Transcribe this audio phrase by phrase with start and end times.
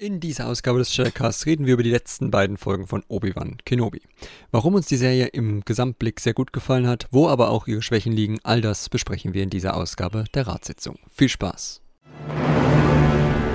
[0.00, 4.00] In dieser Ausgabe des Shadowcasts reden wir über die letzten beiden Folgen von Obi-Wan Kenobi.
[4.52, 8.12] Warum uns die Serie im Gesamtblick sehr gut gefallen hat, wo aber auch ihre Schwächen
[8.12, 11.00] liegen, all das besprechen wir in dieser Ausgabe der Ratssitzung.
[11.12, 11.80] Viel Spaß!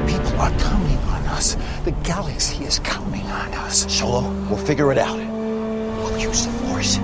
[0.05, 1.57] People are counting on us.
[1.85, 3.85] The galaxy is counting on us.
[3.87, 5.15] Solo, we'll figure it out.
[5.15, 6.99] We'll use the Force.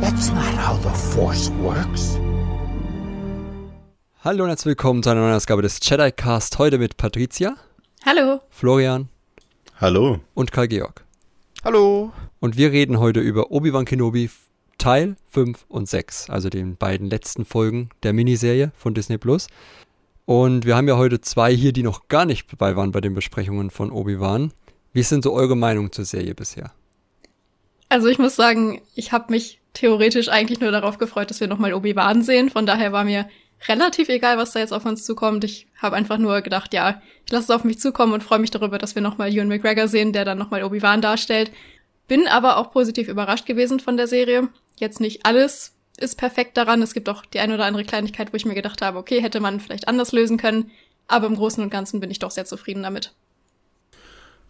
[0.00, 2.16] That's not how the Force works.
[4.22, 6.60] Hallo und herzlich willkommen zu einer neuen Ausgabe des Jedi Cast.
[6.60, 7.56] Heute mit Patricia.
[8.06, 8.40] Hallo.
[8.50, 9.08] Florian.
[9.80, 10.20] Hallo.
[10.34, 11.04] Und Karl Georg.
[11.64, 12.12] Hallo.
[12.38, 14.30] Und wir reden heute über Obi-Wan Kenobi
[14.78, 19.48] Teil 5 und 6, also den beiden letzten Folgen der Miniserie von Disney Plus.
[20.24, 23.14] Und wir haben ja heute zwei hier, die noch gar nicht dabei waren bei den
[23.14, 24.52] Besprechungen von Obi-Wan.
[24.92, 26.72] Wie sind so eure Meinungen zur Serie bisher?
[27.88, 31.74] Also ich muss sagen, ich habe mich theoretisch eigentlich nur darauf gefreut, dass wir nochmal
[31.74, 32.48] Obi-Wan sehen.
[32.50, 33.28] Von daher war mir
[33.66, 35.44] relativ egal, was da jetzt auf uns zukommt.
[35.44, 38.50] Ich habe einfach nur gedacht, ja, ich lasse es auf mich zukommen und freue mich
[38.50, 41.50] darüber, dass wir nochmal Ewan McGregor sehen, der dann nochmal Obi-Wan darstellt.
[42.06, 44.48] Bin aber auch positiv überrascht gewesen von der Serie.
[44.76, 46.80] Jetzt nicht alles ist perfekt daran.
[46.82, 49.40] Es gibt auch die ein oder andere Kleinigkeit, wo ich mir gedacht habe, okay, hätte
[49.40, 50.70] man vielleicht anders lösen können.
[51.08, 53.12] Aber im Großen und Ganzen bin ich doch sehr zufrieden damit.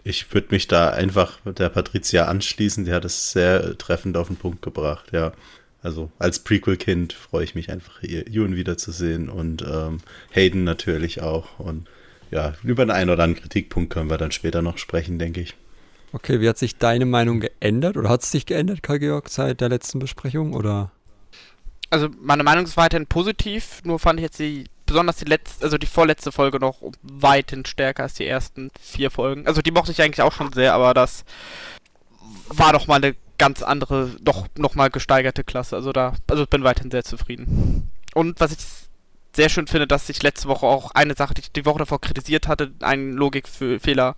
[0.05, 2.85] Ich würde mich da einfach der Patricia anschließen.
[2.85, 5.33] Die hat es sehr treffend auf den Punkt gebracht, ja.
[5.83, 9.99] Also als Prequel-Kind freue ich mich einfach, Ewan wiederzusehen und ähm,
[10.33, 11.59] Hayden natürlich auch.
[11.59, 11.89] Und
[12.31, 15.55] ja, über den einen oder anderen Kritikpunkt können wir dann später noch sprechen, denke ich.
[16.13, 19.69] Okay, wie hat sich deine Meinung geändert oder hat es sich geändert, Karl-Georg, seit der
[19.69, 20.91] letzten Besprechung oder?
[21.91, 25.79] Also meine Meinung ist weiterhin positiv, nur fand ich jetzt die, besonders die letzte, also
[25.79, 29.47] die vorletzte Folge noch weiterhin stärker als die ersten vier Folgen.
[29.47, 31.25] Also die mochte ich eigentlich auch schon sehr, aber das
[32.49, 35.77] war doch mal eine ganz andere, doch nochmal gesteigerte Klasse.
[35.77, 37.89] Also da, also bin weiterhin sehr zufrieden.
[38.15, 38.59] Und was ich
[39.35, 42.01] sehr schön finde, dass ich letzte Woche auch eine Sache, die ich die Woche davor
[42.01, 44.17] kritisiert hatte, ein Logikfehler,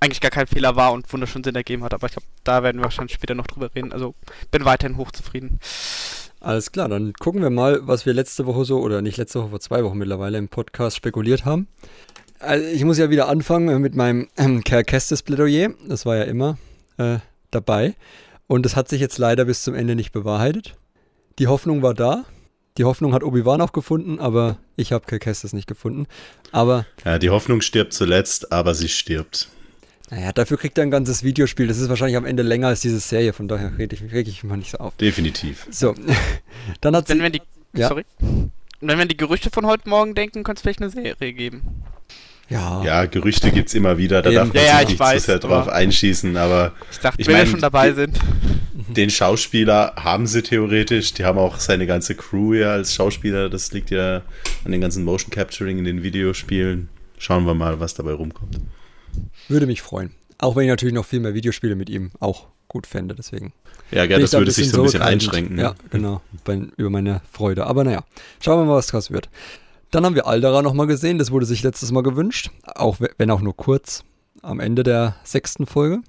[0.00, 1.94] eigentlich gar kein Fehler war und wunderschön Sinn ergeben hat.
[1.94, 3.92] Aber ich glaube, da werden wir wahrscheinlich später noch drüber reden.
[3.92, 4.14] Also
[4.50, 5.60] bin weiterhin hochzufrieden.
[6.40, 9.50] Alles klar, dann gucken wir mal, was wir letzte Woche so, oder nicht letzte Woche,
[9.50, 11.66] vor zwei Wochen mittlerweile im Podcast spekuliert haben.
[12.38, 15.70] Also ich muss ja wieder anfangen mit meinem ähm, Kerl Kestes Plädoyer.
[15.88, 16.58] Das war ja immer
[16.98, 17.18] äh,
[17.50, 17.94] dabei.
[18.46, 20.74] Und es hat sich jetzt leider bis zum Ende nicht bewahrheitet.
[21.38, 22.24] Die Hoffnung war da.
[22.78, 26.06] Die Hoffnung hat Obi-Wan auch gefunden, aber ich habe Cal Kestis nicht gefunden.
[26.52, 26.86] Aber.
[27.04, 29.48] Ja, die Hoffnung stirbt zuletzt, aber sie stirbt.
[30.10, 31.66] Naja, dafür kriegt er ein ganzes Videospiel.
[31.66, 34.42] Das ist wahrscheinlich am Ende länger als diese Serie, von daher rede ich, reg ich
[34.42, 34.96] mich mal nicht so auf.
[34.96, 35.66] Definitiv.
[35.70, 35.94] So,
[36.80, 37.14] dann hat sie.
[37.14, 37.42] Wenn wir die,
[37.74, 37.88] ja.
[37.88, 38.04] Sorry.
[38.80, 41.82] Wenn wir an die Gerüchte von heute Morgen denken, könnte es vielleicht eine Serie geben.
[42.48, 42.84] Ja.
[42.84, 45.38] ja, Gerüchte gibt es immer wieder, da darf man ja, sich nicht weiß, zu sehr
[45.40, 48.18] drauf einschießen, aber ich dachte, ich wenn wir schon dabei sind.
[48.88, 53.72] Den Schauspieler haben sie theoretisch, die haben auch seine ganze Crew ja als Schauspieler, das
[53.72, 54.22] liegt ja
[54.64, 56.88] an den ganzen Motion Capturing in den Videospielen.
[57.18, 58.60] Schauen wir mal, was dabei rumkommt.
[59.48, 60.12] Würde mich freuen.
[60.38, 63.52] Auch wenn ich natürlich noch viel mehr Videospiele mit ihm auch gut fände, deswegen.
[63.90, 65.58] Ja, ja das würde sich so ein bisschen einschränken.
[65.58, 67.66] Ja, genau, bei, über meine Freude.
[67.66, 68.04] Aber naja,
[68.40, 69.28] schauen wir mal, was draus wird.
[69.90, 73.40] Dann haben wir Aldera nochmal gesehen, das wurde sich letztes Mal gewünscht, auch wenn auch
[73.40, 74.04] nur kurz,
[74.42, 76.00] am Ende der sechsten Folge.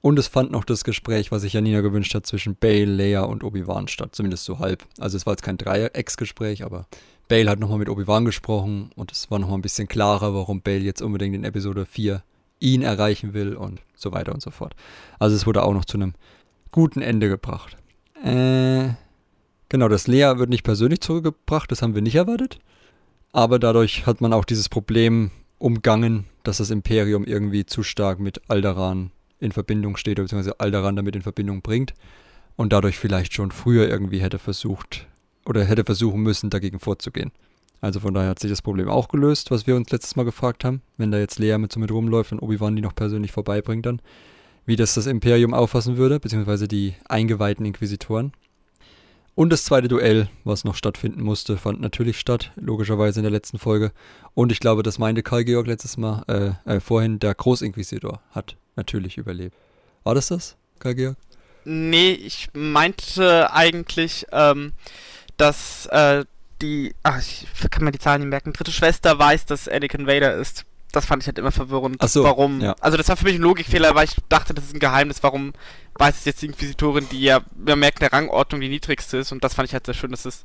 [0.00, 3.44] Und es fand noch das Gespräch, was sich Janina gewünscht hat, zwischen Bale, Leia und
[3.44, 4.84] Obi-Wan statt, zumindest so halb.
[4.98, 6.86] Also es war jetzt kein Dreiecksgespräch, aber
[7.28, 10.80] Bale hat nochmal mit Obi-Wan gesprochen und es war nochmal ein bisschen klarer, warum Bale
[10.80, 12.22] jetzt unbedingt in Episode 4
[12.58, 14.74] ihn erreichen will und so weiter und so fort.
[15.18, 16.14] Also es wurde auch noch zu einem
[16.72, 17.76] guten Ende gebracht.
[18.24, 18.90] Äh,
[19.68, 22.58] genau, das Lea wird nicht persönlich zurückgebracht, das haben wir nicht erwartet.
[23.32, 28.42] Aber dadurch hat man auch dieses Problem umgangen, dass das Imperium irgendwie zu stark mit
[28.48, 29.10] Alderan
[29.40, 31.94] in Verbindung steht, beziehungsweise Alderan damit in Verbindung bringt
[32.56, 35.06] und dadurch vielleicht schon früher irgendwie hätte versucht
[35.46, 37.32] oder hätte versuchen müssen, dagegen vorzugehen.
[37.80, 40.64] Also von daher hat sich das Problem auch gelöst, was wir uns letztes Mal gefragt
[40.64, 43.86] haben, wenn da jetzt Lea mit so mit rumläuft und Obi-Wan die noch persönlich vorbeibringt
[43.86, 44.00] dann,
[44.66, 48.32] wie das das Imperium auffassen würde, beziehungsweise die eingeweihten Inquisitoren.
[49.34, 53.58] Und das zweite Duell, was noch stattfinden musste, fand natürlich statt, logischerweise in der letzten
[53.58, 53.92] Folge.
[54.34, 56.22] Und ich glaube, das meinte Karl Georg letztes Mal,
[56.66, 59.56] äh, äh, vorhin, der Großinquisitor hat natürlich überlebt.
[60.04, 61.16] War das das, Karl Georg?
[61.64, 64.72] Nee, ich meinte eigentlich, ähm,
[65.38, 66.24] dass äh,
[66.60, 70.34] die, ach, ich kann mir die Zahlen nicht merken, dritte Schwester weiß, dass Anakin Vader
[70.34, 71.96] ist das fand ich halt immer verwirrend.
[71.98, 72.60] Ach so, warum?
[72.60, 72.76] Ja.
[72.80, 75.22] Also das war für mich ein Logikfehler, weil ich dachte, das ist ein Geheimnis.
[75.22, 75.54] Warum
[75.94, 79.32] weiß es jetzt die Inquisitorin, die ja, man merkt, der Rangordnung die niedrigste ist.
[79.32, 80.44] Und das fand ich halt sehr schön, dass es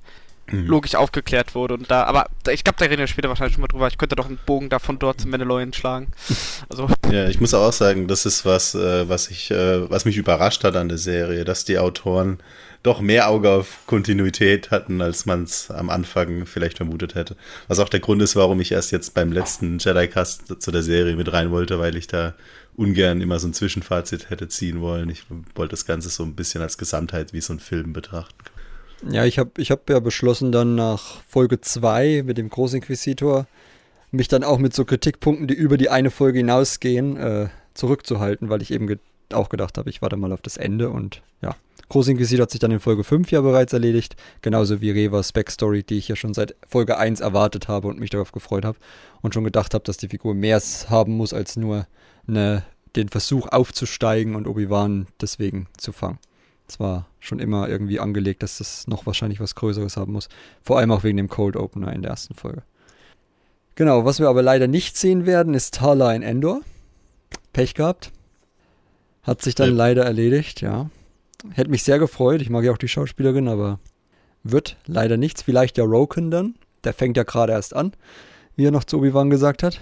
[0.52, 0.68] mhm.
[0.68, 1.76] logisch aufgeklärt wurde.
[1.76, 3.88] Und da, aber ich glaube, da reden wir später wahrscheinlich schon mal drüber.
[3.88, 6.08] Ich könnte doch einen Bogen da von dort zu Mandalorian schlagen.
[6.70, 6.90] Also.
[7.12, 10.64] Ja, ich muss auch sagen, das ist was, äh, was ich, äh, was mich überrascht
[10.64, 12.40] hat an der Serie, dass die Autoren
[12.84, 17.36] doch mehr Auge auf Kontinuität hatten, als man es am Anfang vielleicht vermutet hätte.
[17.68, 21.16] Was auch der Grund ist, warum ich erst jetzt beim letzten Jedi-Cast zu der Serie
[21.16, 22.34] mit rein wollte, weil ich da
[22.76, 25.10] ungern immer so ein Zwischenfazit hätte ziehen wollen.
[25.10, 25.24] Ich
[25.56, 28.36] wollte das Ganze so ein bisschen als Gesamtheit wie so ein Film betrachten.
[29.10, 33.46] Ja, ich habe ich hab ja beschlossen, dann nach Folge 2 mit dem Großinquisitor
[34.12, 38.62] mich dann auch mit so Kritikpunkten, die über die eine Folge hinausgehen, äh, zurückzuhalten, weil
[38.62, 38.98] ich eben ge
[39.34, 41.54] auch gedacht habe, ich warte mal auf das Ende und ja.
[41.90, 45.98] Großinquisitor hat sich dann in Folge 5 ja bereits erledigt, genauso wie Revas Backstory, die
[45.98, 48.78] ich ja schon seit Folge 1 erwartet habe und mich darauf gefreut habe
[49.22, 51.88] und schon gedacht habe, dass die Figur mehr haben muss als nur
[52.26, 52.64] eine,
[52.96, 56.20] den Versuch aufzusteigen und Obi-Wan deswegen zu fangen.
[56.68, 60.28] Es war schon immer irgendwie angelegt, dass das noch wahrscheinlich was Größeres haben muss.
[60.62, 62.64] Vor allem auch wegen dem Cold Opener in der ersten Folge.
[63.76, 66.62] Genau, was wir aber leider nicht sehen werden, ist Tala in Endor.
[67.54, 68.12] Pech gehabt.
[69.24, 69.76] Hat sich dann ja.
[69.76, 70.90] leider erledigt, ja.
[71.52, 72.42] Hätte mich sehr gefreut.
[72.42, 73.80] Ich mag ja auch die Schauspielerin, aber
[74.44, 75.42] wird leider nichts.
[75.42, 76.56] Vielleicht der Roken dann.
[76.84, 77.94] Der fängt ja gerade erst an,
[78.56, 79.80] wie er noch zu Obi-Wan gesagt hat.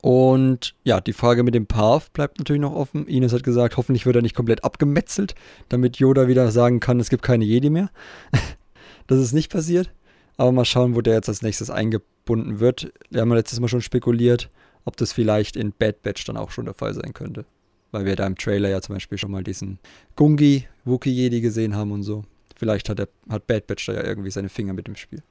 [0.00, 3.06] Und ja, die Frage mit dem Path bleibt natürlich noch offen.
[3.06, 5.34] Ines hat gesagt, hoffentlich wird er nicht komplett abgemetzelt,
[5.68, 7.90] damit Yoda wieder sagen kann, es gibt keine Jedi mehr.
[9.06, 9.90] das ist nicht passiert.
[10.36, 12.92] Aber mal schauen, wo der jetzt als nächstes eingebunden wird.
[13.10, 14.50] Wir haben ja letztes Mal schon spekuliert,
[14.84, 17.44] ob das vielleicht in Bad Batch dann auch schon der Fall sein könnte.
[17.92, 19.78] Weil wir da im Trailer ja zum Beispiel schon mal diesen
[20.16, 22.24] Gungi, Wookie-Jedi gesehen haben und so.
[22.56, 25.22] Vielleicht hat, der, hat Bad Batch da ja irgendwie seine Finger mit dem Spiel.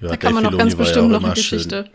[0.00, 1.84] Ja, da kann man noch ganz bestimmt ja noch eine Geschichte.
[1.84, 1.92] Schön.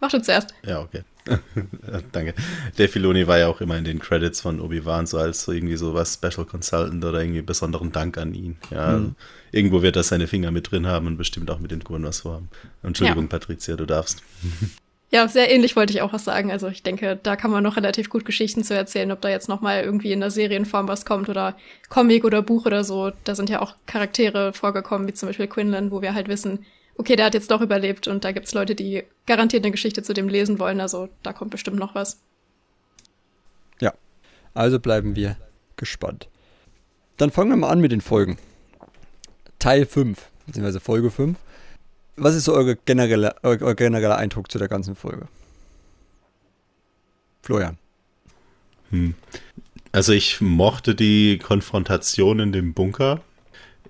[0.00, 0.54] Mach du zuerst.
[0.64, 1.02] Ja, okay.
[2.12, 2.34] Danke.
[2.76, 5.76] Dave Filoni war ja auch immer in den Credits von Obi-Wan so als so irgendwie
[5.76, 8.56] so was Special Consultant oder irgendwie besonderen Dank an ihn.
[8.70, 9.14] Ja, mhm.
[9.52, 12.20] irgendwo wird er seine Finger mit drin haben und bestimmt auch mit den Kuren was
[12.20, 12.48] vorhaben.
[12.82, 13.28] Entschuldigung, ja.
[13.28, 14.22] Patricia, du darfst.
[15.12, 16.52] Ja, sehr ähnlich wollte ich auch was sagen.
[16.52, 19.48] Also ich denke, da kann man noch relativ gut Geschichten zu erzählen, ob da jetzt
[19.48, 21.56] noch mal irgendwie in der Serienform was kommt oder
[21.88, 23.10] Comic oder Buch oder so.
[23.24, 26.64] Da sind ja auch Charaktere vorgekommen, wie zum Beispiel Quinlan, wo wir halt wissen,
[27.00, 30.12] okay, der hat jetzt doch überlebt und da gibt's Leute, die garantiert eine Geschichte zu
[30.12, 30.80] dem lesen wollen.
[30.80, 32.20] Also da kommt bestimmt noch was.
[33.80, 33.94] Ja,
[34.52, 35.36] also bleiben wir
[35.76, 36.28] gespannt.
[37.16, 38.38] Dann fangen wir mal an mit den Folgen.
[39.58, 41.38] Teil 5, beziehungsweise Folge 5.
[42.16, 45.26] Was ist so euer genereller, euer genereller Eindruck zu der ganzen Folge?
[47.40, 47.78] Florian.
[48.90, 49.14] Hm.
[49.92, 53.22] Also ich mochte die Konfrontation in dem Bunker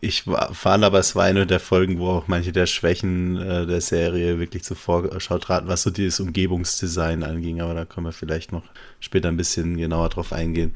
[0.00, 3.80] ich fand aber, es war eine der Folgen, wo auch manche der Schwächen äh, der
[3.80, 7.60] Serie wirklich zur Vorschau traten, was so dieses Umgebungsdesign anging.
[7.60, 8.64] Aber da können wir vielleicht noch
[8.98, 10.74] später ein bisschen genauer drauf eingehen.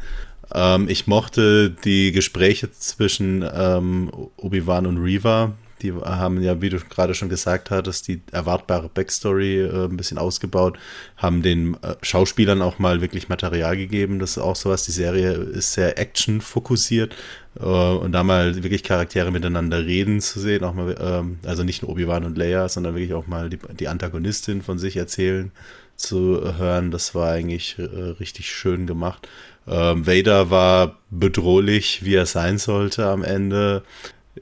[0.53, 5.53] Ähm, ich mochte die Gespräche zwischen ähm, Obi-Wan und Reva.
[5.83, 10.19] Die haben ja, wie du gerade schon gesagt hattest, die erwartbare Backstory äh, ein bisschen
[10.19, 10.79] ausgebaut,
[11.17, 14.19] haben den äh, Schauspielern auch mal wirklich Material gegeben.
[14.19, 14.85] Das ist auch sowas.
[14.85, 17.15] Die Serie ist sehr action-fokussiert
[17.63, 21.93] und da mal wirklich Charaktere miteinander reden zu sehen, auch mal, ähm, also nicht nur
[21.93, 25.53] Obi-Wan und Leia, sondern wirklich auch mal die, die Antagonistin von sich erzählen
[25.97, 29.29] zu hören, das war eigentlich äh, richtig schön gemacht.
[29.67, 33.83] Ähm, Vader war bedrohlich, wie er sein sollte am Ende.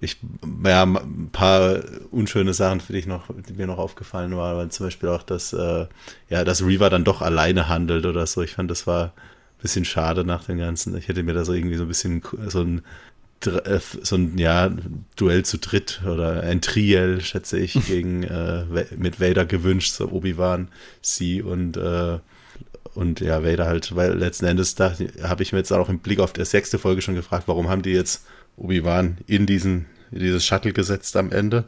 [0.00, 0.16] Ich,
[0.64, 4.86] ja, ein paar unschöne Sachen für dich noch, die mir noch aufgefallen waren, weil zum
[4.86, 5.86] Beispiel auch, dass, äh,
[6.30, 8.40] ja, dass Reaver dann doch alleine handelt oder so.
[8.40, 9.12] Ich fand, das war
[9.62, 10.96] bisschen schade nach dem Ganzen.
[10.96, 12.82] Ich hätte mir da so irgendwie so ein bisschen so ein
[13.46, 14.70] äh, so ein ja,
[15.16, 18.64] Duell zu dritt oder ein Triell, schätze ich, gegen äh,
[18.96, 20.68] mit Vader gewünscht, so Obi-Wan,
[21.00, 22.18] sie und äh,
[22.94, 26.20] und ja, Vader halt, weil letzten Endes da habe ich mir jetzt auch im Blick
[26.20, 28.26] auf die sechste Folge schon gefragt, warum haben die jetzt
[28.56, 31.64] Obi-Wan in diesen in dieses Shuttle gesetzt am Ende?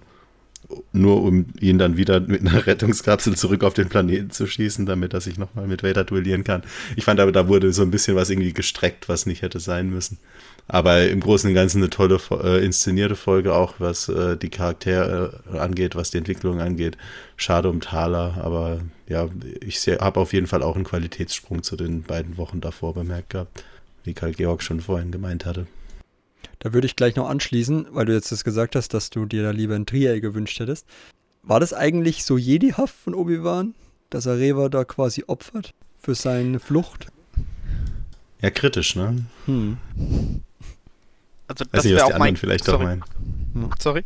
[0.93, 5.13] Nur um ihn dann wieder mit einer Rettungskapsel zurück auf den Planeten zu schießen, damit
[5.13, 6.63] er sich nochmal mit Vader duellieren kann.
[6.97, 9.91] Ich fand aber, da wurde so ein bisschen was irgendwie gestreckt, was nicht hätte sein
[9.91, 10.19] müssen.
[10.67, 15.43] Aber im Großen und Ganzen eine tolle äh, inszenierte Folge auch, was äh, die Charaktere
[15.53, 16.97] äh, angeht, was die Entwicklung angeht.
[17.37, 19.29] Schade um Thaler, aber ja,
[19.61, 23.65] ich habe auf jeden Fall auch einen Qualitätssprung zu den beiden Wochen davor bemerkt gehabt,
[24.05, 25.67] wie Karl Georg schon vorhin gemeint hatte.
[26.65, 29.43] Da würde ich gleich noch anschließen, weil du jetzt das gesagt hast, dass du dir
[29.43, 30.87] da lieber ein Triel gewünscht hättest.
[31.43, 33.75] War das eigentlich so Jedi-haft von Obi-Wan,
[34.09, 37.09] dass er Reva da quasi opfert für seine Flucht?
[38.41, 39.27] Ja, kritisch, ne?
[39.45, 39.77] Hm.
[41.49, 42.39] Also das wäre auch mein...
[42.39, 42.79] vielleicht sorry.
[42.79, 43.05] auch meinen.
[43.53, 43.71] Hm.
[43.79, 44.05] Sorry.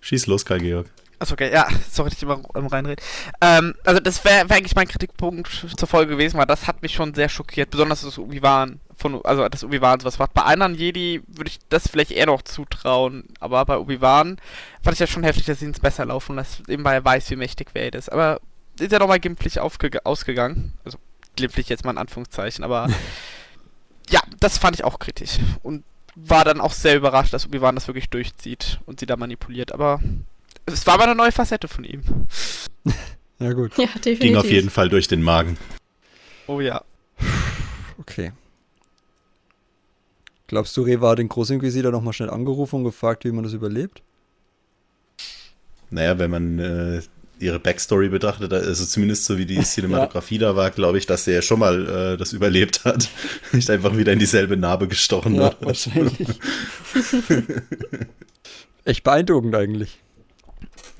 [0.00, 0.86] Schieß los, Karl Georg.
[1.18, 3.02] Achso, okay, ja, sorry, dass ich immer reinrede.
[3.40, 6.94] Ähm, also das wäre wär eigentlich mein Kritikpunkt zur Folge gewesen, weil das hat mich
[6.94, 10.34] schon sehr schockiert, besonders das Obi-Wan von, also das Obi-Wan sowas macht.
[10.34, 14.38] Bei anderen Jedi würde ich das vielleicht eher noch zutrauen, aber bei Obi-Wan
[14.82, 17.30] fand ich das schon heftig, dass sie ins besser laufen lässt, eben weil er weiß,
[17.30, 18.12] wie mächtig Vader ist.
[18.12, 18.40] Aber
[18.78, 20.74] ist ja nochmal glimpflich ausgegangen.
[20.84, 20.98] Also
[21.36, 22.88] glimpflich jetzt mal in Anführungszeichen, aber
[24.10, 25.38] ja, das fand ich auch kritisch.
[25.62, 29.72] Und war dann auch sehr überrascht, dass Obi-Wan das wirklich durchzieht und sie da manipuliert.
[29.72, 30.00] Aber
[30.66, 32.02] es war aber eine neue Facette von ihm.
[33.38, 33.76] ja, gut.
[33.78, 34.20] Ja, definitiv.
[34.20, 35.56] Ging auf jeden Fall durch den Magen.
[36.46, 36.82] Oh ja.
[37.98, 38.32] Okay.
[40.48, 44.02] Glaubst du, Reva hat den Großinquisitor nochmal schnell angerufen und gefragt, wie man das überlebt?
[45.90, 47.00] Naja, wenn man äh,
[47.38, 50.48] ihre Backstory betrachtet, also zumindest so wie die Cinematografie ja.
[50.48, 53.08] da war, glaube ich, dass sie ja schon mal äh, das überlebt hat.
[53.52, 55.56] Nicht einfach wieder in dieselbe Narbe gestochen ja, hat.
[55.60, 56.28] Wahrscheinlich.
[58.84, 59.98] Echt beeindruckend eigentlich.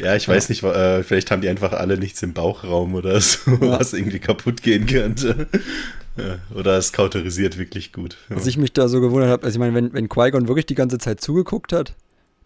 [0.00, 3.50] Ja, ich weiß nicht, äh, vielleicht haben die einfach alle nichts im Bauchraum oder so,
[3.50, 3.78] ja.
[3.78, 5.46] was irgendwie kaputt gehen könnte.
[6.16, 8.16] Ja, oder es kauterisiert wirklich gut.
[8.28, 10.74] Was ich mich da so gewundert habe, also ich meine, wenn, wenn Qui-Gon wirklich die
[10.74, 11.94] ganze Zeit zugeguckt hat,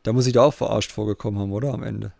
[0.02, 1.72] da muss ich da auch verarscht vorgekommen haben, oder?
[1.72, 2.12] Am Ende.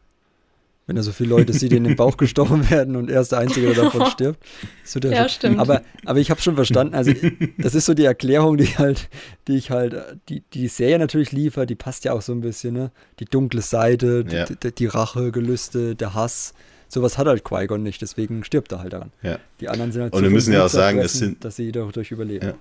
[0.90, 3.30] Wenn da so viele Leute sieht, die in den Bauch gestochen werden und er ist
[3.30, 4.40] der Einzige, der davon stirbt.
[4.82, 5.28] So der ja, so.
[5.28, 5.60] stimmt.
[5.60, 7.12] Aber, aber ich habe schon verstanden, also
[7.58, 9.08] das ist so die Erklärung, die halt,
[9.46, 9.94] die ich halt,
[10.28, 12.90] die, die Serie natürlich liefert, die passt ja auch so ein bisschen, ne?
[13.20, 14.46] Die dunkle Seite, ja.
[14.46, 16.54] die, die, Rache, Gelüste, der Hass.
[16.88, 19.12] Sowas hat halt Qui-Gon nicht, deswegen stirbt er halt daran.
[19.22, 19.38] Ja.
[19.60, 22.10] Die anderen sind halt Und wir müssen ja auch sagen, es sind, dass sie dadurch
[22.10, 22.48] überleben.
[22.48, 22.54] Ja.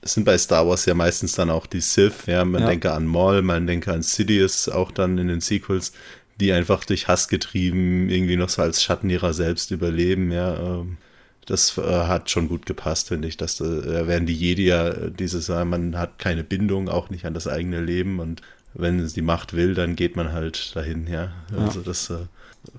[0.00, 2.68] Es sind bei Star Wars ja meistens dann auch die Sith, ja, man ja.
[2.68, 5.92] denke an Maul, man denke an Sidious, auch dann in den Sequels,
[6.40, 10.56] die einfach durch Hass getrieben irgendwie noch so als Schatten ihrer selbst überleben, ja.
[10.56, 10.98] Ähm,
[11.46, 13.36] das äh, hat schon gut gepasst, finde ich.
[13.36, 17.34] Dass äh, werden die Jedi ja äh, dieses, man hat keine Bindung, auch nicht an
[17.34, 18.42] das eigene Leben und
[18.74, 21.32] wenn es die Macht will, dann geht man halt dahin, ja.
[21.56, 21.86] Also ja.
[21.86, 22.26] das äh,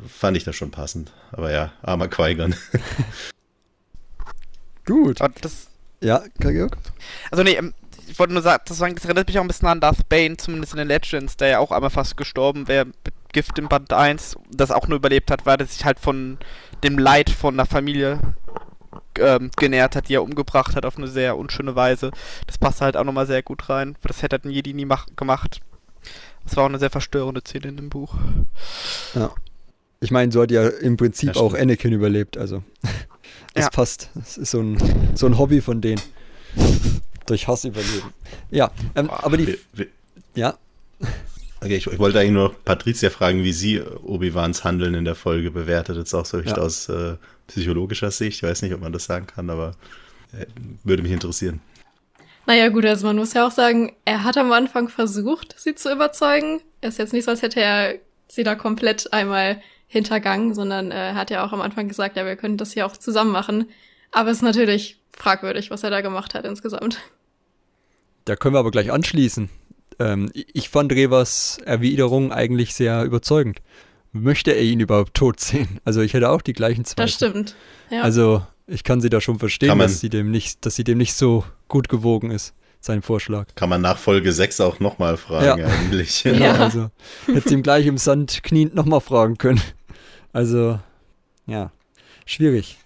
[0.07, 1.11] fand ich da schon passend.
[1.31, 2.55] Aber ja, armer Qui-Gon.
[4.85, 5.19] Gut.
[5.41, 5.67] Das,
[6.01, 6.77] ja, Georg?
[7.31, 7.73] Also nee, ähm,
[8.07, 10.77] ich wollte nur sagen, das erinnert mich auch ein bisschen an Darth Bane, zumindest in
[10.77, 14.71] den Legends, der ja auch einmal fast gestorben wäre mit Gift im Band 1, das
[14.71, 16.37] auch nur überlebt hat, weil er sich halt von
[16.83, 18.19] dem Leid von einer Familie
[19.19, 22.11] ähm, genährt hat, die er umgebracht hat auf eine sehr unschöne Weise.
[22.47, 23.95] Das passt halt auch nochmal sehr gut rein.
[24.01, 25.61] Das hätte halt ein Jedi nie gemacht.
[26.43, 28.15] Das war auch eine sehr verstörende Szene in dem Buch.
[29.13, 29.31] Ja.
[30.01, 32.63] Ich meine, so hat ja im Prinzip ja, auch Anakin überlebt, also.
[33.53, 33.69] Das ja.
[33.71, 34.09] passt.
[34.13, 34.77] Das ist so ein,
[35.15, 36.01] so ein Hobby von denen.
[37.25, 38.13] Durch Hass überleben.
[38.51, 39.57] Ja, ähm, aber die.
[40.35, 40.55] Ja.
[41.61, 45.51] Okay, ich, ich, wollte eigentlich nur Patricia fragen, wie sie Obi-Wans Handeln in der Folge
[45.51, 46.55] bewertet, jetzt auch so ja.
[46.55, 48.37] aus äh, psychologischer Sicht.
[48.37, 49.75] Ich weiß nicht, ob man das sagen kann, aber
[50.31, 50.45] äh,
[50.83, 51.59] würde mich interessieren.
[52.45, 55.91] Naja, gut, also man muss ja auch sagen, er hat am Anfang versucht, sie zu
[55.91, 56.61] überzeugen.
[56.81, 57.95] Es ist jetzt nicht so, als hätte er
[58.27, 62.25] sie da komplett einmal hintergangen, sondern äh, er hat ja auch am Anfang gesagt, ja,
[62.25, 63.69] wir können das hier auch zusammen machen.
[64.11, 66.99] Aber es ist natürlich fragwürdig, was er da gemacht hat insgesamt.
[68.25, 69.49] Da können wir aber gleich anschließen.
[69.99, 73.59] Ähm, ich fand Revers Erwiderung eigentlich sehr überzeugend.
[74.11, 75.79] Möchte er ihn überhaupt tot sehen?
[75.85, 77.05] Also ich hätte auch die gleichen Zweifel.
[77.05, 77.55] Das stimmt.
[77.91, 78.01] Ja.
[78.01, 81.13] Also ich kann sie da schon verstehen, dass sie dem nicht, dass sie dem nicht
[81.13, 83.47] so gut gewogen ist, sein Vorschlag.
[83.55, 85.67] Kann man nach Folge 6 auch nochmal fragen, ja.
[85.67, 86.23] eigentlich.
[86.23, 86.53] Genau, ja.
[86.53, 86.89] also
[87.25, 89.61] hätte ihm gleich im Sand kniend nochmal fragen können.
[90.31, 90.79] Also,
[91.47, 91.71] ja,
[92.25, 92.77] schwierig.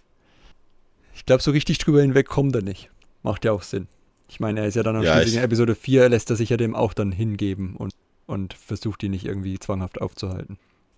[1.13, 2.89] Ich glaube, so richtig drüber hinweg kommt er nicht.
[3.21, 3.87] Macht ja auch Sinn.
[4.33, 6.73] Ich meine, er ist ja dann ja, in Episode 4, lässt er sich ja dem
[6.73, 7.93] auch dann hingeben und,
[8.25, 10.57] und versucht ihn nicht irgendwie zwanghaft aufzuhalten.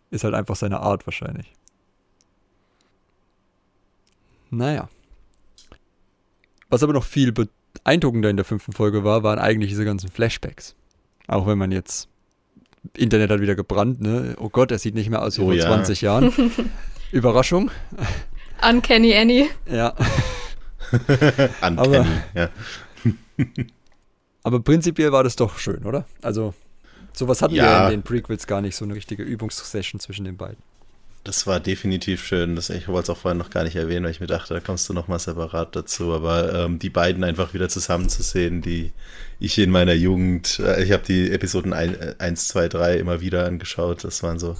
[0.09, 1.51] Ist halt einfach seine Art wahrscheinlich.
[4.51, 4.87] Naja.
[6.69, 10.73] Was aber noch viel beeindruckender in der fünften Folge war, waren eigentlich diese ganzen Flashbacks.
[11.27, 12.07] Auch wenn man jetzt.
[12.95, 14.37] Internet hat wieder gebrannt, ne?
[14.39, 15.65] Oh Gott, er sieht nicht mehr aus wie oh, vor ja.
[15.65, 16.31] 20 Jahren.
[17.11, 17.69] Überraschung.
[18.65, 19.49] Uncanny Annie.
[19.69, 19.93] Ja.
[21.61, 22.49] Uncanny, aber, ja.
[24.43, 26.05] Aber prinzipiell war das doch schön, oder?
[26.21, 26.53] Also,
[27.13, 27.63] sowas hatten ja.
[27.63, 30.57] wir in den Prequels gar nicht, so eine richtige Übungssession zwischen den beiden.
[31.23, 32.55] Das war definitiv schön.
[32.55, 34.59] Das, ich wollte es auch vorhin noch gar nicht erwähnen, weil ich mir dachte, da
[34.59, 36.13] kommst du nochmal separat dazu.
[36.13, 38.91] Aber ähm, die beiden einfach wieder zusammenzusehen, die
[39.39, 44.03] ich in meiner Jugend, äh, ich habe die Episoden 1, 2, 3 immer wieder angeschaut.
[44.03, 44.55] Das waren so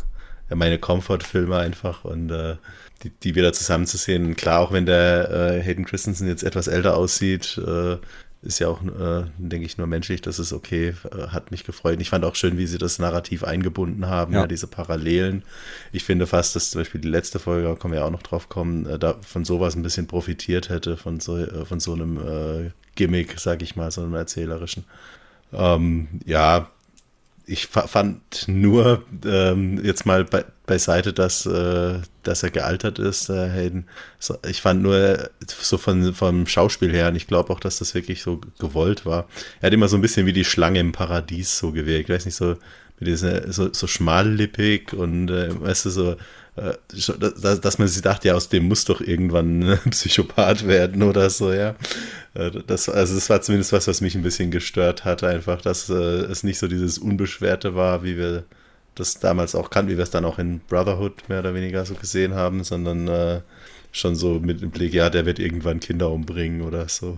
[0.50, 2.04] meine Comfort-Filme einfach.
[2.04, 2.56] Und äh,
[3.04, 4.36] die, die wieder zusammenzusehen.
[4.36, 7.98] Klar, auch wenn der äh, Hayden Christensen jetzt etwas älter aussieht, äh,
[8.42, 12.00] ist ja auch, äh, denke ich, nur menschlich, das ist okay, äh, hat mich gefreut.
[12.00, 14.42] Ich fand auch schön, wie sie das Narrativ eingebunden haben, ja.
[14.42, 14.48] ja.
[14.48, 15.44] diese Parallelen.
[15.92, 18.24] Ich finde fast, dass zum Beispiel die letzte Folge, da können wir ja auch noch
[18.24, 21.94] drauf kommen, äh, da von sowas ein bisschen profitiert hätte, von so, äh, von so
[21.94, 24.86] einem äh, Gimmick, sag ich mal, so einem erzählerischen.
[25.52, 26.70] Ähm, ja,
[27.48, 33.50] ich fand nur ähm, jetzt mal bei, beiseite, dass, äh, dass er gealtert ist, äh,
[33.50, 33.88] Hayden.
[34.48, 38.22] Ich fand nur so von, vom Schauspiel her, und ich glaube auch, dass das wirklich
[38.22, 39.28] so gewollt war.
[39.62, 42.10] Er hat immer so ein bisschen wie die Schlange im Paradies so gewirkt.
[42.10, 42.58] Ich weiß nicht, so
[43.00, 46.16] mit dieser, so, so schmallippig und äh, weißt du, so,
[46.56, 46.74] äh,
[47.18, 51.30] dass, dass man sich dachte, ja, aus dem muss doch irgendwann ein Psychopath werden oder
[51.30, 51.76] so, ja.
[52.34, 55.90] Äh, das, also das war zumindest was, was mich ein bisschen gestört hat, einfach, dass
[55.90, 58.46] äh, es nicht so dieses Unbeschwerte war, wie wir
[58.96, 61.94] das damals auch kannten, wie wir es dann auch in Brotherhood mehr oder weniger so
[61.94, 63.42] gesehen haben, sondern äh,
[63.92, 67.18] schon so mit dem Blick, ja, der wird irgendwann Kinder umbringen oder so.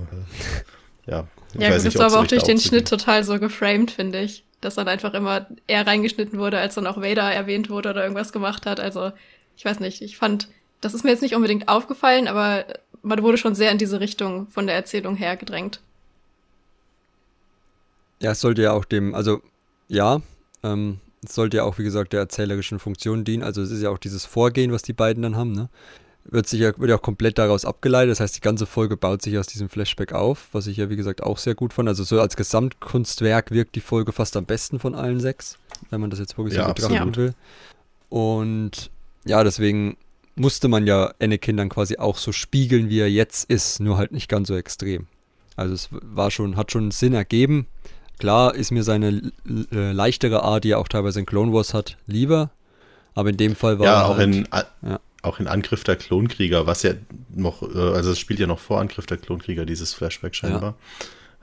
[1.05, 3.39] Ja, ich ja, weiß gut, nicht, das war aber auch durch den Schnitt total so
[3.39, 7.69] geframed, finde ich dass dann einfach immer eher reingeschnitten wurde, als dann auch Vader erwähnt
[7.69, 8.79] wurde oder irgendwas gemacht hat.
[8.79, 9.11] Also,
[9.55, 10.49] ich weiß nicht, ich fand,
[10.81, 12.65] das ist mir jetzt nicht unbedingt aufgefallen, aber
[13.03, 15.81] man wurde schon sehr in diese Richtung von der Erzählung her gedrängt.
[18.19, 19.41] Ja, es sollte ja auch dem, also
[19.87, 20.21] ja,
[20.63, 23.43] ähm, es sollte ja auch, wie gesagt, der erzählerischen Funktion dienen.
[23.43, 25.69] Also es ist ja auch dieses Vorgehen, was die beiden dann haben, ne?
[26.29, 28.11] wird, sich ja, wird ja auch komplett daraus abgeleitet.
[28.11, 30.95] Das heißt, die ganze Folge baut sich aus diesem Flashback auf, was ich ja, wie
[30.95, 31.87] gesagt, auch sehr gut fand.
[31.89, 35.57] Also so als Gesamtkunstwerk wirkt die Folge fast am besten von allen sechs,
[35.89, 37.33] wenn man das jetzt wirklich ja, so betrachten will.
[38.09, 38.91] Und
[39.25, 39.97] ja, deswegen
[40.35, 44.11] musste man ja Anakin dann quasi auch so spiegeln, wie er jetzt ist, nur halt
[44.11, 45.07] nicht ganz so extrem.
[45.55, 47.65] Also es war schon, hat schon Sinn ergeben.
[48.19, 49.31] Klar ist mir seine
[49.71, 52.49] äh, leichtere Art, die er auch teilweise in Clone Wars hat, lieber.
[53.13, 54.47] Aber in dem Fall war ja, auch halt, in,
[54.83, 56.93] ja auch in Angriff der Klonkrieger, was ja
[57.35, 60.75] noch, äh, also es spielt ja noch vor Angriff der Klonkrieger, dieses Flashback scheinbar.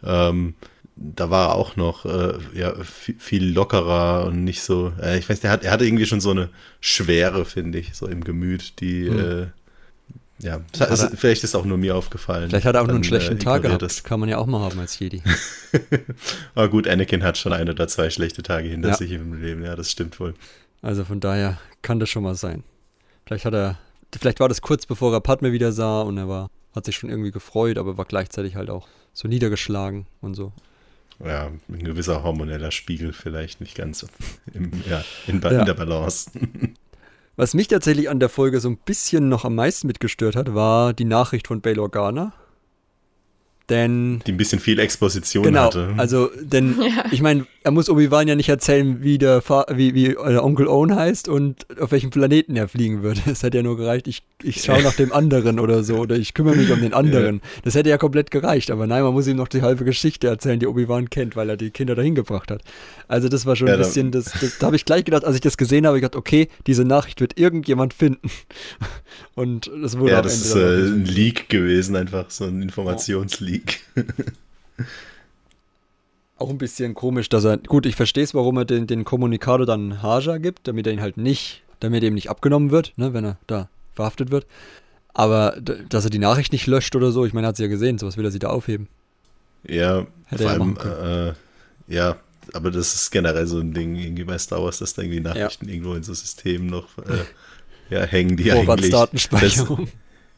[0.02, 0.30] Ja.
[0.30, 0.54] Ähm,
[0.96, 5.40] da war er auch noch äh, ja, viel, lockerer und nicht so, äh, ich weiß,
[5.40, 6.50] der hat, er hatte irgendwie schon so eine
[6.80, 9.18] Schwere, finde ich, so im Gemüt, die, hm.
[9.18, 9.46] äh,
[10.38, 12.50] ja, also, vielleicht ist auch nur mir aufgefallen.
[12.50, 13.82] Vielleicht hat er auch nur einen schlechten äh, Tag gehabt.
[13.82, 15.22] Das kann man ja auch mal haben als Jedi.
[16.54, 18.96] Aber gut, Anakin hat schon ein oder zwei schlechte Tage hinter ja.
[18.96, 19.62] sich im Leben.
[19.62, 20.34] Ja, das stimmt wohl.
[20.82, 22.64] Also von daher kann das schon mal sein.
[23.26, 23.78] Vielleicht hat er,
[24.18, 27.10] vielleicht war das kurz bevor er Padme wieder sah und er war, hat sich schon
[27.10, 30.52] irgendwie gefreut, aber war gleichzeitig halt auch so niedergeschlagen und so.
[31.24, 34.04] Ja, ein gewisser hormoneller Spiegel vielleicht nicht ganz
[34.52, 35.60] im, ja, in, ja.
[35.60, 36.30] in der Balance.
[37.36, 40.92] Was mich tatsächlich an der Folge so ein bisschen noch am meisten mitgestört hat, war
[40.92, 42.32] die Nachricht von Bail Organa,
[43.70, 44.20] denn.
[44.26, 45.94] Die ein bisschen viel Exposition genau, hatte.
[45.96, 47.04] Also, denn ja.
[47.10, 50.68] ich meine, er muss Obi-Wan ja nicht erzählen, wie der Fa wie, wie der Onkel
[50.68, 53.20] Owen heißt und auf welchem Planeten er fliegen würde.
[53.34, 56.34] Es hätte ja nur gereicht, ich, ich schaue nach dem anderen oder so, oder ich
[56.34, 57.36] kümmere mich um den anderen.
[57.36, 57.60] Ja.
[57.64, 60.60] Das hätte ja komplett gereicht, aber nein, man muss ihm noch die halbe Geschichte erzählen,
[60.60, 62.62] die Obi-Wan kennt, weil er die Kinder dahin gebracht hat.
[63.08, 65.34] Also, das war schon ja, ein bisschen, das, das, da habe ich gleich gedacht, als
[65.34, 68.30] ich das gesehen habe, ich gedacht, okay, diese Nachricht wird irgendjemand finden.
[69.34, 73.80] Und das wurde Ja, das ist äh, ein Leak gewesen, einfach so ein Informationsleak.
[76.38, 79.66] auch ein bisschen komisch, dass er, gut, ich verstehe es, warum er den, den Kommunikator
[79.66, 83.14] dann Haja gibt, damit er ihn halt nicht, damit er ihm nicht abgenommen wird, ne,
[83.14, 84.46] wenn er da verhaftet wird.
[85.12, 87.68] Aber dass er die Nachricht nicht löscht oder so, ich meine, er hat sie ja
[87.68, 88.88] gesehen, sowas will er sie da aufheben.
[89.66, 91.32] Ja, Hätte vor allem, äh,
[91.86, 92.16] ja,
[92.52, 95.66] aber das ist generell so ein Ding irgendwie bei Star Wars, dass da irgendwie Nachrichten
[95.66, 95.74] ja.
[95.74, 97.24] irgendwo in so Systemen noch äh,
[97.90, 98.90] ja, hängen, die eigentlich.
[98.90, 99.66] Das,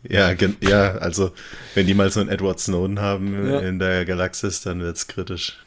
[0.09, 1.33] ja, ja, also
[1.75, 3.61] wenn die mal so einen Edward Snowden haben ja.
[3.61, 5.59] in der Galaxis, dann wird es kritisch.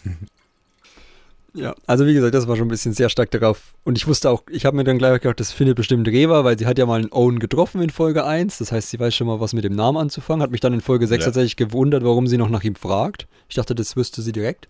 [1.53, 3.73] Ja, also wie gesagt, das war schon ein bisschen sehr stark darauf.
[3.83, 6.59] Und ich wusste auch, ich habe mir dann gleich gedacht, das findet bestimmt Reva, weil
[6.59, 8.59] sie hat ja mal einen Owen getroffen in Folge 1.
[8.59, 10.43] Das heißt, sie weiß schon mal, was mit dem Namen anzufangen.
[10.43, 11.25] Hat mich dann in Folge 6 ja.
[11.25, 13.27] tatsächlich gewundert, warum sie noch nach ihm fragt.
[13.49, 14.67] Ich dachte, das wüsste sie direkt.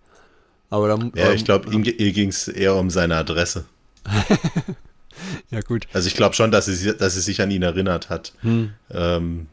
[0.70, 3.64] Aber dann, ja, ähm, ich glaube, ihr ging es eher um seine Adresse.
[5.50, 5.86] ja, gut.
[5.92, 8.32] Also ich glaube schon, dass sie, dass sie sich an ihn erinnert hat.
[8.40, 8.70] Hm.
[8.90, 9.48] Ähm,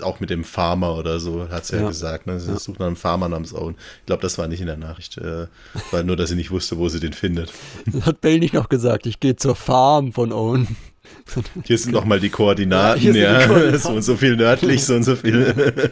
[0.00, 2.26] auch mit dem Farmer oder so, hat sie ja, ja, gesagt.
[2.26, 2.40] Ne?
[2.40, 2.58] Sie ja.
[2.58, 3.76] sucht nach einem Farmer namens Owen.
[4.00, 5.18] Ich glaube, das war nicht in der Nachricht.
[5.18, 5.48] Äh,
[5.90, 7.52] weil nur, dass sie nicht wusste, wo sie den findet.
[8.02, 10.76] hat Bell nicht noch gesagt, ich gehe zur Farm von Owen.
[11.64, 13.14] Hier sind nochmal die Koordinaten, ja.
[13.14, 13.38] ja.
[13.40, 13.78] Die Koordinaten.
[13.78, 15.54] So und so viel nördlich, so und so viel.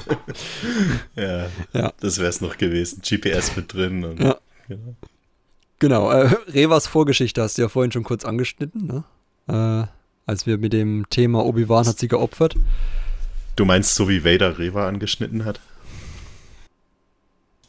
[1.17, 3.01] ja, ja, das wäre es noch gewesen.
[3.03, 4.05] GPS mit drin.
[4.05, 4.37] Und, ja.
[4.69, 4.97] Genau.
[5.79, 9.05] Genau, äh, Revas Vorgeschichte hast du ja vorhin schon kurz angeschnitten, ne?
[9.49, 9.87] Äh,
[10.27, 12.55] als wir mit dem Thema Obi-Wan hat sie geopfert.
[13.57, 15.61] Du meinst, so wie Vader Reva angeschnitten hat?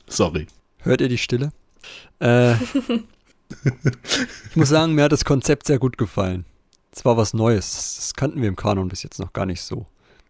[0.08, 0.48] Sorry.
[0.80, 1.52] Hört ihr die Stille?
[2.20, 2.54] Äh,
[4.50, 6.46] ich muss sagen, mir hat das Konzept sehr gut gefallen.
[6.96, 7.96] Es war was Neues.
[7.96, 9.86] Das kannten wir im Kanon bis jetzt noch gar nicht so.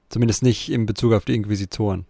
[0.09, 2.05] Zumindest nicht in Bezug auf die Inquisitoren.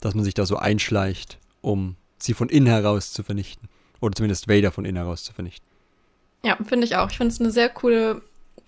[0.00, 3.68] Dass man sich da so einschleicht, um sie von innen heraus zu vernichten.
[4.00, 5.66] Oder zumindest Vader von innen heraus zu vernichten.
[6.44, 7.10] Ja, finde ich auch.
[7.10, 8.22] Ich finde es eine sehr coole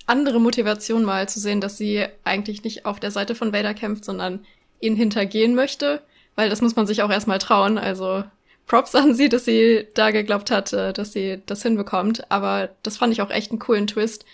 [0.07, 4.05] andere Motivation mal zu sehen, dass sie eigentlich nicht auf der Seite von Vader kämpft,
[4.05, 4.45] sondern
[4.81, 6.03] ihn hintergehen möchte,
[6.35, 7.79] weil das muss man sich auch erstmal trauen.
[7.79, 8.25] Also
[8.67, 12.31] Props an sie, dass sie da geglaubt hat, äh, dass sie das hinbekommt.
[12.31, 14.25] Aber das fand ich auch echt einen coolen Twist.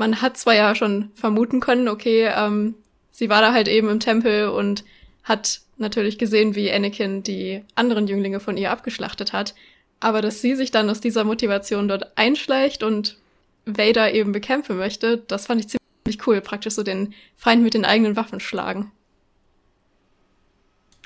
[0.00, 2.74] Man hat zwar ja schon vermuten können, okay, ähm,
[3.10, 4.82] sie war da halt eben im Tempel und
[5.24, 9.54] hat natürlich gesehen, wie Anakin die anderen Jünglinge von ihr abgeschlachtet hat.
[10.00, 13.18] Aber dass sie sich dann aus dieser Motivation dort einschleicht und
[13.66, 16.40] Vader eben bekämpfen möchte, das fand ich ziemlich cool.
[16.40, 18.90] Praktisch so den Feind mit den eigenen Waffen schlagen.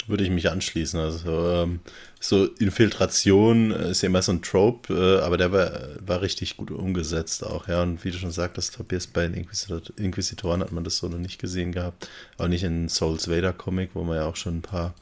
[0.06, 1.00] Würde ich mich anschließen.
[1.00, 1.80] Also ähm,
[2.20, 6.70] so Infiltration ist ja immer so ein Trope, äh, aber der war, war richtig gut
[6.70, 7.82] umgesetzt auch, ja.
[7.82, 11.18] Und wie du schon sagtest, Tobias, bei den Inquisitor Inquisitoren hat man das so noch
[11.18, 12.08] nicht gesehen gehabt.
[12.38, 14.94] Auch nicht in Souls Vader Comic, wo man ja auch schon ein paar,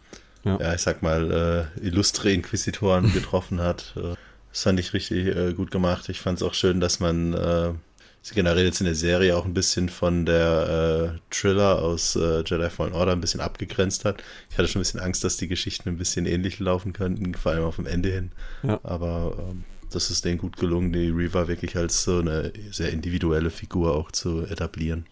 [0.45, 3.95] ja, ja ich sag mal, äh, illustre Inquisitoren getroffen hat.
[3.97, 4.15] Äh,
[4.53, 6.09] das fand ich richtig äh, gut gemacht.
[6.09, 7.73] Ich fand es auch schön, dass man äh,
[8.23, 12.43] sie generell jetzt in der Serie auch ein bisschen von der äh, Thriller aus äh,
[12.47, 14.23] Jedi Fallen Order ein bisschen abgegrenzt hat.
[14.49, 17.53] Ich hatte schon ein bisschen Angst, dass die Geschichten ein bisschen ähnlich laufen könnten, vor
[17.53, 18.31] allem auf dem Ende hin.
[18.63, 18.81] Ja.
[18.85, 23.51] Aber ähm, das ist denen gut gelungen, die Reaver wirklich als so eine sehr individuelle
[23.51, 25.05] Figur auch zu etablieren.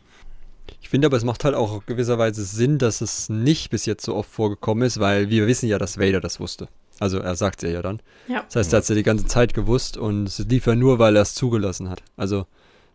[0.81, 4.15] Ich finde aber, es macht halt auch gewisserweise Sinn, dass es nicht bis jetzt so
[4.15, 6.69] oft vorgekommen ist, weil wir wissen ja, dass Vader das wusste.
[7.01, 8.01] Also er sagt es ja dann.
[8.29, 8.45] Ja.
[8.45, 10.99] Das heißt, er hat es ja die ganze Zeit gewusst und es lief ja nur,
[10.99, 12.03] weil er es zugelassen hat.
[12.17, 12.47] Also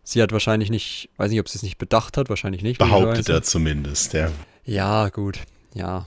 [0.08, 2.78] Sie hat wahrscheinlich nicht, weiß nicht, ob sie es nicht bedacht hat, wahrscheinlich nicht.
[2.78, 4.30] Behauptet er zumindest, ja.
[4.64, 5.40] Ja, gut.
[5.74, 6.06] Ja,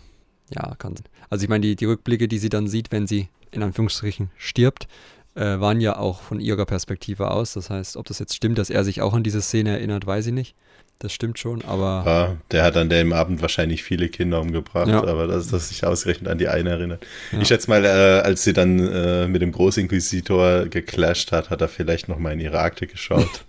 [0.49, 0.95] ja, kann.
[1.29, 4.87] Also ich meine, die, die Rückblicke, die sie dann sieht, wenn sie in Anführungsstrichen stirbt,
[5.35, 7.51] äh, waren ja auch von ihrer Perspektive aus.
[7.53, 10.27] Das heißt, ob das jetzt stimmt, dass er sich auch an diese Szene erinnert, weiß
[10.27, 10.55] ich nicht.
[11.01, 12.03] Das stimmt schon, aber.
[12.05, 15.01] Ja, der hat an dem Abend wahrscheinlich viele Kinder umgebracht, ja.
[15.01, 17.05] aber dass das sich ausgerechnet an die eine erinnert.
[17.31, 17.39] Ja.
[17.39, 21.69] Ich schätze mal, äh, als sie dann äh, mit dem Großinquisitor geclasht hat, hat er
[21.69, 23.45] vielleicht noch mal in ihre Akte geschaut.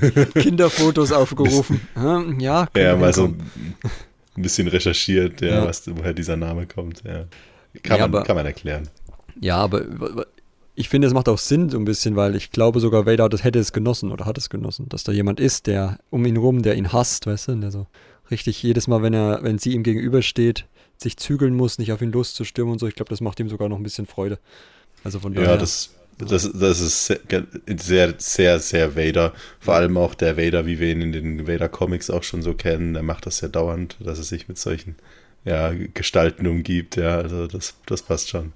[0.34, 1.86] Kinderfotos aufgerufen.
[2.38, 5.66] ja, ja, mal so ein bisschen recherchiert, ja.
[5.66, 7.02] Was, woher dieser Name kommt.
[7.82, 8.88] Kann, man, kann man erklären.
[9.42, 10.26] Ja, aber
[10.74, 13.44] ich finde, es macht auch Sinn so ein bisschen, weil ich glaube sogar Vader das
[13.44, 16.62] hätte es genossen oder hat es genossen, dass da jemand ist, der um ihn rum,
[16.62, 17.86] der ihn hasst, weißt du, der so
[18.30, 22.12] richtig jedes Mal, wenn er, wenn sie ihm gegenübersteht, sich zügeln muss, nicht auf ihn
[22.12, 22.88] loszustürmen und so.
[22.88, 24.38] Ich glaube, das macht ihm sogar noch ein bisschen Freude.
[25.04, 25.50] Also von daher.
[25.50, 27.06] Ja, das, das, das ist
[27.66, 29.32] sehr, sehr, sehr Vader.
[29.60, 32.94] Vor allem auch der Vader, wie wir ihn in den Vader-Comics auch schon so kennen.
[32.94, 34.96] Der macht das ja dauernd, dass er sich mit solchen
[35.44, 36.96] ja, Gestalten umgibt.
[36.96, 38.52] Ja, also das, das passt schon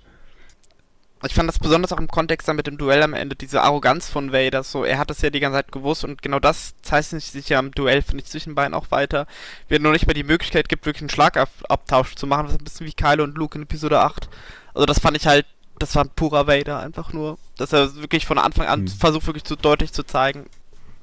[1.26, 4.08] ich fand das besonders auch im Kontext dann mit dem Duell am Ende, diese Arroganz
[4.08, 7.22] von Vader, so, er hat das ja die ganze Zeit gewusst und genau das zeichnet
[7.22, 9.26] sich ja im Duell, finde ich, zwischen beiden auch weiter.
[9.68, 12.86] Wenn nur nicht mehr die Möglichkeit gibt, wirklich einen Schlagabtausch zu machen, was ein bisschen
[12.86, 14.28] wie Kylo und Luke in Episode 8.
[14.74, 15.46] Also das fand ich halt,
[15.78, 18.88] das war ein purer Vader einfach nur, dass er wirklich von Anfang an mhm.
[18.88, 20.46] versucht, wirklich zu deutlich zu zeigen,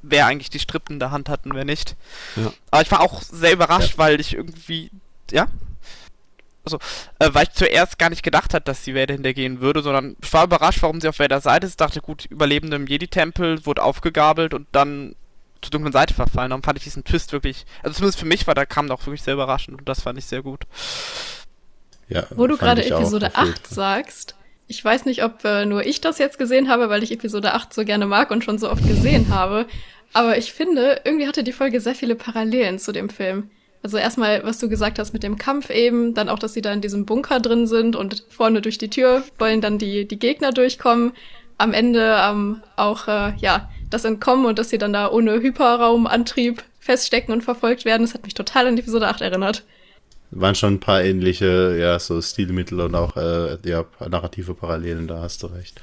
[0.01, 1.95] wer eigentlich die Strippen in der Hand hat und wer nicht.
[2.36, 2.51] Ja.
[2.71, 3.97] Aber ich war auch sehr überrascht, ja.
[3.97, 4.91] weil ich irgendwie,
[5.32, 5.47] ja?
[6.65, 6.78] Also,
[7.19, 10.34] äh, weil ich zuerst gar nicht gedacht hatte, dass sie Vader hintergehen würde, sondern ich
[10.34, 11.80] war überrascht, warum sie auf Vader Seite ist.
[11.80, 15.15] Dachte, gut, Überlebende im Jedi-Tempel, wurde aufgegabelt und dann
[15.62, 16.49] zur dunklen Seite verfallen.
[16.49, 19.23] Darum fand ich diesen Twist wirklich, also zumindest für mich war der kam doch wirklich
[19.23, 20.63] sehr überraschend und das fand ich sehr gut.
[22.08, 24.36] Ja, Wo du gerade Episode 8 sagst,
[24.67, 27.73] ich weiß nicht, ob äh, nur ich das jetzt gesehen habe, weil ich Episode 8
[27.73, 29.65] so gerne mag und schon so oft gesehen habe,
[30.13, 33.49] aber ich finde, irgendwie hatte die Folge sehr viele Parallelen zu dem Film.
[33.85, 36.73] Also erstmal, was du gesagt hast mit dem Kampf eben, dann auch, dass sie da
[36.73, 40.51] in diesem Bunker drin sind und vorne durch die Tür wollen dann die, die Gegner
[40.51, 41.11] durchkommen.
[41.59, 46.63] Am Ende ähm, auch, äh, ja, das Entkommen und dass sie dann da ohne Hyperraumantrieb
[46.79, 48.01] feststecken und verfolgt werden.
[48.01, 49.63] Das hat mich total an Episode 8 erinnert.
[50.31, 55.21] Waren schon ein paar ähnliche, ja, so Stilmittel und auch, äh, ja, narrative Parallelen, da
[55.21, 55.79] hast du recht.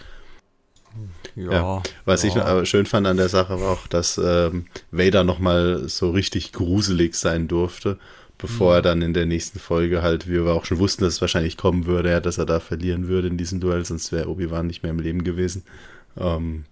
[1.34, 1.82] Ja, ja.
[2.04, 2.28] Was ja.
[2.28, 6.52] ich aber schön fand an der Sache war auch, dass ähm, Vader nochmal so richtig
[6.52, 7.98] gruselig sein durfte,
[8.38, 8.76] bevor mhm.
[8.76, 11.56] er dann in der nächsten Folge halt, wie wir auch schon wussten, dass es wahrscheinlich
[11.56, 14.82] kommen würde, ja, dass er da verlieren würde in diesem Duell, sonst wäre Obi-Wan nicht
[14.82, 15.64] mehr im Leben gewesen.
[16.18, 16.64] Ähm,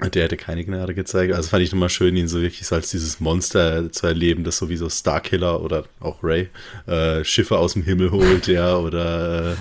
[0.00, 1.32] der hätte keine Gnade gezeigt.
[1.32, 4.58] Also fand ich nochmal schön, ihn so wirklich so als dieses Monster zu erleben, das
[4.58, 6.48] sowieso Starkiller oder auch Ray
[6.86, 9.56] äh, Schiffe aus dem Himmel holt, ja, oder äh,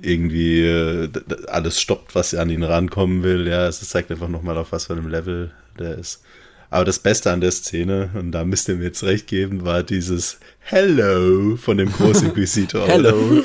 [0.00, 1.08] irgendwie äh,
[1.48, 3.46] alles stoppt, was an ihn rankommen will.
[3.46, 6.22] Ja, es zeigt einfach nochmal auf was für einem Level der ist.
[6.70, 9.82] Aber das Beste an der Szene, und da müsst ihr mir jetzt recht geben, war
[9.82, 12.86] dieses Hello von dem Großinquisitor.
[12.86, 13.14] Hello.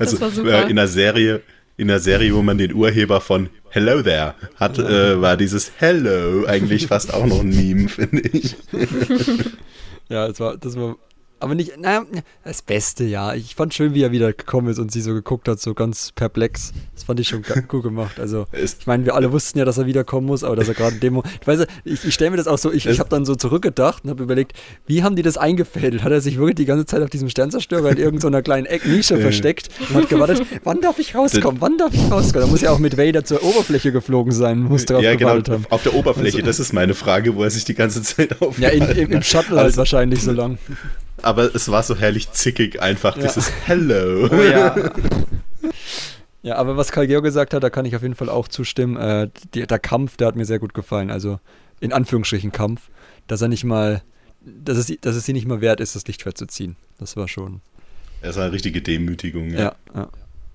[0.00, 1.42] also äh, in der Serie,
[1.76, 6.44] in der Serie, wo man den Urheber von Hello there hat, äh, war dieses Hello
[6.44, 8.56] eigentlich fast auch noch ein Meme, finde ich.
[10.08, 10.96] ja, das war, das war
[11.42, 12.06] Aber nicht, naja,
[12.44, 13.34] das Beste, ja.
[13.34, 16.12] Ich fand schön, wie er wieder gekommen ist und sie so geguckt hat, so ganz
[16.12, 16.72] perplex.
[16.94, 18.20] Das fand ich schon cool gemacht.
[18.20, 20.98] Also, ich meine, wir alle wussten ja, dass er wiederkommen muss, aber dass er gerade
[20.98, 21.24] Demo.
[21.40, 24.04] Ich weiß, ich, ich stelle mir das auch so, ich, ich habe dann so zurückgedacht
[24.04, 24.52] und habe überlegt,
[24.86, 26.04] wie haben die das eingefädelt?
[26.04, 29.68] Hat er sich wirklich die ganze Zeit auf diesem Sternzerstörer in irgendeiner kleinen Ecknische versteckt
[29.88, 31.60] und hat gewartet, wann darf ich rauskommen?
[31.60, 32.46] Wann darf ich rauskommen?
[32.46, 35.66] Da muss ja auch mit Vader zur Oberfläche geflogen sein, muss drauf ja, genau, haben.
[35.70, 38.78] Auf der Oberfläche, also, das ist meine Frage, wo er sich die ganze Zeit aufhält.
[38.78, 40.58] Ja, in, im, im Shuttle halt also, wahrscheinlich so lang
[41.22, 43.22] aber es war so herrlich zickig einfach, ja.
[43.22, 44.28] dieses Hello.
[44.30, 44.74] Oh, ja.
[46.42, 48.96] ja, aber was Karl Georg gesagt hat, da kann ich auf jeden Fall auch zustimmen.
[48.96, 51.10] Äh, die, der Kampf, der hat mir sehr gut gefallen.
[51.10, 51.38] Also
[51.80, 52.90] in Anführungsstrichen Kampf,
[53.26, 54.02] dass er nicht mal,
[54.40, 56.76] dass es, dass es sie nicht mal wert ist, das Lichtschwert zu ziehen.
[56.98, 57.60] Das war schon.
[58.20, 59.58] Es war eine richtige Demütigung, ja.
[59.58, 60.08] Ja, ja.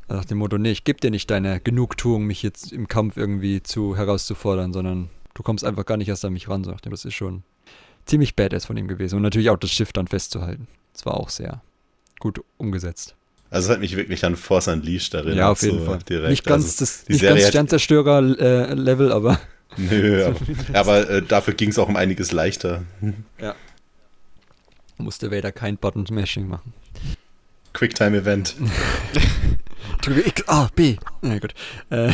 [0.10, 3.62] Nach dem Motto, nee, ich gebe dir nicht deine Genugtuung, mich jetzt im Kampf irgendwie
[3.62, 6.92] zu herauszufordern, sondern du kommst einfach gar nicht erst an mich ran, sagt er.
[6.92, 7.44] Das ist schon
[8.08, 9.18] ziemlich badass von ihm gewesen.
[9.18, 10.68] Und natürlich auch das Schiff dann festzuhalten.
[10.94, 11.62] Das war auch sehr
[12.20, 13.16] gut umgesetzt.
[13.50, 15.38] Also es hat mich wirklich an Force Unleashed erinnert.
[15.38, 16.00] Ja, auf jeden so Fall.
[16.00, 16.30] Direkt.
[16.30, 19.40] Nicht ganz, also, das, nicht ganz Sternzerstörer-Level, aber...
[19.78, 20.26] Nö,
[20.74, 22.84] aber, aber äh, dafür ging es auch um einiges leichter.
[23.40, 23.56] Ja.
[24.98, 26.74] Musste Vader kein Button-Smashing machen.
[27.74, 28.56] Quicktime-Event.
[30.02, 30.96] Drücke X, A, B.
[31.22, 31.54] Na gut.
[31.92, 32.14] Äh,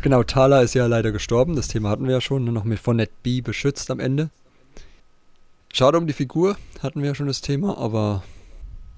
[0.00, 1.56] genau, Thala ist ja leider gestorben.
[1.56, 2.44] Das Thema hatten wir ja schon.
[2.44, 4.30] Nur noch mit von Net B beschützt am Ende.
[5.74, 8.22] Schade um die Figur, hatten wir ja schon das Thema, aber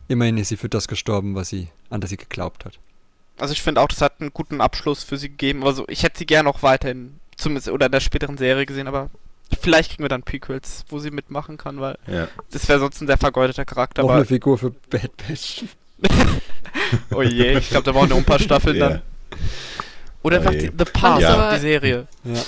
[0.09, 2.79] immerhin ist sie für das gestorben, was sie, an das sie geglaubt hat.
[3.39, 5.65] Also ich finde auch, das hat einen guten Abschluss für sie gegeben.
[5.65, 9.09] Also ich hätte sie gerne auch weiterhin, zumindest oder in der späteren Serie gesehen, aber
[9.59, 12.29] vielleicht kriegen wir dann Prequels, wo sie mitmachen kann, weil ja.
[12.51, 14.03] das wäre sonst ein sehr vergeudeter Charakter.
[14.03, 15.65] Noch eine Figur für Bad Batch.
[17.15, 18.89] oh je, ich glaube, da brauchen wir ein paar Staffeln ja.
[18.91, 19.03] dann.
[20.23, 21.55] Oder oh einfach die, The Past, ja.
[21.55, 22.07] die Serie.
[22.25, 22.43] Ja.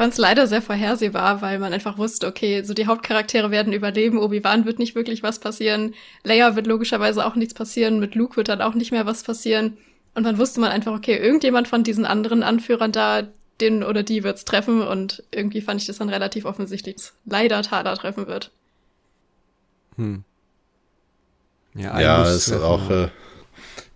[0.00, 3.74] Ich fand es leider sehr vorhersehbar, weil man einfach wusste, okay, so die Hauptcharaktere werden
[3.74, 5.92] überleben, Obi-Wan wird nicht wirklich was passieren,
[6.24, 9.76] Leia wird logischerweise auch nichts passieren, mit Luke wird dann auch nicht mehr was passieren.
[10.14, 13.28] Und dann wusste man einfach, okay, irgendjemand von diesen anderen Anführern da,
[13.60, 17.60] den oder die wird's treffen und irgendwie fand ich das dann relativ offensichtlich, dass leider
[17.60, 18.50] Tada treffen wird.
[19.96, 20.24] Hm.
[21.74, 23.08] Ja, ja es ist auch, äh,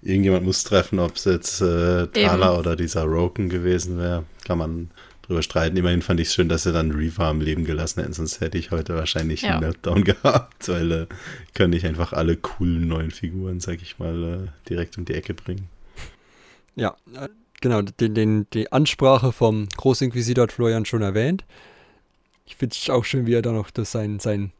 [0.02, 2.58] irgendjemand muss treffen, ob es jetzt äh, Thala Eben.
[2.58, 4.24] oder dieser Roken gewesen wäre.
[4.44, 4.90] Kann man
[5.26, 5.76] drüber streiten.
[5.76, 8.58] Immerhin fand ich es schön, dass sie dann Reaver am Leben gelassen hätten, sonst hätte
[8.58, 9.52] ich heute wahrscheinlich ja.
[9.52, 11.06] einen Meltdown gehabt, weil äh,
[11.54, 15.34] können nicht einfach alle coolen neuen Figuren, sag ich mal, äh, direkt um die Ecke
[15.34, 15.68] bringen.
[16.76, 17.28] Ja, äh,
[17.60, 21.44] genau, den, den, die Ansprache vom Großinquisitor hat Florian schon erwähnt.
[22.46, 24.52] Ich finde es auch schön, wie er da noch das sein, sein,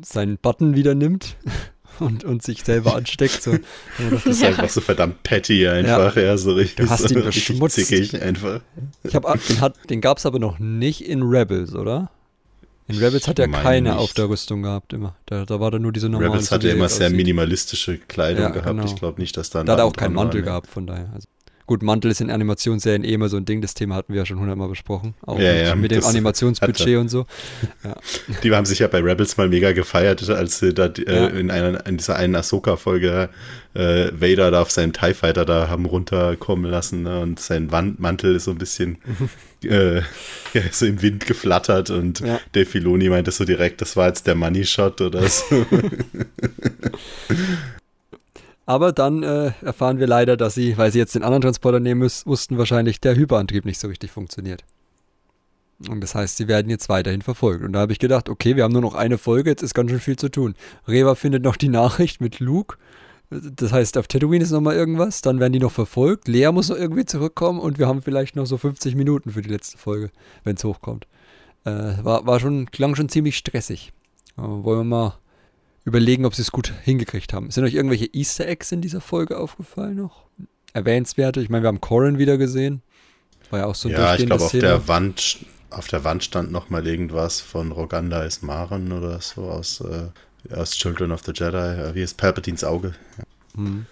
[0.00, 1.36] seinen Button wieder nimmt
[2.00, 3.42] und, und sich selber ansteckt.
[3.42, 3.56] So.
[4.10, 4.48] das ist ja.
[4.48, 6.86] einfach so verdammt petty einfach, ja, ja so richtig.
[6.86, 8.14] Du hast ihn so beschmutzt.
[8.14, 8.60] einfach.
[9.02, 12.10] Ich hab, den, hat, den gab es aber noch nicht in Rebels, oder?
[12.86, 13.98] In Rebels hat er keine nicht.
[13.98, 15.16] auf der Rüstung gehabt immer.
[15.26, 16.32] Da, da war da nur diese normale.
[16.32, 18.68] Rebels hatte immer sehr minimalistische Kleidung ja, gehabt.
[18.68, 18.84] Genau.
[18.84, 19.64] Ich glaube nicht, dass da.
[19.64, 21.10] Da hat er auch keinen Mantel gehabt, von daher.
[21.14, 21.28] Also.
[21.66, 23.62] Gut, Mantel ist in Animationsserien eh immer so ein Ding.
[23.62, 25.14] Das Thema hatten wir ja schon hundertmal besprochen.
[25.24, 27.24] Auch ja, mit, ja, mit dem Animationsbudget und so.
[27.82, 27.96] Ja.
[28.42, 31.86] Die haben sich ja bei Rebels mal mega gefeiert, als sie da äh, in, einer,
[31.86, 33.30] in dieser einen Ahsoka-Folge
[33.72, 37.20] äh, Vader da auf seinem TIE Fighter da haben runterkommen lassen ne?
[37.20, 38.98] und sein Wand Mantel ist so ein bisschen
[39.64, 40.02] äh,
[40.70, 42.40] so im Wind geflattert und ja.
[42.66, 45.66] Filoni meinte so direkt, das war jetzt der Money Shot oder so.
[48.66, 52.00] Aber dann äh, erfahren wir leider, dass sie, weil sie jetzt den anderen Transporter nehmen
[52.00, 54.64] müssen, mussten, wahrscheinlich der Hyperantrieb nicht so richtig funktioniert.
[55.88, 57.64] Und das heißt, sie werden jetzt weiterhin verfolgt.
[57.64, 59.90] Und da habe ich gedacht, okay, wir haben nur noch eine Folge, jetzt ist ganz
[59.90, 60.54] schön viel zu tun.
[60.88, 62.76] Reva findet noch die Nachricht mit Luke.
[63.30, 66.28] Das heißt, auf Tatooine ist nochmal irgendwas, dann werden die noch verfolgt.
[66.28, 69.48] Lea muss noch irgendwie zurückkommen und wir haben vielleicht noch so 50 Minuten für die
[69.48, 70.10] letzte Folge,
[70.44, 71.06] wenn es hochkommt.
[71.64, 71.70] Äh,
[72.02, 73.92] war, war schon, klang schon ziemlich stressig.
[74.36, 75.18] Aber wollen wir mal
[75.84, 77.50] überlegen, ob sie es gut hingekriegt haben.
[77.50, 80.24] Sind euch irgendwelche Easter Eggs in dieser Folge aufgefallen noch?
[80.72, 81.40] Erwähnenswerte?
[81.40, 82.82] Ich meine, wir haben Corin wieder gesehen.
[83.50, 86.52] War ja auch so ein Ja, ich glaube, auf der Wand auf der Wand stand
[86.52, 91.56] noch mal irgendwas von Roganda Ismaren oder so aus, äh, aus Children of the Jedi.
[91.56, 92.94] Äh, wie ist Palpatines Auge?
[93.18, 93.24] Ja.
[93.56, 93.86] Hm.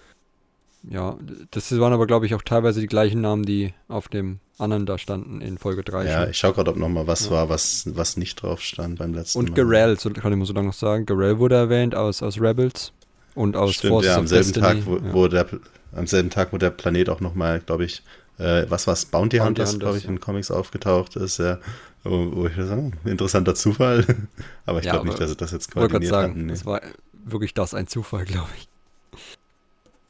[0.89, 1.17] Ja,
[1.51, 4.97] das waren aber, glaube ich, auch teilweise die gleichen Namen, die auf dem anderen da
[4.97, 6.05] standen in Folge 3.
[6.05, 6.29] Ja, schon.
[6.31, 7.31] ich schaue gerade, ob noch mal was ja.
[7.31, 9.49] war, was, was nicht drauf stand beim letzten Und Mal.
[9.49, 11.05] Und Garel, so kann ich mal so lange noch sagen.
[11.05, 12.91] Garel wurde erwähnt aus, aus Rebels
[13.33, 14.65] und aus Stimmt, Forces ja, am selben Destiny.
[14.65, 15.13] Tag, wo, ja.
[15.13, 15.47] wo, der,
[15.93, 18.03] am selben Tag, wo der Planet auch noch mal, glaube ich,
[18.37, 21.59] äh, was war es, Bounty, Bounty Hunters, glaube ich, in Comics aufgetaucht ist, ja.
[22.03, 24.05] Wo, wo ich sage, interessanter Zufall.
[24.65, 26.45] aber ich glaube nicht, dass sie das jetzt koordiniert sagen, hatten.
[26.47, 26.51] Nee.
[26.51, 26.81] Das war
[27.23, 28.67] wirklich das, ein Zufall, glaube ich.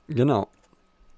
[0.08, 0.48] Genau.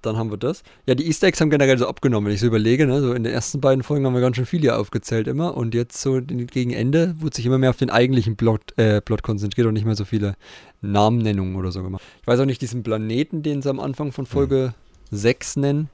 [0.05, 0.63] Dann haben wir das.
[0.85, 2.85] Ja, die Easter Eggs haben generell so abgenommen, wenn ich so überlege.
[2.85, 3.01] Ne?
[3.01, 5.55] So in den ersten beiden Folgen haben wir ganz schön viel hier aufgezählt immer.
[5.55, 9.23] Und jetzt so gegen Ende wurde sich immer mehr auf den eigentlichen Plot, äh, Plot
[9.23, 10.35] konzentriert und nicht mehr so viele
[10.81, 12.03] Namennennungen oder so gemacht.
[12.21, 14.73] Ich weiß auch nicht, diesen Planeten, den sie am Anfang von Folge
[15.09, 15.17] hm.
[15.17, 15.89] 6 nennen,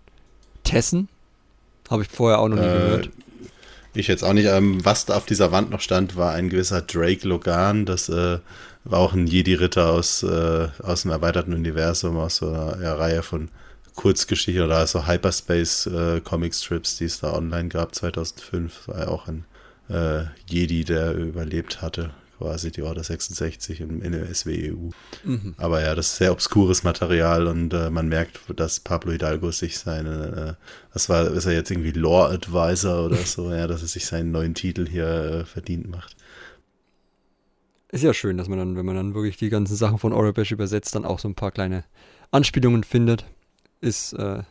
[0.64, 1.08] Tessen,
[1.90, 3.10] habe ich vorher auch noch nie äh, gehört.
[3.94, 4.46] Ich jetzt auch nicht.
[4.46, 7.86] Ähm, was da auf dieser Wand noch stand, war ein gewisser Drake Logan.
[7.86, 8.40] Das äh,
[8.84, 13.22] war auch ein Jedi-Ritter aus, äh, aus dem erweiterten Universum, aus so einer ja, Reihe
[13.22, 13.50] von
[13.96, 18.84] Kurzgeschichten oder also Hyperspace-Comic-Strips, äh, die es da online gab 2005.
[18.86, 19.46] Das war ja auch ein
[19.90, 24.90] äh, Jedi, der überlebt hatte quasi die Order 66 in, in der SWEU.
[25.24, 25.54] Mhm.
[25.58, 29.78] Aber ja, das ist sehr obskures Material und äh, man merkt, dass Pablo Hidalgo sich
[29.78, 33.88] seine, äh, was war, ist er jetzt irgendwie Law Advisor oder so, ja, dass er
[33.88, 36.16] sich seinen neuen Titel hier äh, verdient macht.
[37.90, 40.52] Ist ja schön, dass man dann, wenn man dann wirklich die ganzen Sachen von Orabesh
[40.52, 41.84] übersetzt, dann auch so ein paar kleine
[42.32, 43.26] Anspielungen findet.
[43.82, 44.44] Ist äh,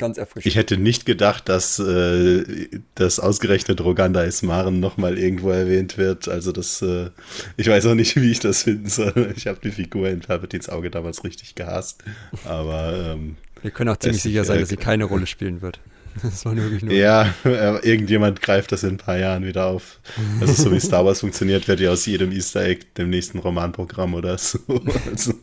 [0.00, 0.46] ganz erfrischend.
[0.46, 6.26] Ich hätte nicht gedacht, dass äh, das ausgerechnet Roganda Ismaren nochmal irgendwo erwähnt wird.
[6.26, 7.10] Also das, äh,
[7.56, 9.32] ich weiß auch nicht, wie ich das finden soll.
[9.36, 12.02] Ich habe die Figur in Palpatines Auge damals richtig gehasst.
[12.44, 15.78] Aber ähm, wir können auch ziemlich sicher sein, dass sie keine Rolle spielen wird.
[16.22, 16.92] Das war wirklich nur.
[16.92, 20.00] Ja, irgendjemand greift das in ein paar Jahren wieder auf.
[20.40, 24.14] Also so wie Star Wars funktioniert, wird ja aus jedem Easter Egg dem nächsten Romanprogramm
[24.14, 24.58] oder so.
[25.08, 25.34] Also,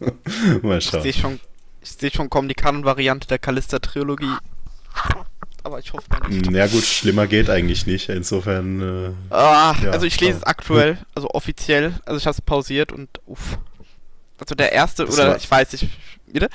[0.62, 1.06] mal schauen.
[1.06, 1.40] Ich sehe schon,
[1.88, 4.36] ich sehe schon kommen die Kanon-Variante der Callista-Trilogie.
[5.64, 6.52] Aber ich hoffe mal nicht.
[6.52, 8.10] Ja gut, schlimmer geht eigentlich nicht.
[8.10, 9.16] Insofern.
[9.32, 11.94] Äh, ah, ja, also ich lese es aktuell, also offiziell.
[12.06, 13.58] Also ich habe es pausiert und uff.
[14.38, 15.90] Also der erste, das oder ich weiß nicht,
[16.28, 16.50] bitte?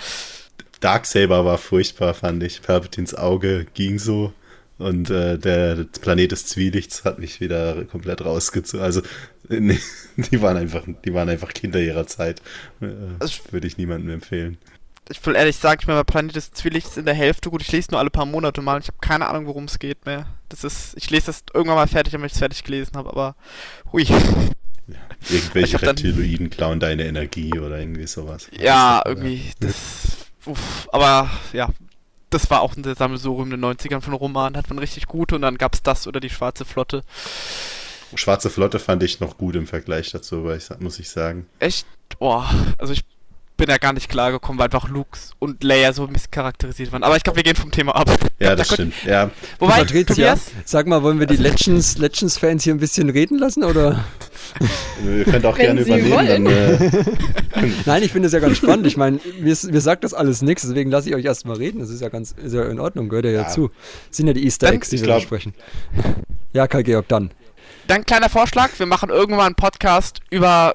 [0.80, 2.62] Darksaber war furchtbar, fand ich.
[2.62, 4.32] Palpatines Auge ging so.
[4.78, 8.84] Und äh, der Planet des Zwielichts hat mich wieder komplett rausgezogen.
[8.84, 9.02] Also
[9.48, 9.78] nee,
[10.16, 12.40] die waren einfach, die waren einfach Kinder ihrer Zeit.
[12.80, 12.86] Äh,
[13.18, 14.58] also, Würde ich niemandem empfehlen
[15.08, 17.50] ich will ehrlich sagen, ich bin bei Planet des Zwielichts in der Hälfte.
[17.50, 18.80] Gut, ich lese nur alle paar Monate mal.
[18.80, 20.26] Ich habe keine Ahnung, worum es geht mehr.
[20.48, 23.34] Das ist, ich lese das irgendwann mal fertig, wenn ich es fertig gelesen habe, aber
[23.92, 24.04] hui.
[24.04, 24.16] Ja,
[25.30, 28.48] irgendwelche Reptiloiden klauen deine Energie oder irgendwie sowas.
[28.52, 29.50] Ja, irgendwie.
[29.60, 31.68] Das, uff, aber ja,
[32.30, 34.56] das war auch ein Sammelsurium in den 90ern von Roman.
[34.56, 37.02] Hat man richtig gute und dann gab es das oder die Schwarze Flotte.
[38.14, 41.46] Schwarze Flotte fand ich noch gut im Vergleich dazu, weil ich, muss ich sagen.
[41.58, 41.86] Echt?
[42.18, 43.04] Boah, also ich
[43.62, 47.04] bin da gar nicht klargekommen, weil einfach Lukes und Leia so misscharakterisiert waren.
[47.04, 48.10] Aber ich glaube, wir gehen vom Thema ab.
[48.40, 48.92] Ja, das stimmt.
[49.06, 49.30] Ja.
[49.60, 53.62] Wobei, Tobias, sag mal, wollen wir die Legends, Legends Fans hier ein bisschen reden lassen
[53.62, 54.04] oder?
[55.04, 56.26] Ihr könnt auch gerne übernehmen.
[56.26, 56.90] Dann, äh
[57.86, 58.84] Nein, ich finde es ja ganz spannend.
[58.84, 61.78] Ich meine, mir, mir sagt das alles nichts, deswegen lasse ich euch erstmal reden.
[61.78, 63.48] Das ist ja ganz ist ja in Ordnung, gehört ja, ja.
[63.48, 63.70] zu.
[64.08, 65.54] Das sind ja die Easter Eggs, die wir glaub, sprechen.
[66.52, 67.30] Ja, Karl Georg, dann.
[67.86, 70.74] Dann kleiner Vorschlag, wir machen irgendwann einen Podcast über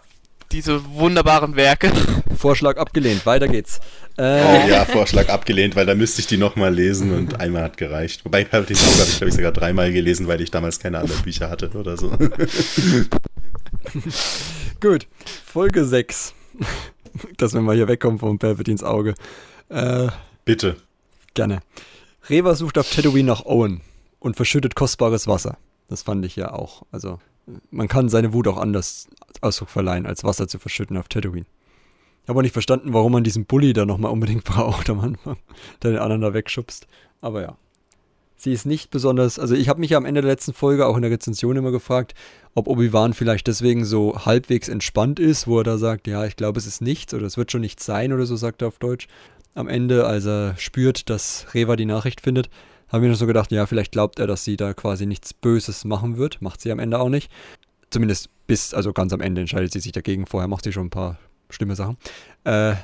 [0.54, 1.91] diese wunderbaren Werke.
[2.38, 3.80] Vorschlag abgelehnt, weiter geht's.
[4.17, 7.78] Äh, oh, ja, Vorschlag abgelehnt, weil da müsste ich die nochmal lesen und einmal hat
[7.78, 8.26] gereicht.
[8.26, 11.21] Wobei Palpatine Auge habe ich, glaube ich, sogar dreimal gelesen, weil ich damals keine anderen
[11.21, 12.12] Bücher hatte oder so.
[14.82, 15.08] Gut,
[15.45, 16.34] Folge 6.
[17.38, 19.15] Dass wir mal hier wegkommen vom Palpatines Auge.
[19.69, 20.08] Äh,
[20.45, 20.78] Bitte.
[21.34, 21.60] Gerne.
[22.30, 23.82] Reva sucht auf Tatooine nach Owen
[24.19, 25.58] und verschüttet kostbares Wasser.
[25.89, 26.84] Das fand ich ja auch.
[26.91, 27.19] Also,
[27.71, 29.08] man kann seine Wut auch anders
[29.41, 31.45] Ausdruck verleihen, als Wasser zu verschütten auf Tatooine.
[32.28, 35.38] Habe auch nicht verstanden, warum man diesen Bully da nochmal unbedingt braucht am Anfang,
[35.82, 36.88] der den anderen da wegschubst.
[37.22, 37.58] Aber ja.
[38.40, 40.96] Sie ist nicht besonders, also ich habe mich ja am Ende der letzten Folge auch
[40.96, 42.13] in der Rezension immer gefragt,
[42.54, 46.60] ob Obi-Wan vielleicht deswegen so halbwegs entspannt ist, wo er da sagt, ja, ich glaube,
[46.60, 49.08] es ist nichts oder es wird schon nichts sein oder so, sagt er auf Deutsch.
[49.56, 52.52] Am Ende, als er spürt, dass Reva die Nachricht findet,
[52.90, 55.84] habe ich mir so gedacht, ja, vielleicht glaubt er, dass sie da quasi nichts Böses
[55.84, 56.40] machen wird.
[56.40, 57.32] Macht sie am Ende auch nicht.
[57.90, 60.28] Zumindest bis, also ganz am Ende entscheidet sie sich dagegen.
[60.28, 61.18] Vorher macht sie schon ein paar
[61.50, 61.98] schlimme Sachen.
[62.44, 62.76] Äh,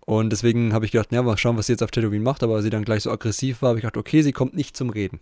[0.00, 2.42] und deswegen habe ich gedacht, ja, mal schauen, was sie jetzt auf Tatooine macht.
[2.42, 4.90] Aber sie dann gleich so aggressiv war, habe ich gedacht, okay, sie kommt nicht zum
[4.90, 5.20] Reden.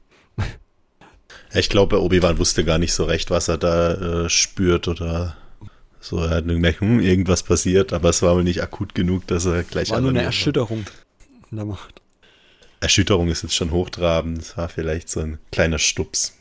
[1.53, 5.37] Ich glaube, Obi-Wan wusste gar nicht so recht, was er da äh, spürt oder
[6.01, 6.19] so.
[6.19, 9.45] Er hat nur gemerkt, hm, irgendwas passiert, aber es war wohl nicht akut genug, dass
[9.45, 9.91] er gleich.
[9.91, 10.85] War nur eine Erschütterung
[11.51, 12.01] in der Macht.
[12.81, 14.39] Erschütterung ist jetzt schon hochtrabend.
[14.39, 16.37] Es war vielleicht so ein kleiner Stups.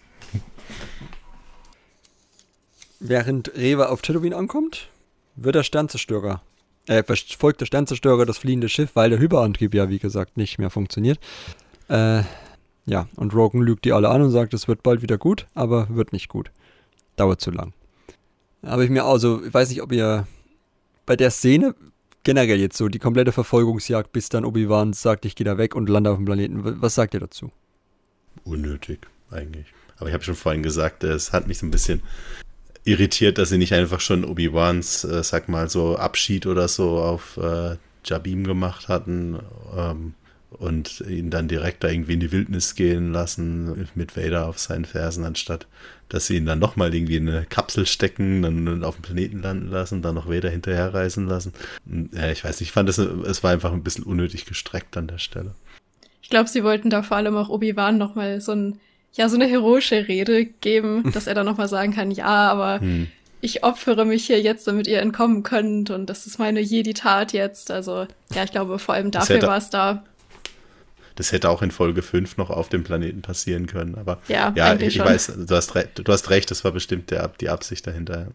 [2.99, 4.89] Während Rewe auf Tatooine ankommt,
[5.36, 6.41] wird der Sternzerstörer,
[6.88, 7.04] äh,
[7.38, 11.19] folgt der Sternzerstörer das fliehende Schiff, weil der Hyperantrieb ja, wie gesagt, nicht mehr funktioniert.
[11.89, 12.24] Äh,
[12.86, 15.88] ja, und Rogan lügt die alle an und sagt, es wird bald wieder gut, aber
[15.89, 16.52] wird nicht gut.
[17.15, 17.74] Dauert zu lang.
[18.63, 20.28] Habe ich mir also, ich weiß nicht, ob ihr
[21.06, 21.76] bei der Szene
[22.24, 25.89] generell jetzt so die komplette Verfolgungsjagd, bis dann Obi-Wan sagt, ich gehe da weg und
[25.89, 26.82] lande auf dem Planeten.
[26.82, 27.52] Was sagt ihr dazu?
[28.43, 29.67] Unnötig, eigentlich.
[29.98, 32.02] Aber ich habe schon vorhin gesagt, es hat mich so ein bisschen
[32.86, 37.38] irritiert, dass sie nicht einfach schon Obi-Wans, äh, sag mal, so Abschied oder so auf
[37.38, 39.39] äh, Jabim gemacht hatten.
[39.76, 40.13] Ähm,
[40.52, 44.86] und ihn dann direkt da irgendwie in die Wildnis gehen lassen mit Vader auf seinen
[44.86, 45.67] Fersen, anstatt
[46.10, 49.69] dass sie ihn dann nochmal irgendwie in eine Kapsel stecken, dann auf dem Planeten landen
[49.69, 51.54] lassen, dann noch Vader hinterherreisen lassen.
[52.13, 55.08] Ja, ich weiß nicht, ich fand es, es war einfach ein bisschen unnötig gestreckt an
[55.08, 55.56] der Stelle.
[56.21, 58.80] Ich glaube, sie wollten da vor allem auch Obi-Wan nochmal so ein,
[59.15, 63.08] ja, so eine heroische Rede geben, dass er dann nochmal sagen kann, ja, aber hm.
[63.42, 67.71] ich opfere mich hier jetzt, damit ihr entkommen könnt und das ist meine Jedi-Tat jetzt.
[67.71, 70.04] Also, ja, ich glaube, vor allem dafür war es da.
[71.15, 73.96] Das hätte auch in Folge 5 noch auf dem Planeten passieren können.
[73.96, 77.29] Aber ja, ja ich, ich weiß, du hast, du hast recht, das war bestimmt der,
[77.39, 78.27] die Absicht dahinter.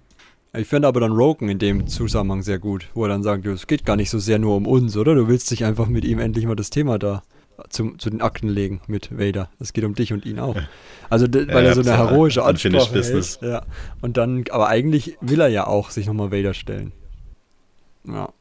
[0.53, 3.67] Ich finde aber dann Rogan in dem Zusammenhang sehr gut, wo er dann sagt, es
[3.67, 5.15] geht gar nicht so sehr nur um uns, oder?
[5.15, 7.23] Du willst dich einfach mit ihm endlich mal das Thema da
[7.69, 9.51] zum, zu den Akten legen mit Vader.
[9.59, 10.57] Es geht um dich und ihn auch.
[11.09, 13.39] Also, weil ja, er so eine heroische Ansprache Business.
[13.43, 13.63] Ja.
[14.01, 16.93] Und dann, aber eigentlich will er ja auch sich nochmal Vader stellen.
[18.05, 18.33] Ja.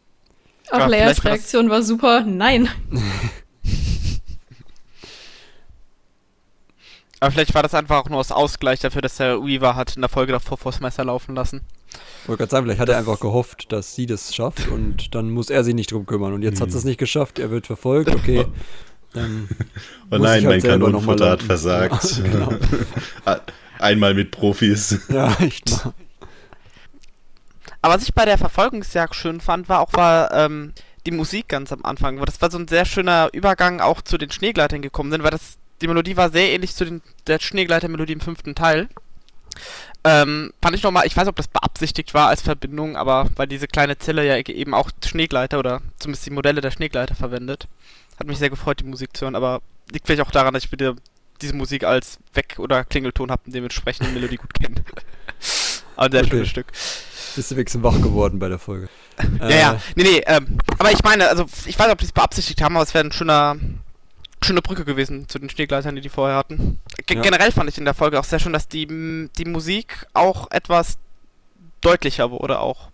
[0.72, 2.22] Auch Leias Reaktion war super.
[2.22, 2.70] Nein.
[7.20, 10.02] Aber vielleicht war das einfach auch nur aus Ausgleich dafür, dass der Weaver hat in
[10.02, 11.62] der Folge davor vors Messer laufen lassen.
[12.24, 15.30] Ich wollte gerade sagen, vielleicht hat er einfach gehofft, dass sie das schafft und dann
[15.30, 16.34] muss er sich nicht drum kümmern.
[16.34, 18.46] Und jetzt hat sie es nicht geschafft, er wird verfolgt, okay.
[19.14, 19.50] Dann
[20.12, 22.18] oh nein, halt mein Kanonenfutter hat versagt.
[22.18, 22.54] Ja, genau.
[23.80, 25.00] Einmal mit Profis.
[25.10, 25.94] Ja, echt mal.
[27.82, 30.74] Aber was ich bei der Verfolgungsjagd schön fand, war auch war, ähm,
[31.06, 32.18] die Musik ganz am Anfang.
[32.26, 35.58] Das war so ein sehr schöner Übergang auch zu den Schneegleitern gekommen sind, weil das
[35.82, 38.90] die Melodie war sehr ähnlich zu den, der Schneegleiter-Melodie im fünften Teil.
[40.04, 43.48] Ähm, fand ich nochmal, ich weiß nicht, ob das beabsichtigt war als Verbindung, aber weil
[43.48, 47.68] diese kleine Zelle ja eben auch Schneegleiter oder zumindest die Modelle der Schneegleiter verwendet.
[48.20, 49.62] Hat mich sehr gefreut, die Musik zu hören, aber
[49.92, 50.96] liegt vielleicht auch daran, dass ich bitte
[51.42, 54.76] diese Musik als Weg- oder Klingelton habe und dementsprechend die Melodie gut kenne.
[55.96, 56.30] aber ein sehr okay.
[56.30, 56.68] schönes Stück.
[57.36, 58.90] Bist du wenigstens wach geworden bei der Folge?
[59.40, 59.60] ja, äh.
[59.60, 59.82] ja.
[59.96, 62.76] Nee, nee, ähm, aber ich meine, also ich weiß nicht, ob die es beabsichtigt haben,
[62.76, 63.58] aber es wäre ein schöner
[64.44, 66.80] schöne Brücke gewesen zu den Schneegleitern, die die vorher hatten.
[67.06, 67.22] G ja.
[67.22, 70.98] Generell fand ich in der Folge auch sehr schön, dass die, die Musik auch etwas
[71.82, 72.90] deutlicher wurde auch.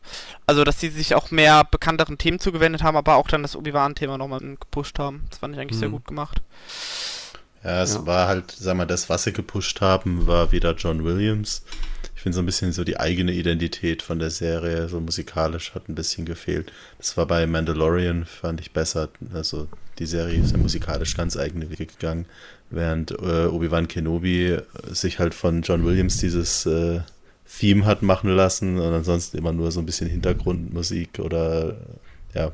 [0.46, 4.18] Also, dass sie sich auch mehr bekannteren Themen zugewendet haben, aber auch dann das Obi-Wan-Thema
[4.18, 5.26] nochmal gepusht haben.
[5.30, 5.80] Das fand ich eigentlich mhm.
[5.80, 6.42] sehr gut gemacht.
[7.64, 8.06] Ja, es ja.
[8.06, 11.64] war halt, sag mal, das, was sie gepusht haben, war wieder John Williams.
[12.16, 15.90] Ich finde so ein bisschen so die eigene Identität von der Serie, so musikalisch hat
[15.90, 16.72] ein bisschen gefehlt.
[16.98, 19.10] Das war bei Mandalorian, fand ich besser.
[19.34, 19.68] Also
[19.98, 22.26] die Serie ist ja musikalisch ganz eigene Wege gegangen,
[22.70, 24.60] während äh, Obi-Wan Kenobi
[24.92, 27.02] sich halt von John Williams dieses äh,
[27.60, 31.76] Theme hat machen lassen und ansonsten immer nur so ein bisschen Hintergrundmusik oder
[32.34, 32.52] ja,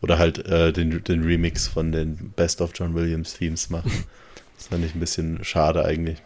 [0.00, 3.92] oder halt äh, den, den Remix von den Best of John Williams Themes machen.
[4.56, 6.22] Das fand ich ein bisschen schade eigentlich.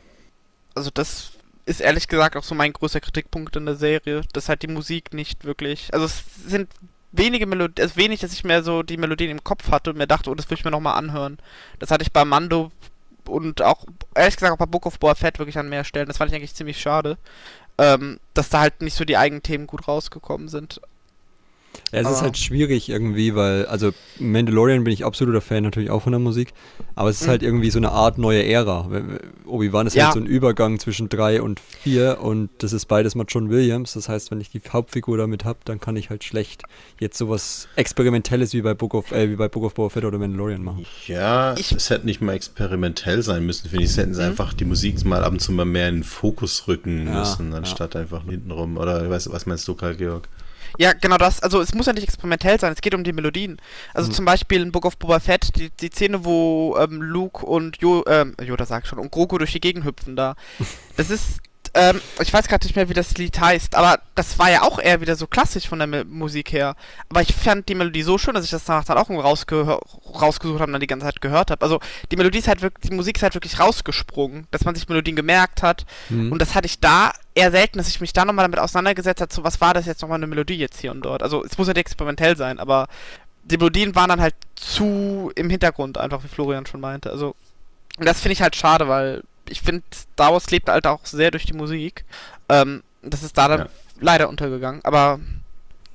[0.74, 1.32] Also das
[1.64, 5.12] ist ehrlich gesagt auch so mein größter Kritikpunkt in der Serie, dass halt die Musik
[5.14, 6.68] nicht wirklich, also es sind
[7.10, 9.96] wenige Melodien, es ist wenig, dass ich mehr so die Melodien im Kopf hatte und
[9.96, 11.38] mir dachte, oh, das würde ich mir nochmal anhören.
[11.78, 12.70] Das hatte ich bei Mando
[13.26, 16.06] und auch, ehrlich gesagt, auch bei Book of Boa Fett wirklich an mehr Stellen.
[16.06, 17.18] Das fand ich eigentlich ziemlich schade,
[17.78, 20.80] ähm, dass da halt nicht so die eigenen Themen gut rausgekommen sind.
[21.92, 26.02] Ja, es ist halt schwierig irgendwie, weil, also Mandalorian bin ich absoluter Fan natürlich auch
[26.02, 26.52] von der Musik,
[26.94, 27.30] aber es ist mhm.
[27.30, 28.90] halt irgendwie so eine Art neue Ära.
[29.46, 30.04] Obi-Wan ist halt ja.
[30.06, 33.94] halt so ein Übergang zwischen drei und vier und das ist beides mal John Williams.
[33.94, 36.62] Das heißt, wenn ich die Hauptfigur damit habe, dann kann ich halt schlecht
[37.00, 40.18] jetzt sowas Experimentelles wie bei Book of, äh, wie bei Book of Boba Fett oder
[40.18, 40.84] Mandalorian machen.
[41.06, 43.90] Ja, ich es hätte nicht mal experimentell sein müssen, finde ich.
[43.90, 44.28] Es hätten sie mhm.
[44.28, 47.54] einfach die Musik mal ab und zu mal mehr in den Fokus rücken ja, müssen,
[47.54, 48.00] anstatt ja.
[48.00, 48.76] einfach hintenrum.
[48.76, 50.28] Oder weißt, was meinst du, Karl Georg?
[50.76, 51.40] Ja, genau das.
[51.40, 53.60] Also es muss ja nicht experimentell sein, es geht um die Melodien.
[53.94, 54.14] Also mhm.
[54.14, 58.04] zum Beispiel in Book of Boba Fett, die, die Szene, wo ähm, Luke und jo,
[58.06, 60.34] ähm, Yoda sagt schon, und Grogu durch die Gegend hüpfen da.
[60.96, 61.40] Das ist
[61.74, 64.78] ähm, ich weiß gerade nicht mehr, wie das Lied heißt, aber das war ja auch
[64.78, 66.74] eher wieder so klassisch von der M Musik her.
[67.08, 69.78] Aber ich fand die Melodie so schön, dass ich das danach dann auch rausge
[70.20, 71.62] rausgesucht habe und dann die ganze Zeit gehört habe.
[71.62, 74.88] Also die Melodie ist halt wirklich, die Musik ist halt wirklich rausgesprungen, dass man sich
[74.88, 75.84] Melodien gemerkt hat.
[76.08, 76.32] Mhm.
[76.32, 79.32] Und das hatte ich da eher selten, dass ich mich da nochmal damit auseinandergesetzt habe,
[79.32, 81.22] so was war das jetzt nochmal eine Melodie jetzt hier und dort.
[81.22, 82.88] Also es muss ja nicht experimentell sein, aber
[83.44, 87.10] die Melodien waren dann halt zu im Hintergrund, einfach wie Florian schon meinte.
[87.10, 87.34] Also
[87.98, 91.46] das finde ich halt schade, weil ich finde, Star Wars lebt halt auch sehr durch
[91.46, 92.04] die Musik.
[92.48, 93.68] Ähm, das ist da dann ja.
[94.00, 95.20] leider untergegangen, aber.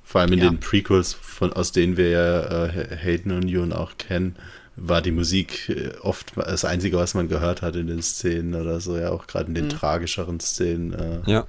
[0.03, 0.49] Vor allem in ja.
[0.49, 4.35] den Prequels, von, aus denen wir ja äh, Hayden und Yoon auch kennen,
[4.75, 8.79] war die Musik äh, oft das Einzige, was man gehört hat in den Szenen oder
[8.79, 9.69] so, ja, auch gerade in den mhm.
[9.69, 10.93] tragischeren Szenen.
[10.93, 11.45] Äh, ja,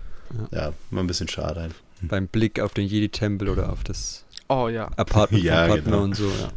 [0.50, 0.58] ja.
[0.58, 1.80] Ja, war ein bisschen schade einfach.
[2.02, 4.90] Beim Blick auf den Jedi-Tempel oder auf das oh, ja.
[4.96, 6.02] Apartment ja, von Padme genau.
[6.02, 6.50] und so, ja.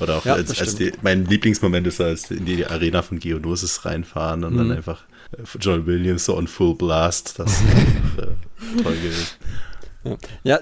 [0.00, 3.84] Oder auch ja, als, als die, mein Lieblingsmoment ist, als in die Arena von Geonosis
[3.84, 4.58] reinfahren und mhm.
[4.58, 7.38] dann einfach äh, John Williams so on Full Blast.
[7.38, 9.26] Das ist einfach, äh, toll gewesen.
[10.42, 10.58] Ja.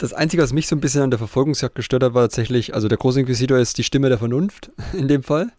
[0.00, 2.88] Das Einzige, was mich so ein bisschen an der Verfolgungsjagd gestört hat, war tatsächlich, also
[2.88, 5.52] der Großinquisitor ist die Stimme der Vernunft in dem Fall.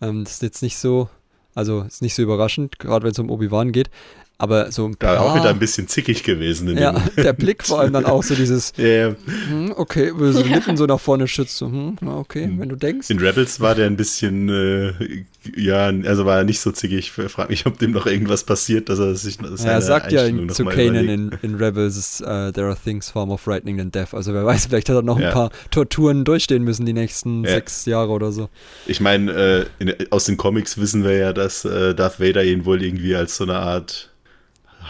[0.00, 1.08] Ähm, das ist jetzt nicht so,
[1.54, 3.90] also ist nicht so überraschend, gerade wenn es um Obi-Wan geht.
[4.36, 6.68] Aber so ein paar, Da auch wieder ein bisschen zickig gewesen.
[6.68, 9.14] In ja, der Blick vor allem dann auch so dieses, yeah.
[9.48, 12.58] hm, okay, wo so die Lippen so nach vorne schützt, so, hm, okay, hm.
[12.58, 13.10] wenn du denkst.
[13.10, 15.24] In Rebels war der ein bisschen, äh,
[15.56, 17.12] ja, also war er nicht so zickig.
[17.16, 20.24] Ich frage mich, ob dem noch irgendwas passiert, dass er sich ja, Er sagt ja
[20.24, 24.14] in, zu Kanan in, in, Rebels, uh, there are things far more frightening than death.
[24.14, 25.28] Also wer weiß, vielleicht hat er noch ja.
[25.28, 27.50] ein paar Torturen durchstehen müssen die nächsten ja.
[27.50, 28.48] sechs Jahre oder so.
[28.86, 32.82] Ich meine, äh, aus den Comics wissen wir ja, dass äh, Darth Vader ihn wohl
[32.82, 34.10] irgendwie als so eine Art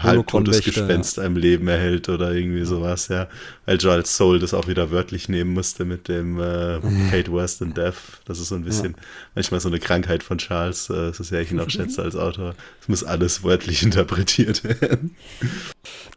[0.03, 1.23] halbtotes Gespenst ja.
[1.23, 3.27] einem Leben erhält oder irgendwie sowas, ja.
[3.65, 6.79] Weil Charles Soul das auch wieder wörtlich nehmen musste mit dem äh,
[7.09, 8.21] Fate Worse than Death.
[8.25, 9.03] Das ist so ein bisschen ja.
[9.35, 12.55] manchmal so eine Krankheit von Charles, äh, so sehr ich ihn auch schätze als Autor.
[12.81, 15.15] Es muss alles wörtlich interpretiert werden.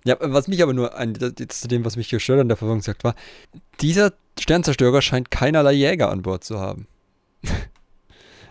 [0.04, 0.92] Ja, was mich aber nur,
[1.38, 3.14] jetzt zu dem, was mich gestört an der Verfolgung sagt, war,
[3.80, 6.86] dieser Sternzerstörer scheint keinerlei Jäger an Bord zu haben.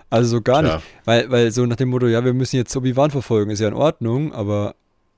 [0.10, 0.76] Also so gar Klar.
[0.78, 0.86] nicht.
[1.06, 3.74] Weil, weil so nach dem Motto, ja, wir müssen jetzt Obi-Wan verfolgen, ist ja in
[3.74, 4.76] Ordnung, aber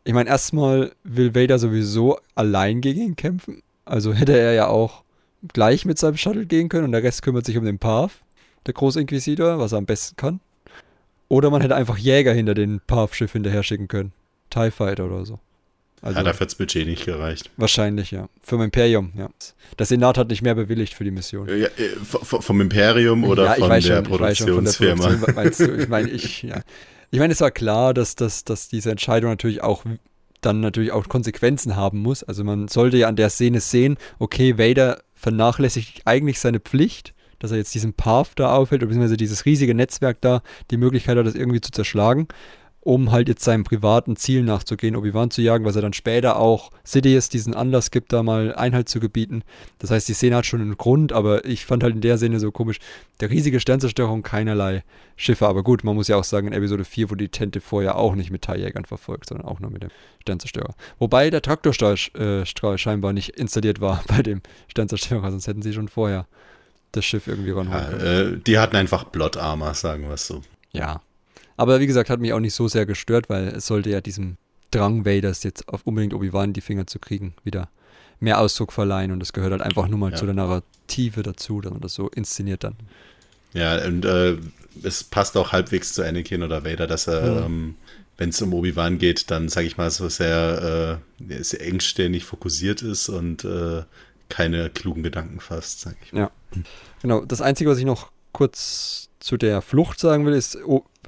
[0.10, 3.62] ich meine, erstmal will Vader sowieso allein gegen ihn kämpfen.
[3.86, 5.04] Also hätte er ja auch
[5.54, 8.14] gleich mit seinem Shuttle gehen können und der Rest kümmert sich um den Path,
[8.66, 10.40] der Großinquisitor, was er am besten kann.
[11.28, 14.12] Oder man hätte einfach Jäger hinter den Path-Schiff hinterher schicken können.
[14.50, 15.38] TIE Fighter oder so.
[16.02, 17.52] Also, ja, dafür hat das Budget nicht gereicht.
[17.58, 18.30] Wahrscheinlich, ja.
[18.42, 19.30] Vom Imperium, ja.
[19.78, 21.48] Der Senat hat nicht mehr bewilligt für die Mission.
[21.50, 21.70] Ja, äh,
[22.02, 25.04] vom Imperium oder ja, von, der schon, Produktionsfirma?
[25.04, 26.62] Von der Produktion, ich meine, ich, ja.
[27.12, 29.84] Ich meine, es war klar, dass, dass, dass diese Entscheidung natürlich auch
[30.42, 32.24] dann natürlich auch Konsequenzen haben muss.
[32.24, 37.52] Also man sollte ja an der Szene sehen, okay, Vader vernachlässigt eigentlich seine Pflicht, dass
[37.52, 40.42] er jetzt diesen Path da aufhält, beziehungsweise dieses riesige Netzwerk da,
[40.72, 42.28] die Möglichkeit hat, das irgendwie zu zerschlagen
[42.82, 46.72] um halt jetzt seinem privaten Ziel nachzugehen, Obi-Wan zu jagen, was er dann später auch
[46.84, 49.44] Sidious diesen Anlass gibt, da mal Einhalt zu gebieten.
[49.80, 52.40] Das heißt, die Szene hat schon einen Grund, aber ich fand halt in der Szene
[52.40, 52.80] so komisch,
[53.20, 54.84] der riesige Sternzerstörung, keinerlei
[55.18, 55.48] Schiffe.
[55.48, 58.16] Aber gut, man muss ja auch sagen, in Episode 4 wurde die Tente vorher auch
[58.16, 59.90] nicht mit Teiljägern verfolgt, sondern auch nur mit dem
[60.22, 60.74] Sternzerstörer.
[61.00, 65.90] Wobei der Traktorstrahl äh, scheinbar nicht installiert war bei dem Sternzerstörer, sonst hätten sie schon
[65.90, 66.28] vorher
[66.94, 68.02] das Schiff irgendwie ranholen können.
[68.02, 70.42] Ja, äh, die hatten einfach Blot Armor, sagen wir es so.
[70.72, 71.02] Ja,
[71.60, 74.38] aber wie gesagt, hat mich auch nicht so sehr gestört, weil es sollte ja diesem
[74.72, 77.68] Drang Vaders jetzt auf unbedingt Obi-Wan die Finger zu kriegen, wieder
[78.22, 80.16] mehr Ausdruck verleihen und das gehört halt einfach nur mal ja.
[80.16, 82.76] zu der Narrative dazu, dass man das so inszeniert dann.
[83.52, 84.38] Ja, und äh,
[84.84, 87.46] es passt auch halbwegs zu Anakin oder Vader, dass er, mhm.
[87.46, 87.76] ähm,
[88.16, 92.84] wenn es um Obi-Wan geht, dann, sage ich mal, so sehr, äh, sehr engständig fokussiert
[92.84, 93.84] ist und äh,
[94.30, 96.20] keine klugen Gedanken fasst, sage ich mal.
[96.22, 96.32] Ja,
[97.02, 97.26] genau.
[97.26, 100.58] Das Einzige, was ich noch kurz zu der Flucht sagen will, ist,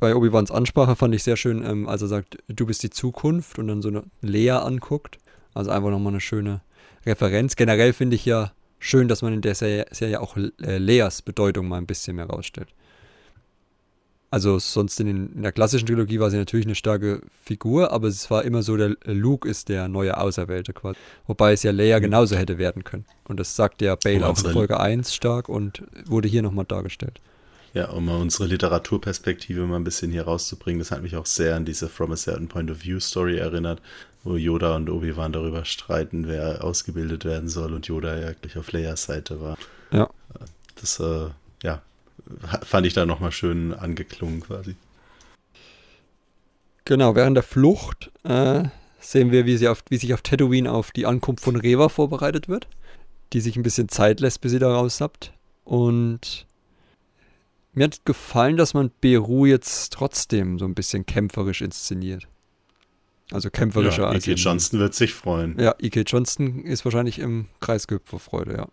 [0.01, 3.59] bei Obi-Wans Ansprache fand ich sehr schön, ähm, als er sagt, du bist die Zukunft
[3.59, 5.19] und dann so eine Lea anguckt.
[5.53, 6.61] Also einfach nochmal eine schöne
[7.05, 7.55] Referenz.
[7.55, 11.67] Generell finde ich ja schön, dass man in der Serie, Serie auch äh, Leas Bedeutung
[11.67, 12.69] mal ein bisschen mehr rausstellt.
[14.31, 18.07] Also sonst in, den, in, der klassischen Trilogie war sie natürlich eine starke Figur, aber
[18.07, 20.97] es war immer so, der Luke ist der neue Auserwählte quasi.
[21.27, 22.03] Wobei es ja Leia mhm.
[22.03, 23.05] genauso hätte werden können.
[23.25, 27.19] Und das sagt ja Bale auch in Folge 1 stark und wurde hier nochmal dargestellt.
[27.73, 31.55] Ja, um mal unsere Literaturperspektive mal ein bisschen hier rauszubringen, das hat mich auch sehr
[31.55, 33.81] an diese From a Certain Point of View Story erinnert,
[34.23, 38.71] wo Yoda und Obi-Wan darüber streiten, wer ausgebildet werden soll und Yoda ja gleich auf
[38.73, 39.57] Leias Seite war.
[39.91, 40.09] Ja.
[40.75, 41.29] Das, äh,
[41.63, 41.81] ja,
[42.61, 44.75] fand ich da nochmal schön angeklungen quasi.
[46.83, 48.63] Genau, während der Flucht äh,
[48.99, 52.49] sehen wir, wie, sie auf, wie sich auf Tatooine auf die Ankunft von Reva vorbereitet
[52.49, 52.67] wird,
[53.31, 55.31] die sich ein bisschen Zeit lässt, bis sie da rausappt.
[55.63, 56.47] Und
[57.73, 62.27] mir hat gefallen, dass man Beru jetzt trotzdem so ein bisschen kämpferisch inszeniert.
[63.31, 64.27] Also kämpferischer ja, als.
[64.27, 64.37] E.K.
[64.37, 65.57] Johnston wird sich freuen.
[65.57, 66.01] Ja, E.K.
[66.01, 68.67] Johnston ist wahrscheinlich im Kreis gehüpft vor Freude, ja.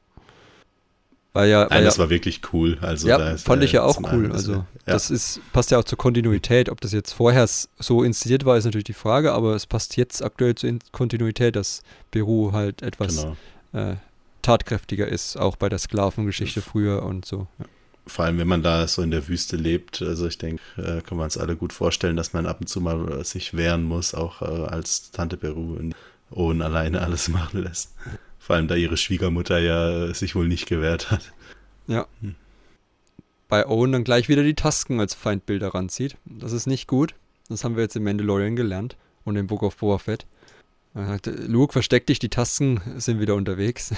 [1.32, 2.78] Weil ja, weil Nein, ja, das war wirklich cool.
[2.80, 4.32] Also ja, fand ich ja auch cool.
[4.32, 4.66] Also ja.
[4.86, 6.68] das ist, passt ja auch zur Kontinuität.
[6.70, 10.24] Ob das jetzt vorher so inszeniert war, ist natürlich die Frage, aber es passt jetzt
[10.24, 13.26] aktuell zur Kontinuität, dass Beru halt etwas
[13.72, 13.90] genau.
[13.90, 13.96] äh,
[14.42, 17.46] tatkräftiger ist, auch bei der Sklavengeschichte früher und so.
[17.60, 17.66] Ja
[18.08, 21.16] vor allem, wenn man da so in der Wüste lebt, also ich denke, äh, kann
[21.18, 24.42] man uns alle gut vorstellen, dass man ab und zu mal sich wehren muss, auch
[24.42, 25.94] äh, als Tante Peru und
[26.30, 27.94] Owen alleine alles machen lässt.
[28.38, 31.32] Vor allem, da ihre Schwiegermutter ja äh, sich wohl nicht gewehrt hat.
[31.86, 32.06] Ja.
[32.20, 32.34] Hm.
[33.48, 36.16] Bei Owen dann gleich wieder die Tasken als Feindbilder ranzieht.
[36.26, 37.14] Das ist nicht gut.
[37.48, 40.26] Das haben wir jetzt im Mandalorian gelernt und im Book of Boba Fett.
[41.46, 43.94] Luke, versteck dich, die Tasken sind wieder unterwegs.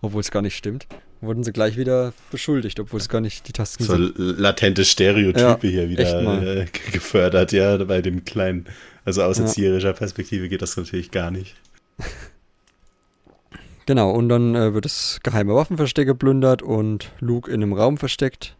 [0.00, 0.86] Obwohl es gar nicht stimmt.
[1.20, 4.16] Wurden sie gleich wieder beschuldigt, obwohl es gar nicht die Tasten so sind.
[4.16, 8.66] So latente Stereotype ja, hier wieder äh, gefördert, ja, bei dem kleinen,
[9.04, 9.94] also aus erzieherischer ja.
[9.94, 11.56] Perspektive geht das natürlich gar nicht.
[13.88, 18.54] Genau, und dann äh, wird das geheime Waffenversteck geplündert und Luke in einem Raum versteckt.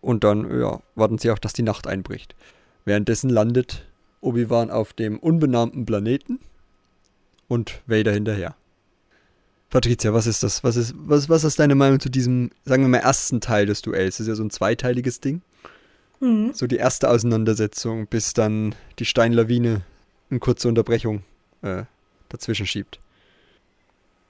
[0.00, 2.34] Und dann, ja, warten sie auch, dass die Nacht einbricht.
[2.86, 3.84] Währenddessen landet
[4.22, 6.40] Obi-Wan auf dem unbenannten Planeten
[7.48, 8.54] und Vader hinterher.
[9.72, 10.62] Patricia, was ist das?
[10.62, 13.80] Was ist, was, was ist deine Meinung zu diesem, sagen wir mal, ersten Teil des
[13.80, 14.18] Duells?
[14.18, 15.40] Das ist ja so ein zweiteiliges Ding.
[16.20, 16.52] Mhm.
[16.52, 19.80] So die erste Auseinandersetzung, bis dann die Steinlawine
[20.30, 21.22] eine kurze Unterbrechung
[21.62, 21.84] äh,
[22.28, 23.00] dazwischen schiebt.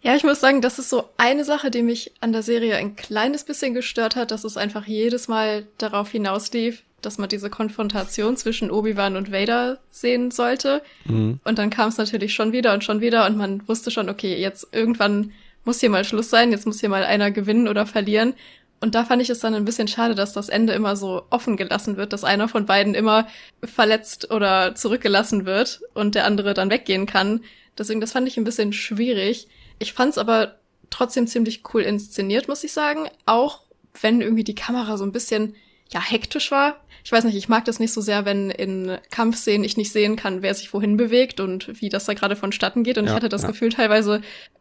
[0.01, 2.95] Ja, ich muss sagen, das ist so eine Sache, die mich an der Serie ein
[2.95, 8.37] kleines bisschen gestört hat, dass es einfach jedes Mal darauf hinauslief, dass man diese Konfrontation
[8.37, 10.83] zwischen Obi-Wan und Vader sehen sollte.
[11.05, 11.41] Mhm.
[11.45, 14.37] Und dann kam es natürlich schon wieder und schon wieder und man wusste schon, okay,
[14.41, 15.33] jetzt irgendwann
[15.65, 18.35] muss hier mal Schluss sein, jetzt muss hier mal einer gewinnen oder verlieren.
[18.81, 21.57] Und da fand ich es dann ein bisschen schade, dass das Ende immer so offen
[21.57, 23.29] gelassen wird, dass einer von beiden immer
[23.63, 27.43] verletzt oder zurückgelassen wird und der andere dann weggehen kann.
[27.79, 29.47] Deswegen, das fand ich ein bisschen schwierig.
[29.79, 30.57] Ich fand es aber
[30.91, 33.09] trotzdem ziemlich cool inszeniert, muss ich sagen.
[33.25, 33.61] Auch
[34.01, 35.55] wenn irgendwie die Kamera so ein bisschen,
[35.93, 36.81] ja, hektisch war.
[37.05, 40.17] Ich weiß nicht, ich mag das nicht so sehr, wenn in Kampfszenen ich nicht sehen
[40.17, 42.97] kann, wer sich wohin bewegt und wie das da gerade vonstatten geht.
[42.99, 43.49] Und Ja, ich hatte das ja.
[43.49, 44.21] Gefühl, teilweise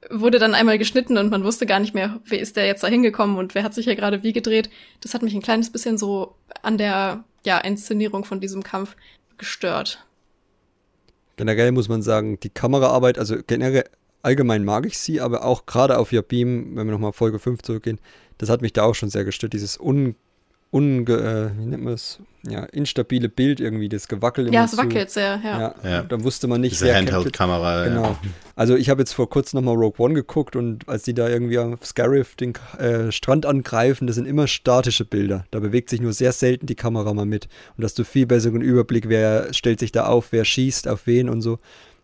[0.10, 2.88] wurde dann einmal geschnitten und man wusste gar nicht mehr, wer ist der jetzt da
[2.88, 4.70] hingekommen und wer hat sich hier gerade wie gedreht.
[5.02, 8.96] Das hat mich ein kleines bisschen so an der, ja, Inszenierung von diesem Kampf
[9.38, 10.06] gestört.
[11.38, 13.86] Generell muss man sagen, die Kameraarbeit, also generell
[14.22, 18.00] allgemein mag ich sie, aber auch gerade auf Yabim, wenn wir nochmal Folge 5 zurückgehen,
[18.38, 20.16] das hat mich da auch schon sehr gestört, dieses un,
[20.72, 24.78] unge, äh, wie nennt man es, ja, instabile Bild irgendwie, das Gewackel immer Ja, es
[24.78, 25.60] wackelt sehr, ja.
[25.60, 26.02] Ja, Ja.
[26.04, 26.96] dann wusste man nicht, Diese.
[26.96, 27.86] Handheld-Kamera.
[27.86, 28.04] Genau.
[28.04, 28.20] Ja.
[28.56, 31.60] Also ich habe jetzt vor kurzem nochmal Rogue One geguckt und als die da irgendwie
[31.60, 35.46] auf Scarif den äh, Strand angreifen, das sind immer statische Bilder.
[35.52, 37.48] Da bewegt sich nur sehr selten die Kamera mal mit.
[37.78, 41.30] Und hast du viel besseren Überblick, wer stellt sich da auf, wer schießt, auf wen
[41.30, 41.60] und so.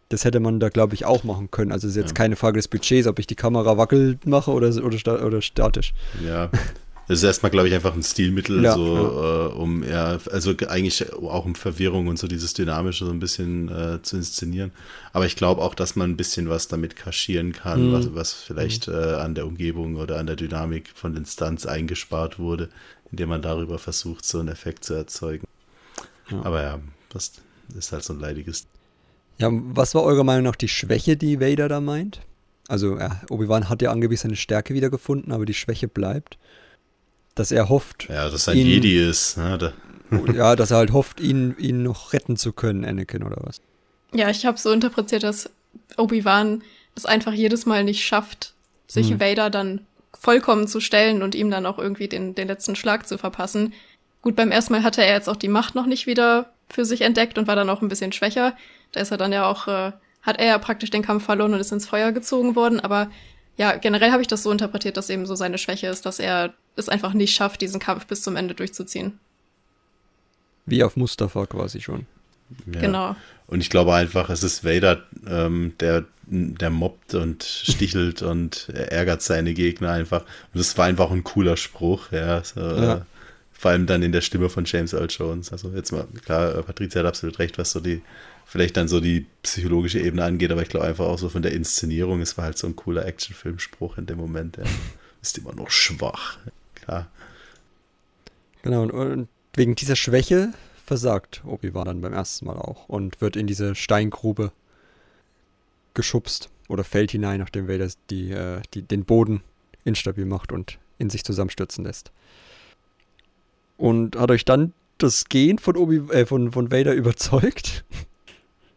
[0.10, 1.72] Das hätte man da, glaube ich, auch machen können.
[1.72, 2.16] Also es ist jetzt Ja.
[2.16, 5.94] keine Frage des Budgets, ob ich die Kamera wackelt mache oder, oder, oder statisch.
[6.26, 6.50] Ja.
[7.08, 10.68] Das ist erstmal, glaube ich, einfach ein Stilmittel, Ja, so Äh, um ja, also ge-
[10.68, 14.72] eigentlich auch um Verwirrung und so dieses Dynamische so ein bisschen äh, zu inszenieren.
[15.14, 17.92] Aber ich glaube auch, dass man ein bisschen was damit kaschieren kann, Mhm.
[17.94, 22.40] was, was vielleicht äh, an der Umgebung oder an der Dynamik von den Stunts eingespart
[22.40, 22.70] wurde,
[23.10, 25.48] indem man darüber versucht, so einen Effekt zu erzeugen.
[26.30, 26.42] Ja.
[26.44, 26.80] Aber ja,
[27.10, 27.32] das
[27.78, 28.66] ist halt so ein leidiges.
[29.38, 32.20] Ja, was war eurer Meinung nach die Schwäche, die Vader da meint?
[32.68, 36.38] Also, ja, Obi-Wan hat ja angeblich seine Stärke wiedergefunden, aber die Schwäche bleibt.
[37.38, 39.38] Dass er hofft, Ja, dass ein Ihn- Jedi ist.
[39.38, 39.58] Ne?
[39.58, 39.74] Da,
[40.34, 43.62] ja, dass er halt hofft, ihn, ihn noch retten zu können, Anakin oder was.
[44.14, 45.50] Ja, ich habe so interpretiert, dass
[45.98, 46.64] Obi-Wan
[46.96, 48.54] es einfach jedes Mal nicht schafft,
[48.88, 49.20] sich Hm.
[49.20, 49.86] Vader dann
[50.20, 53.74] vollkommen zu stellen und ihm dann auch irgendwie den, den letzten Schlag zu verpassen.
[54.22, 57.02] Gut, beim ersten Mal hatte er jetzt auch die Macht noch nicht wieder für sich
[57.02, 58.54] entdeckt und war dann auch ein bisschen schwächer.
[58.94, 59.92] Da ist er dann ja auch, äh,
[60.24, 62.80] hat er ja praktisch den Kampf verloren und ist ins Feuer gezogen worden.
[62.80, 63.10] Aber
[63.58, 66.54] ja, generell habe ich das so interpretiert, dass eben so seine Schwäche ist, dass er
[66.78, 69.20] es einfach nicht schafft, diesen Kampf bis zum Ende durchzuziehen.
[70.66, 72.06] Wie auf Mustafa quasi schon.
[72.72, 72.82] ja.
[72.82, 73.16] Genau.
[73.48, 78.92] Und ich glaube einfach, es ist Vader, ähm, der, der mobbt und stichelt und er
[78.92, 80.22] ärgert seine Gegner einfach.
[80.22, 82.44] Und das war einfach ein cooler Spruch, ja.
[82.44, 82.96] So, Ja.
[82.96, 83.02] Äh,
[83.58, 85.52] vor allem dann in der Stimme von James Earl Jones.
[85.52, 88.04] Also jetzt mal, klar, äh, Patricia hat absolut recht, was so die,
[88.46, 91.54] vielleicht dann so die psychologische Ebene angeht, aber ich glaube einfach auch so von der
[91.54, 94.64] Inszenierung, es war halt so ein cooler Actionfilmspruch in dem Moment, ja.
[95.24, 96.38] Ist immer noch schwach.
[96.88, 97.12] Klar.
[98.62, 100.54] Genau, und, und wegen dieser Schwäche
[100.86, 104.54] versagt Obi-Wan dann beim ersten Mal auch und wird in diese Steingrube
[105.94, 109.44] geschubst oder fällt hinein, nachdem Vader die, äh, die, den Boden
[109.84, 112.12] instabil macht und in sich zusammenstürzen lässt.
[113.76, 117.84] Und hat euch dann das Gehen von, Obi, äh, von, von Vader überzeugt?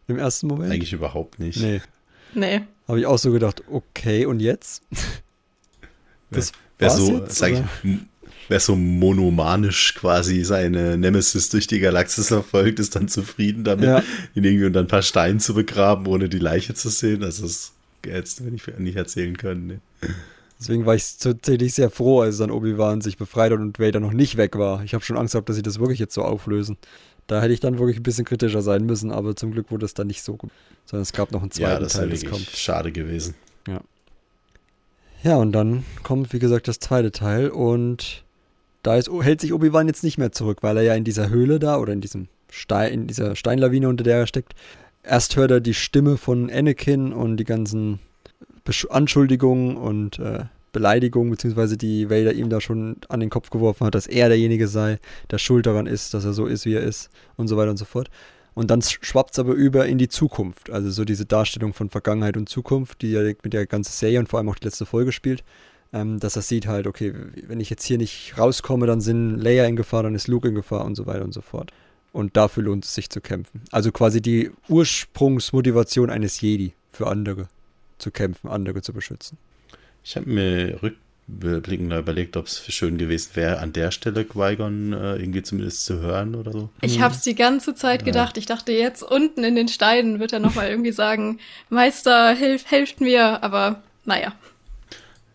[0.07, 0.73] Im ersten Moment?
[0.73, 1.61] Eigentlich überhaupt nicht.
[1.61, 1.81] Nee.
[2.33, 2.61] Nee.
[2.89, 4.83] Habe ich auch so gedacht, okay, und jetzt?
[6.29, 6.51] Das
[6.81, 7.61] Wer so, jetzt, sag ich,
[8.49, 14.03] wer so monomanisch quasi seine Nemesis durch die Galaxis verfolgt, ist dann zufrieden damit, Ja.
[14.35, 17.23] ihn irgendwie unter ein paar Steinen zu begraben, ohne die Leiche zu sehen.
[17.23, 17.71] Also das
[18.05, 19.67] hättest du mir nicht, nicht erzählen können.
[19.67, 19.79] Ne?
[20.59, 24.13] Deswegen war ich tatsächlich sehr froh, als dann Obi-Wan sich befreit hat und Vader noch
[24.13, 24.83] nicht weg war.
[24.83, 26.77] Ich habe schon Angst gehabt, dass sie das wirklich jetzt so auflösen.
[27.27, 29.93] Da hätte ich dann wirklich ein bisschen kritischer sein müssen, aber zum Glück wurde es
[29.93, 30.51] dann nicht so gut.
[30.85, 32.59] Sondern es gab noch einen Ja, zweiten das Teil des wirklich Kampfs.
[32.59, 33.35] schade gewesen.
[33.67, 33.81] Ja,
[35.37, 38.23] und dann kommt, wie gesagt, das zweite Teil und
[38.83, 41.59] da ist, hält sich Obi-Wan jetzt nicht mehr zurück, weil er ja in dieser Höhle
[41.59, 44.53] da oder in diesem Stein, in dieser Steinlawine, unter der er steckt.
[45.03, 47.99] Erst hört er die Stimme von Anakin und die ganzen
[48.63, 53.85] Besch Anschuldigungen und äh, Beleidigungen, beziehungsweise die Vader ihm da schon an den Kopf geworfen
[53.85, 54.99] hat, dass er derjenige sei,
[55.29, 57.77] der schuld daran ist, dass er so ist, wie er ist und so weiter und
[57.77, 58.09] so fort.
[58.53, 60.69] Und dann schwappt es aber über in die Zukunft.
[60.69, 64.27] Also so diese Darstellung von Vergangenheit und Zukunft, die ja mit der ganzen Serie und
[64.27, 65.43] vor allem auch die letzte Folge spielt.
[65.93, 67.13] Ähm, dass er sieht halt, okay,
[67.47, 70.55] wenn ich jetzt hier nicht rauskomme, dann sind Leia in Gefahr, dann ist Luke in
[70.55, 71.71] Gefahr und so weiter und so fort.
[72.13, 73.61] Und dafür lohnt es sich zu kämpfen.
[73.71, 77.47] Also quasi die Ursprungsmotivation eines Jedi für andere
[77.97, 79.37] zu kämpfen, andere zu beschützen.
[80.03, 80.79] Ich habe mir
[81.43, 85.99] rückblickend überlegt, ob es schön gewesen wäre, an der Stelle Qui-Gon äh, irgendwie zumindest zu
[85.99, 86.69] hören oder so.
[86.81, 88.37] Ich habe es die ganze Zeit gedacht.
[88.37, 93.01] Ich dachte, jetzt unten in den Steinen wird er nochmal irgendwie sagen, Meister, hilf, helft
[93.01, 93.43] mir.
[93.43, 94.33] Aber naja.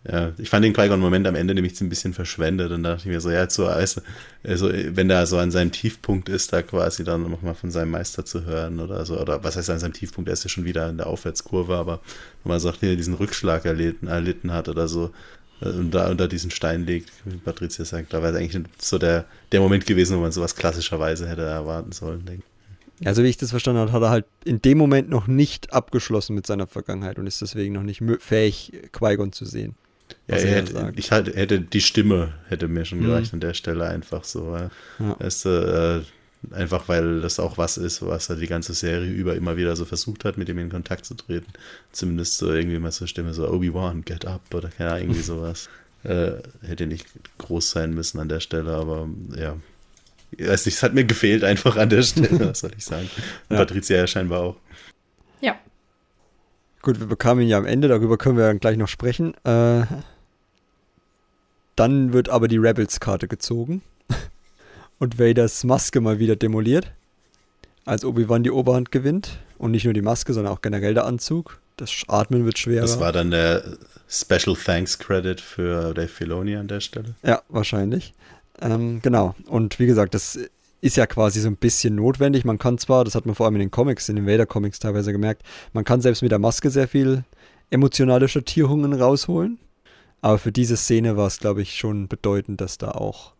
[0.08, 3.12] Ja, ich fand den Qui-Gon-Moment am Ende nämlich ein bisschen verschwendet und da dachte ich
[3.12, 4.00] mir so, ja, so, also,
[4.44, 8.24] also, wenn der so an seinem Tiefpunkt ist, da quasi dann nochmal von seinem Meister
[8.24, 10.88] zu hören oder so, oder was heißt an seinem Tiefpunkt, er ist ja schon wieder
[10.88, 12.00] in der Aufwärtskurve, aber
[12.44, 15.10] wenn man sagt, er diesen Rückschlag erlitten, erlitten hat oder so,
[15.60, 19.60] da unter diesen Stein legt, wie Patricia sagt, da wäre es eigentlich so der, der
[19.60, 22.42] Moment gewesen, wo man sowas klassischerweise hätte erwarten sollen, denke
[23.00, 23.06] ich.
[23.06, 26.34] Also wie ich das verstanden habe, hat er halt in dem Moment noch nicht abgeschlossen
[26.34, 29.74] mit seiner Vergangenheit und ist deswegen noch nicht fähig, Qui-Gon zu sehen.
[30.28, 33.36] Ja, er hätte, ich halt, hätte die Stimme hätte mir schon gereicht mhm.
[33.36, 34.56] an der Stelle einfach so.
[34.56, 34.70] Ja.
[35.18, 36.00] Weißt, äh,
[36.52, 39.84] einfach weil das auch was ist, was er die ganze Serie über immer wieder so
[39.84, 41.52] versucht hat, mit ihm in Kontakt zu treten.
[41.92, 45.68] Zumindest so irgendwie mal so Stimme so Obi-Wan, get up oder keine Ahnung, irgendwie sowas.
[46.04, 46.32] äh,
[46.62, 47.06] hätte nicht
[47.38, 49.56] groß sein müssen an der Stelle, aber ja.
[50.32, 53.08] Ich weiß nicht, es hat mir gefehlt einfach an der Stelle, was soll ich sagen.
[53.48, 53.56] Ja.
[53.58, 54.56] Patricia ja scheinbar auch.
[55.40, 55.56] Ja.
[56.82, 59.34] Gut, wir bekamen ihn ja am Ende, darüber können wir dann gleich noch sprechen.
[59.44, 59.84] Äh,
[61.76, 63.82] dann wird aber die Rebels-Karte gezogen
[64.98, 66.92] und Vaders Maske mal wieder demoliert,
[67.84, 69.38] als Obi-Wan die Oberhand gewinnt.
[69.58, 71.60] Und nicht nur die Maske, sondern auch generell der Anzug.
[71.76, 72.82] Das Atmen wird schwerer.
[72.82, 73.64] Das war dann der
[74.08, 77.14] Special Thanks Credit für Dave Filoni an der Stelle.
[77.22, 78.12] Ja, wahrscheinlich.
[78.60, 79.34] Ähm, genau.
[79.46, 80.38] Und wie gesagt, das
[80.80, 82.44] ist ja quasi so ein bisschen notwendig.
[82.44, 85.12] Man kann zwar, das hat man vor allem in den Comics, in den Vader-Comics teilweise
[85.12, 85.42] gemerkt,
[85.72, 87.24] man kann selbst mit der Maske sehr viel
[87.70, 89.58] emotionale Schattierungen rausholen.
[90.20, 93.32] Aber für diese Szene war es, glaube ich, schon bedeutend, dass da auch.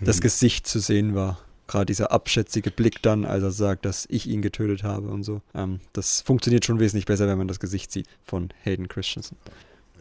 [0.00, 1.38] Das Gesicht zu sehen war.
[1.66, 5.42] Gerade dieser abschätzige Blick dann, als er sagt, dass ich ihn getötet habe und so.
[5.54, 9.36] Ähm, das funktioniert schon wesentlich besser, wenn man das Gesicht sieht von Hayden Christensen.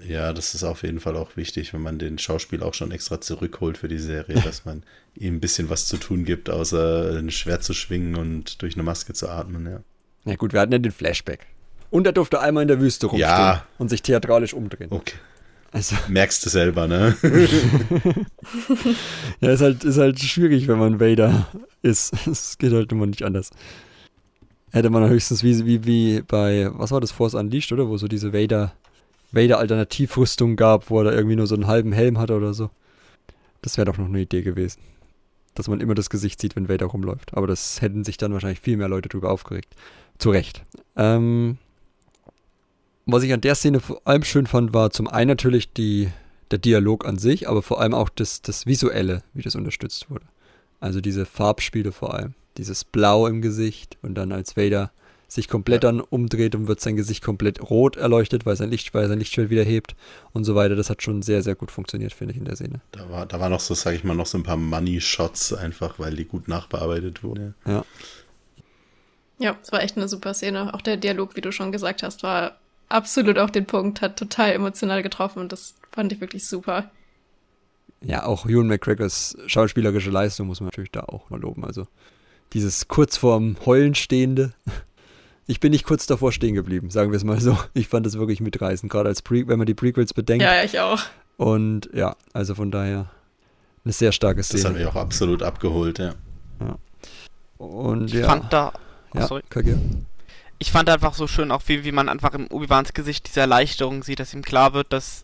[0.08, 3.22] Ja, das ist auf jeden Fall auch wichtig, wenn man den Schauspieler auch schon extra
[3.22, 4.84] zurückholt für die Serie, dass man
[5.16, 8.84] ihm ein bisschen was zu tun gibt, außer ein Schwert zu schwingen und durch eine
[8.84, 9.80] Maske zu atmen, ja.
[10.26, 11.48] Na gut, wir hatten ja den Flashback.
[11.92, 13.66] Und er durfte einmal in der Wüste rumstehen ja.
[13.78, 14.88] und sich theatralisch umdrehen.
[14.92, 15.16] Okay.
[15.76, 15.98] Also.
[16.08, 17.18] Merkst du selber, ne?
[19.42, 21.48] ja, ist halt, ist halt schwierig, wenn man Vader
[21.82, 22.14] ist.
[22.28, 23.50] Es geht halt immer nicht anders.
[24.72, 27.90] Hätte man höchstens wie, wie, wie bei, was war das, Force Unleashed, oder?
[27.90, 28.72] Wo so diese Vader
[29.34, 32.70] Vader-Alternativrüstung gab, wo er da irgendwie nur so einen halben Helm hatte oder so.
[33.62, 34.80] Das wäre doch noch eine Idee gewesen.
[35.56, 37.36] Dass man immer das Gesicht sieht, wenn Vader rumläuft.
[37.36, 39.76] Aber das hätten sich dann wahrscheinlich viel mehr Leute drüber aufgeregt.
[40.20, 40.64] Zu Recht.
[40.96, 41.58] Ähm,
[43.06, 46.10] was ich an der Szene vor allem schön fand, war zum einen natürlich die,
[46.52, 50.26] der Dialog an sich, aber vor allem auch das, das Visuelle, wie das unterstützt wurde.
[50.80, 52.34] Also diese Farbspiele vor allem.
[52.58, 54.92] Dieses Blau im Gesicht und dann als Vader
[55.28, 55.92] sich komplett ja.
[55.92, 59.50] dann umdreht und wird sein Gesicht komplett rot erleuchtet, weil sein, Licht, weil sein Lichtschwert
[59.50, 59.96] wieder hebt
[60.34, 60.76] und so weiter.
[60.76, 62.82] Das hat schon sehr, sehr gut funktioniert, finde ich, in der Szene.
[62.92, 66.00] Da war, da war noch so, sage ich mal, noch so ein paar Money-Shots einfach,
[66.00, 67.56] weil die gut nachbearbeitet wurden.
[67.66, 67.84] Ja.
[69.38, 70.74] Ja, es war echt eine super Szene.
[70.74, 72.58] Auch der Dialog, wie du schon gesagt hast, war
[72.90, 76.92] absolut auf den Punkt, hat total emotional getroffen und das fand ich wirklich super.
[78.02, 81.66] Ja, auch Ewan McGregors schauspielerische Leistung muss man natürlich da auch mal loben.
[81.66, 81.88] Also
[82.54, 84.54] dieses kurz vorm Heulen stehende,
[85.48, 87.58] ich bin nicht kurz davor stehen geblieben, sagen wir es mal so.
[87.74, 90.44] Ich fand das wirklich mitreißend, gerade als Pre wenn man die Prequels bedenkt.
[90.44, 91.02] Ja, ich auch.
[91.38, 93.10] Und ja, also von daher
[93.84, 94.64] eine sehr starke Szene.
[94.64, 96.14] Das hat mich auch absolut abgeholt, ja.
[96.60, 96.78] ja.
[97.58, 98.28] Und ich ja.
[98.28, 98.74] fand da.
[99.14, 99.44] Oh, ja, sorry.
[100.66, 104.02] Ich fand einfach so schön, auch wie, wie man einfach im Obi-Wans Gesicht diese Erleichterung
[104.02, 105.24] sieht, dass ihm klar wird, dass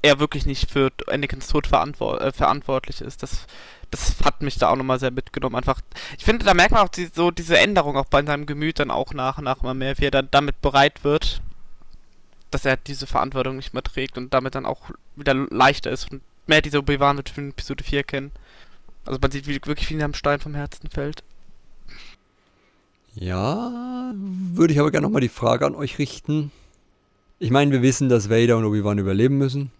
[0.00, 3.24] er wirklich nicht für Anakins Tod verantwort äh, verantwortlich ist.
[3.24, 3.46] Das
[3.90, 5.56] das hat mich da auch nochmal sehr mitgenommen.
[5.56, 5.80] Einfach,
[6.16, 8.92] ich finde, da merkt man auch die, so diese Änderung auch bei seinem Gemüt dann
[8.92, 11.42] auch nach und nach immer mehr, wie er dann damit bereit wird,
[12.52, 16.22] dass er diese Verantwortung nicht mehr trägt und damit dann auch wieder leichter ist und
[16.46, 18.32] mehr diese Obi-Wan wird in Episode 4 kennen.
[19.04, 21.22] Also man sieht wie, wirklich, ihm am Stein vom Herzen fällt.
[23.18, 26.52] Ja, würde ich aber gerne nochmal die Frage an euch richten.
[27.38, 29.70] Ich meine, wir wissen, dass Vader und Obi-Wan überleben müssen.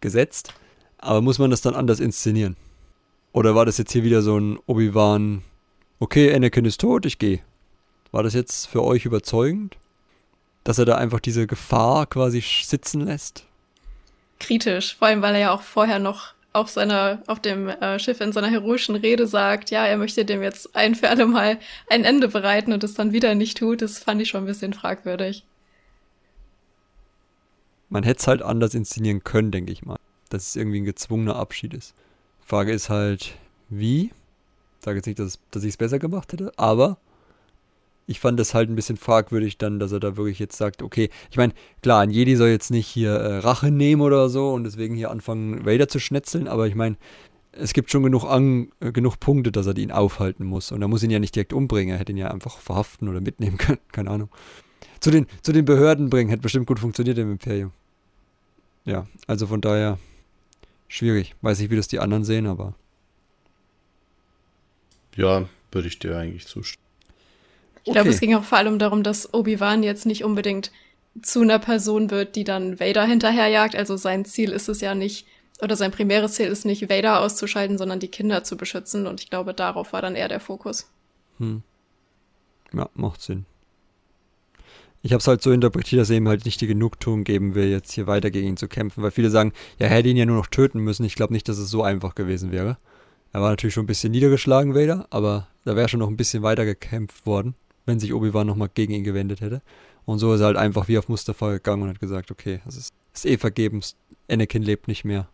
[0.00, 0.54] Gesetzt.
[0.98, 2.56] Aber muss man das dann anders inszenieren?
[3.32, 5.42] Oder war das jetzt hier wieder so ein Obi-Wan,
[6.00, 7.40] okay, Anakin ist tot, ich gehe.
[8.10, 9.76] War das jetzt für euch überzeugend?
[10.64, 13.46] Dass er da einfach diese Gefahr quasi sitzen lässt?
[14.40, 18.20] Kritisch, vor allem weil er ja auch vorher noch auf seiner, auf dem äh, Schiff
[18.20, 22.04] in seiner heroischen Rede sagt, ja, er möchte dem jetzt ein für alle Mal ein
[22.04, 25.44] Ende bereiten und es dann wieder nicht tut, das fand ich schon ein bisschen fragwürdig.
[27.88, 29.98] Man hätte es halt anders inszenieren können, denke ich mal.
[30.28, 31.94] Dass es irgendwie ein gezwungener Abschied ist.
[32.40, 33.34] Frage ist halt,
[33.68, 34.12] wie?
[34.78, 36.98] Ich sage jetzt nicht, dass, dass ich es besser gemacht hätte, aber
[38.10, 41.10] ich fand das halt ein bisschen fragwürdig dann, dass er da wirklich jetzt sagt, okay,
[41.30, 44.64] ich meine, klar, ein Jedi soll jetzt nicht hier äh, Rache nehmen oder so und
[44.64, 46.96] deswegen hier anfangen, Vader zu schnetzeln, aber ich meine,
[47.52, 50.72] es gibt schon genug, an, äh, genug Punkte, dass er ihn aufhalten muss.
[50.72, 53.20] Und er muss ihn ja nicht direkt umbringen, er hätte ihn ja einfach verhaften oder
[53.20, 54.28] mitnehmen können, keine Ahnung.
[54.98, 57.70] Zu den, zu den Behörden bringen, hätte bestimmt gut funktioniert im Imperium.
[58.86, 60.00] Ja, also von daher
[60.88, 61.36] schwierig.
[61.42, 62.74] Weiß nicht, wie das die anderen sehen, aber.
[65.14, 66.89] Ja, würde ich dir eigentlich zustimmen.
[67.90, 70.70] Ich glaube, es ging auch vor allem darum, dass Obi-Wan jetzt nicht unbedingt
[71.22, 73.74] zu einer Person wird, die dann Vader hinterherjagt.
[73.74, 75.26] Also sein Ziel ist es ja nicht,
[75.60, 79.08] oder sein primäres Ziel ist nicht, Vader auszuschalten, sondern die Kinder zu beschützen.
[79.08, 80.88] Und ich glaube, darauf war dann eher der Fokus.
[81.38, 81.62] Hm.
[82.72, 83.44] Ja, macht Sinn.
[85.02, 87.70] Ich habe es halt so interpretiert, dass er ihm halt nicht die Genugtuung geben will,
[87.70, 90.26] jetzt hier weiter gegen ihn zu kämpfen, weil viele sagen, ja, er hätte ihn ja
[90.26, 91.04] nur noch töten müssen.
[91.04, 92.76] Ich glaube nicht, dass es so einfach gewesen wäre.
[93.32, 96.44] Er war natürlich schon ein bisschen niedergeschlagen, Vader, aber da wäre schon noch ein bisschen
[96.44, 97.56] weiter gekämpft worden
[97.90, 99.60] wenn sich Obi-Wan nochmal gegen ihn gewendet hätte.
[100.06, 102.76] Und so ist er halt einfach wie auf Mustafa gegangen und hat gesagt, okay, das
[102.76, 103.96] ist, ist eh vergebens,
[104.28, 105.28] Anakin lebt nicht mehr.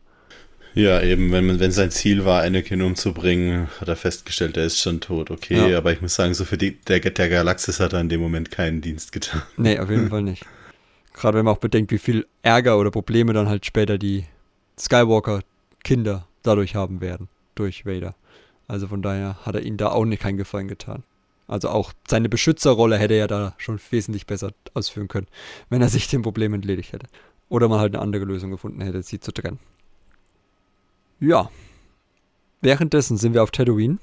[0.75, 5.01] Ja, eben, wenn, wenn sein Ziel war, Anakin umzubringen, hat er festgestellt, er ist schon
[5.01, 5.79] tot, okay, ja.
[5.79, 8.51] aber ich muss sagen, so für die, der, der Galaxis hat er in dem Moment
[8.51, 9.43] keinen Dienst getan.
[9.57, 10.45] Nee, auf jeden Fall nicht.
[11.15, 14.27] Gerade wenn man auch bedenkt, wie viel Ärger oder Probleme dann halt später die
[14.79, 18.15] Skywalker-Kinder dadurch haben werden, durch Vader.
[18.69, 21.05] Also von daher hat er ihnen da auch nicht keinen Gefallen getan.
[21.49, 25.29] Also auch seine Beschützerrolle hätte er da schon wesentlich besser ausführen können,
[25.69, 27.07] wenn er sich dem Problem entledigt hätte.
[27.49, 29.61] Oder man halt eine andere Lösung gefunden hätte, sie zu trennen.
[31.21, 31.51] Ja.
[32.61, 33.99] Währenddessen sind wir auf Tatooine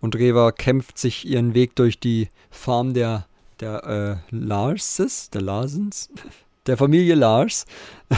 [0.00, 3.26] und Reva kämpft sich ihren Weg durch die Farm der,
[3.60, 3.84] der
[4.30, 6.10] äh, Larses, der Larsens,
[6.66, 7.66] der Familie Lars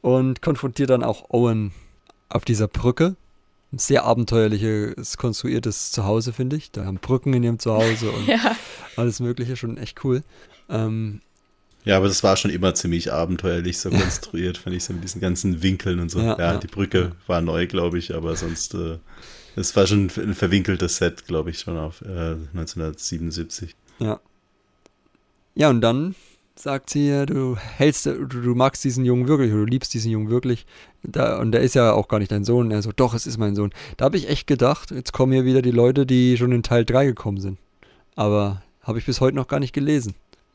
[0.00, 1.72] und konfrontiert dann auch Owen
[2.28, 3.16] auf dieser Brücke,
[3.72, 6.70] ein sehr abenteuerliches, konstruiertes Zuhause, finde ich.
[6.70, 8.56] Da haben Brücken in ihrem Zuhause und ja.
[8.96, 10.22] alles Mögliche, schon echt cool.
[10.68, 11.20] Ähm,
[11.84, 15.20] ja, aber das war schon immer ziemlich abenteuerlich so konstruiert, fand ich so mit diesen
[15.20, 16.18] ganzen Winkeln und so.
[16.18, 16.56] Ja, ja, ja.
[16.58, 18.98] die Brücke war neu, glaube ich, aber sonst, äh,
[19.54, 23.76] es war schon ein verwinkeltes Set, glaube ich, schon auf äh, 1977.
[24.00, 24.20] Ja.
[25.54, 26.14] Ja, und dann
[26.58, 30.10] sagt sie ja, du hältst, du, du magst diesen Jungen wirklich, oder du liebst diesen
[30.10, 30.66] Jungen wirklich.
[31.02, 32.70] Da, und der ist ja auch gar nicht dein Sohn.
[32.70, 33.72] Er so, doch, es ist mein Sohn.
[33.96, 36.84] Da habe ich echt gedacht, jetzt kommen hier wieder die Leute, die schon in Teil
[36.84, 37.58] 3 gekommen sind.
[38.14, 40.14] Aber habe ich bis heute noch gar nicht gelesen.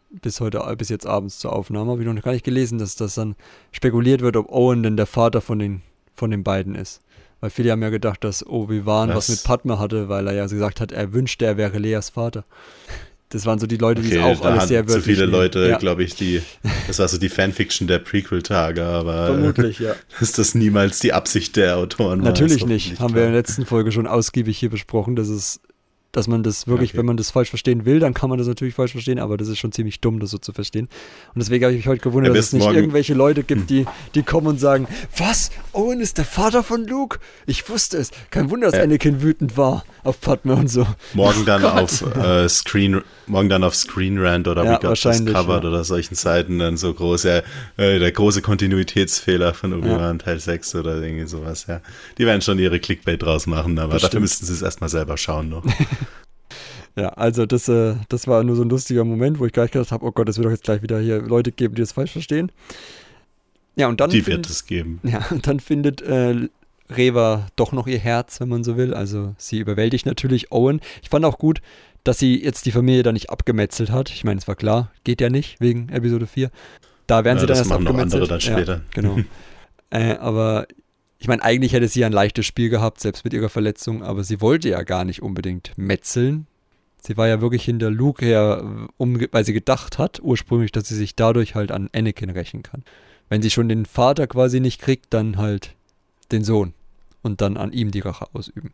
[0.10, 3.16] Bis heute, bis jetzt abends zur Aufnahme habe ich noch gar nicht gelesen, dass das
[3.16, 3.36] dann
[3.72, 5.82] spekuliert wird, ob Owen denn der Vater von den,
[6.14, 7.02] von den beiden ist.
[7.40, 9.16] Weil viele haben ja gedacht, dass Obi-Wan was?
[9.16, 12.44] was mit Padme hatte, weil er ja gesagt hat, er wünschte, er wäre Leas Vater.
[13.32, 15.32] Das waren so die Leute, die okay, es auch alles sehr wörtlich Zu viele nehmen.
[15.32, 15.78] Leute, ja.
[15.78, 16.42] glaube ich, die.
[16.88, 19.28] Das war so die Fanfiction der Prequel-Tage, aber.
[19.28, 19.96] Vermutlich, ja.
[20.20, 22.20] Ist das niemals die Absicht der Autoren?
[22.20, 23.00] Natürlich nicht.
[23.00, 25.62] Haben wir in der letzten Folge schon ausgiebig hier besprochen, dass es
[26.12, 27.00] dass man das wirklich, okay.
[27.00, 29.48] wenn man das falsch verstehen will, dann kann man das natürlich falsch verstehen, aber das
[29.48, 30.90] ist schon ziemlich dumm, das so zu verstehen.
[31.34, 33.86] Und deswegen habe ich mich heute gewundert, dass es nicht irgendwelche Leute gibt, die,
[34.16, 34.88] die kommen und sagen,
[35.18, 35.52] was?
[35.74, 37.20] Owen ist der Vater von Luke?
[37.46, 38.12] Ich wusste es.
[38.30, 38.84] Kein Wunder, dass ja.
[38.84, 40.86] Anakin wütend war auf Padme und so.
[41.14, 45.02] Morgen dann oh auf äh, Screen, morgen dann auf Screen Rant oder ja, We Got
[45.02, 45.70] This Covered ja.
[45.70, 47.38] oder solchen Seiten dann so groß, ja,
[47.78, 50.26] äh, der große Kontinuitätsfehler von Obi-Wan ja.
[50.26, 51.82] Teil 6 oder irgendwie sowas, ja.
[52.18, 55.18] Die werden schon ihre Clickbait draus machen, aber das dafür müssten sie es erstmal selber
[55.18, 55.64] schauen noch.
[56.96, 59.92] Ja, also das, äh, das war nur so ein lustiger Moment, wo ich gleich gedacht
[59.92, 62.12] habe, oh Gott, es wird doch jetzt gleich wieder hier Leute geben, die das falsch
[62.12, 62.52] verstehen.
[63.76, 64.10] Ja, und dann.
[64.10, 65.00] Die wird es geben.
[65.04, 66.50] Ja, und dann findet äh,
[66.90, 68.94] Reva doch noch ihr Herz, wenn man so will.
[68.94, 70.82] Also sie überwältigt natürlich Owen.
[71.02, 71.62] Ich fand auch gut,
[72.04, 74.10] dass sie jetzt die Familie da nicht abgemetzelt hat.
[74.10, 76.52] Ich meine, es war klar, geht ja nicht wegen Episode 4.
[77.08, 77.96] Da werden ja, sie dann erst abgemetzelt.
[77.96, 78.74] Noch andere dann später.
[78.74, 79.20] Ja, genau.
[79.92, 80.68] äh, aber
[81.20, 84.42] ich meine, eigentlich hätte sie ein leichtes Spiel gehabt, selbst mit ihrer Verletzung, aber sie
[84.42, 86.48] wollte ja gar nicht unbedingt metzeln.
[87.04, 90.96] Sie war ja wirklich hinter Luke her, um, weil sie gedacht hat, ursprünglich, dass sie
[90.96, 92.84] sich dadurch halt an Anakin rächen kann.
[93.28, 95.74] Wenn sie schon den Vater quasi nicht kriegt, dann halt
[96.32, 96.74] den Sohn
[97.24, 98.72] und dann an ihm die Rache ausüben.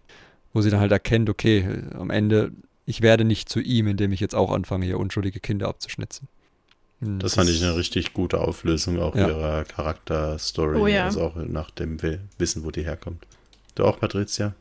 [0.51, 2.51] Wo sie dann halt erkennt, okay, am Ende,
[2.85, 6.27] ich werde nicht zu ihm, indem ich jetzt auch anfange, hier unschuldige Kinder abzuschnitzen.
[6.99, 9.29] Hm, das, das fand ich eine richtig gute Auflösung auch ja.
[9.29, 11.05] ihrer Charakterstory, oh, ja.
[11.05, 11.97] also auch nach dem
[12.37, 13.25] Wissen, wo die herkommt.
[13.75, 14.53] Du auch, Patricia?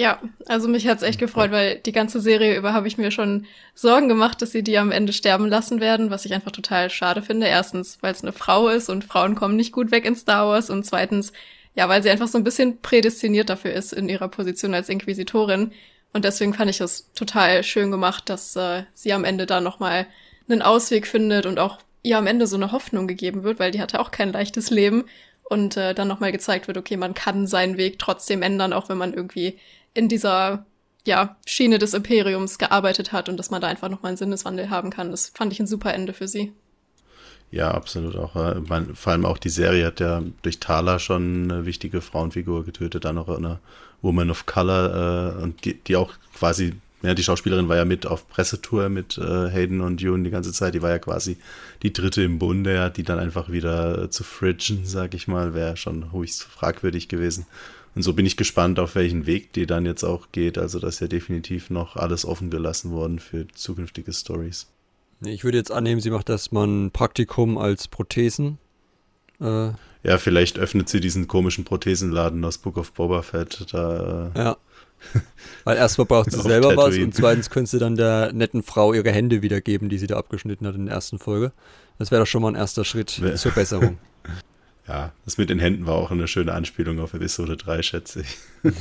[0.00, 3.46] Ja, also mich hat's echt gefreut, weil die ganze Serie über habe ich mir schon
[3.74, 7.20] Sorgen gemacht, dass sie die am Ende sterben lassen werden, was ich einfach total schade
[7.20, 7.48] finde.
[7.48, 10.70] Erstens, weil es eine Frau ist und Frauen kommen nicht gut weg in Star Wars
[10.70, 11.32] und zweitens,
[11.74, 15.72] ja, weil sie einfach so ein bisschen prädestiniert dafür ist in ihrer Position als Inquisitorin.
[16.12, 20.06] Und deswegen fand ich es total schön gemacht, dass äh, sie am Ende da nochmal
[20.48, 23.80] einen Ausweg findet und auch ihr am Ende so eine Hoffnung gegeben wird, weil die
[23.80, 25.06] hatte auch kein leichtes Leben.
[25.42, 28.98] Und äh, dann nochmal gezeigt wird, okay, man kann seinen Weg trotzdem ändern, auch wenn
[28.98, 29.58] man irgendwie
[29.98, 30.64] in dieser
[31.04, 34.90] ja, Schiene des Imperiums gearbeitet hat und dass man da einfach nochmal einen Sinneswandel haben
[34.90, 35.10] kann.
[35.10, 36.52] Das fand ich ein super Ende für sie.
[37.50, 38.34] Ja, absolut auch.
[38.68, 43.06] Man, vor allem auch die Serie hat ja durch Thala schon eine wichtige Frauenfigur getötet,
[43.06, 43.58] dann noch eine
[44.02, 48.06] Woman of Color äh, und die, die, auch quasi, ja, die Schauspielerin war ja mit
[48.06, 50.74] auf Pressetour mit äh, Hayden und June die ganze Zeit.
[50.74, 51.38] Die war ja quasi
[51.82, 55.54] die dritte im Bunde, ja, die dann einfach wieder äh, zu fridgen, sag ich mal,
[55.54, 57.46] wäre schon höchst fragwürdig gewesen.
[57.98, 60.56] Und so bin ich gespannt, auf welchen Weg die dann jetzt auch geht.
[60.56, 64.68] Also, das ist ja definitiv noch alles offen gelassen worden für zukünftige Stories.
[65.20, 68.58] Ich würde jetzt annehmen, sie macht erstmal ein Praktikum als Prothesen.
[69.40, 69.70] Äh,
[70.04, 73.66] ja, vielleicht öffnet sie diesen komischen Prothesenladen aus Book of Boba Fett.
[73.72, 74.56] Da, äh, ja.
[75.64, 79.10] Weil erstmal braucht sie selber was und zweitens könnte sie dann der netten Frau ihre
[79.10, 81.50] Hände wiedergeben, die sie da abgeschnitten hat in der ersten Folge.
[81.98, 83.98] Das wäre doch schon mal ein erster Schritt zur Besserung.
[84.88, 88.38] Ja, das mit den Händen war auch eine schöne Anspielung auf Episode 3, schätze ich.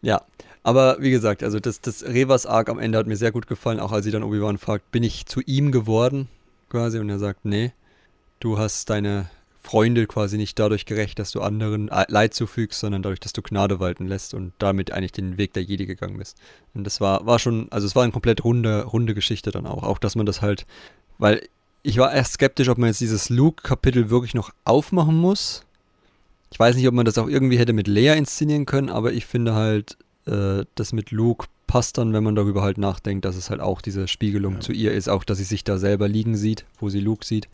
[0.00, 0.22] ja,
[0.62, 3.80] aber wie gesagt, also das, das Revas Arc am Ende hat mir sehr gut gefallen,
[3.80, 6.28] auch als sie dann Obi-Wan fragt, bin ich zu ihm geworden?
[6.70, 6.98] Quasi.
[6.98, 7.72] Und er sagt, nee,
[8.40, 9.30] du hast deine
[9.60, 13.80] Freunde quasi nicht dadurch gerecht, dass du anderen Leid zufügst, sondern dadurch, dass du Gnade
[13.80, 16.38] walten lässt und damit eigentlich den Weg der Jedi gegangen bist.
[16.72, 19.82] Und das war, war schon, also es war eine komplett runde, runde Geschichte dann auch.
[19.82, 20.66] Auch, dass man das halt,
[21.18, 21.42] weil
[21.82, 25.64] ich war erst skeptisch, ob man jetzt dieses Luke-Kapitel wirklich noch aufmachen muss.
[26.50, 29.26] Ich weiß nicht, ob man das auch irgendwie hätte mit Leia inszenieren können, aber ich
[29.26, 33.50] finde halt, äh, das mit Luke passt dann, wenn man darüber halt nachdenkt, dass es
[33.50, 34.60] halt auch diese Spiegelung ja.
[34.60, 37.48] zu ihr ist, auch dass sie sich da selber liegen sieht, wo sie Luke sieht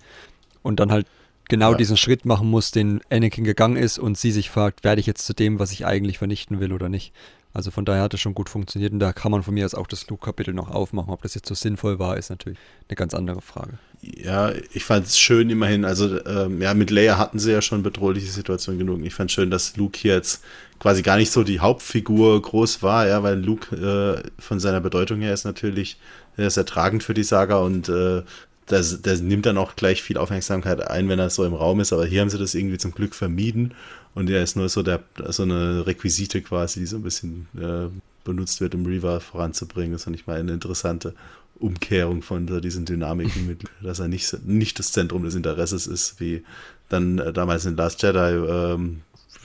[0.63, 1.07] und dann halt
[1.49, 1.77] genau ja.
[1.77, 5.27] diesen Schritt machen muss, den Anakin gegangen ist und sie sich fragt, werde ich jetzt
[5.27, 7.13] zu dem, was ich eigentlich vernichten will oder nicht.
[7.55, 9.75] Also von daher hat es schon gut funktioniert und da kann man von mir aus
[9.75, 11.13] auch das Luke-Kapitel noch aufmachen.
[11.13, 13.79] Ob das jetzt so sinnvoll war, ist natürlich eine ganz andere Frage.
[14.03, 15.85] Ja, ich fand es schön immerhin.
[15.85, 19.05] Also ähm, ja, mit Leia hatten sie ja schon bedrohliche Situationen genug.
[19.05, 20.43] Ich fand schön, dass Luke hier jetzt
[20.81, 25.21] quasi gar nicht so die Hauptfigur groß war, ja, weil Luke äh, von seiner Bedeutung
[25.21, 25.97] her ist natürlich
[26.37, 28.23] er ist ertragend für die Saga und äh,
[28.67, 31.93] das, das nimmt dann auch gleich viel Aufmerksamkeit ein, wenn er so im Raum ist.
[31.93, 33.75] Aber hier haben sie das irgendwie zum Glück vermieden
[34.15, 37.89] und er ist nur so, der, so eine Requisite quasi, die so ein bisschen äh,
[38.25, 39.93] benutzt wird, um Reaver voranzubringen.
[39.93, 41.15] Das fand ich mal eine interessante
[41.59, 46.21] Umkehrung von so diesen Dynamiken, mit, dass er nicht, nicht das Zentrum des Interesses ist,
[46.21, 46.45] wie
[46.89, 49.03] dann äh, damals in Last Jedi, ähm,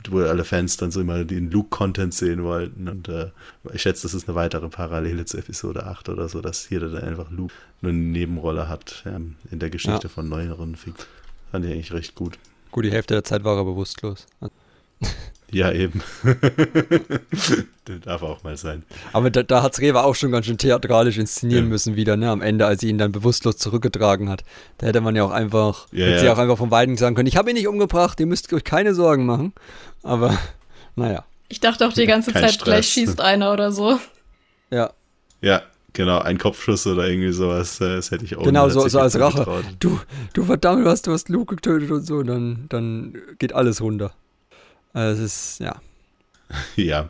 [0.10, 2.88] wo alle Fans dann so immer den Luke-Content sehen wollten.
[2.88, 3.32] Und äh,
[3.74, 6.98] ich schätze, das ist eine weitere Parallele zu Episode 8 oder so, dass hier dann
[6.98, 10.10] einfach Luke eine Nebenrolle hat ja, in der Geschichte ja.
[10.10, 11.06] von neueren Figuren.
[11.52, 12.38] Fand ich eigentlich recht gut.
[12.72, 14.28] Gut, die Hälfte der Zeit war er bewusstlos.
[15.52, 16.04] Ja, eben.
[17.86, 18.84] das darf auch mal sein.
[19.14, 21.70] Aber da, da hat Rewe auch schon ganz schön theatralisch inszenieren ja.
[21.70, 22.30] müssen wieder, ne?
[22.30, 24.44] Am Ende, als sie ihn dann bewusstlos zurückgetragen hat.
[24.78, 26.20] Da hätte man ja auch einfach, ja, hätte ja.
[26.20, 28.64] sie auch einfach von Weiden sagen können, ich habe ihn nicht umgebracht, ihr müsst euch
[28.64, 29.54] keine Sorgen machen.
[30.04, 30.38] Aber,
[30.96, 31.26] naja.
[31.48, 32.66] Ich dachte auch die ganze Kein Zeit, Stress.
[32.66, 34.00] gleich schießt einer oder so.
[34.70, 34.92] Ja.
[35.42, 35.64] Ja,
[36.00, 39.20] Genau, ein Kopfschuss oder irgendwie sowas, äh, das hätte ich auch Genau, so, so als
[39.20, 39.46] Rache.
[39.80, 40.00] Du,
[40.32, 44.14] du verdammt, du hast, du hast Luke getötet und so, dann, dann geht alles runter.
[44.94, 45.76] Also es ist, ja.
[46.78, 47.10] ja.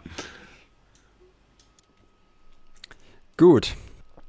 [3.37, 3.75] Gut.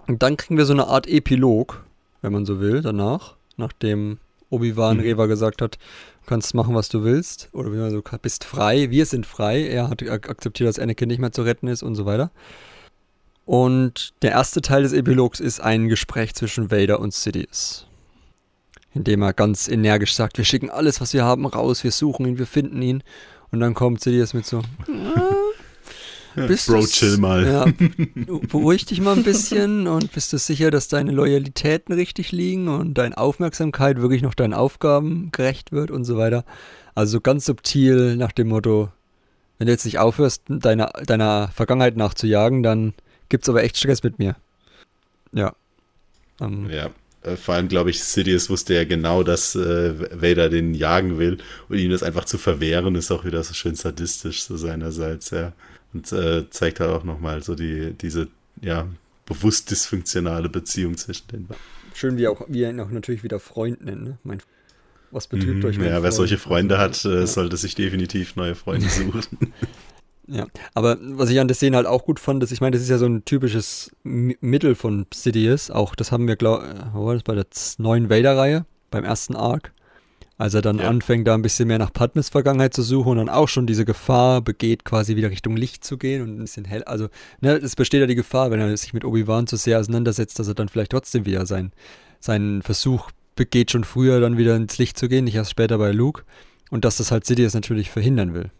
[0.06, 1.82] Und dann kriegen wir so eine Art Epilog,
[2.20, 4.18] wenn man so will, danach, nachdem
[4.50, 5.04] Obi-Wan mhm.
[5.04, 8.90] Reva gesagt hat, du kannst machen, was du willst, oder wie man so bist frei,
[8.90, 12.04] wir sind frei, er hat akzeptiert, dass Anakin nicht mehr zu retten ist und so
[12.04, 12.30] weiter.
[13.50, 17.88] Und der erste Teil des Epilogs ist ein Gespräch zwischen Vader und Sidious.
[18.94, 22.26] In dem er ganz energisch sagt, wir schicken alles, was wir haben, raus, wir suchen
[22.26, 23.02] ihn, wir finden ihn.
[23.50, 24.62] Und dann kommt Sidious mit so,
[26.36, 27.44] bist Bro, chill mal.
[27.44, 27.64] Ja,
[28.48, 32.94] beruhig dich mal ein bisschen und bist du sicher, dass deine Loyalitäten richtig liegen und
[32.94, 36.44] deine Aufmerksamkeit wirklich noch deinen Aufgaben gerecht wird und so weiter.
[36.94, 38.92] Also ganz subtil nach dem Motto,
[39.58, 42.94] wenn du jetzt nicht aufhörst, deiner, deiner Vergangenheit nachzujagen, dann
[43.30, 44.36] gibt's aber echt Stress mit mir.
[45.32, 45.54] Ja.
[46.40, 46.90] Ähm, ja.
[47.22, 51.38] Äh, vor allem, glaube ich, Sidious wusste ja genau, dass äh, Vader den jagen will
[51.68, 55.52] und ihm das einfach zu verwehren, ist auch wieder so schön sadistisch so seinerseits, ja.
[55.92, 58.28] Und äh, zeigt halt auch nochmal so die, diese,
[58.60, 58.86] ja,
[59.26, 61.62] bewusst dysfunktionale Beziehung zwischen den beiden.
[61.94, 64.18] Schön, wie, auch, wie er ihn auch natürlich wieder Freund nennt, ne?
[64.22, 64.40] Mein,
[65.10, 67.26] was betrübt mm, euch Ja, wer solche Freunde hat, äh, ja.
[67.26, 69.52] sollte sich definitiv neue Freunde suchen.
[70.32, 72.82] Ja, aber was ich an der Szene halt auch gut fand, ist, ich meine, das
[72.82, 75.70] ist ja so ein typisches M Mittel von Sidious.
[75.72, 77.46] Auch das haben wir, glaube ich, wo war das bei der
[77.78, 79.72] neuen Vader-Reihe, beim ersten Arc,
[80.38, 80.88] Als er dann Ja.
[80.88, 83.84] anfängt, da ein bisschen mehr nach Padmes Vergangenheit zu suchen und dann auch schon diese
[83.84, 86.82] Gefahr begeht, quasi wieder Richtung Licht zu gehen und ein bisschen hell.
[86.84, 87.08] Also,
[87.42, 90.48] ne, es besteht ja die Gefahr, wenn er sich mit Obi-Wan zu sehr auseinandersetzt, dass
[90.48, 91.72] er dann vielleicht trotzdem wieder sein,
[92.20, 95.92] seinen Versuch begeht, schon früher dann wieder ins Licht zu gehen, nicht erst später bei
[95.92, 96.22] Luke.
[96.70, 98.50] Und dass das halt Sidious natürlich verhindern will.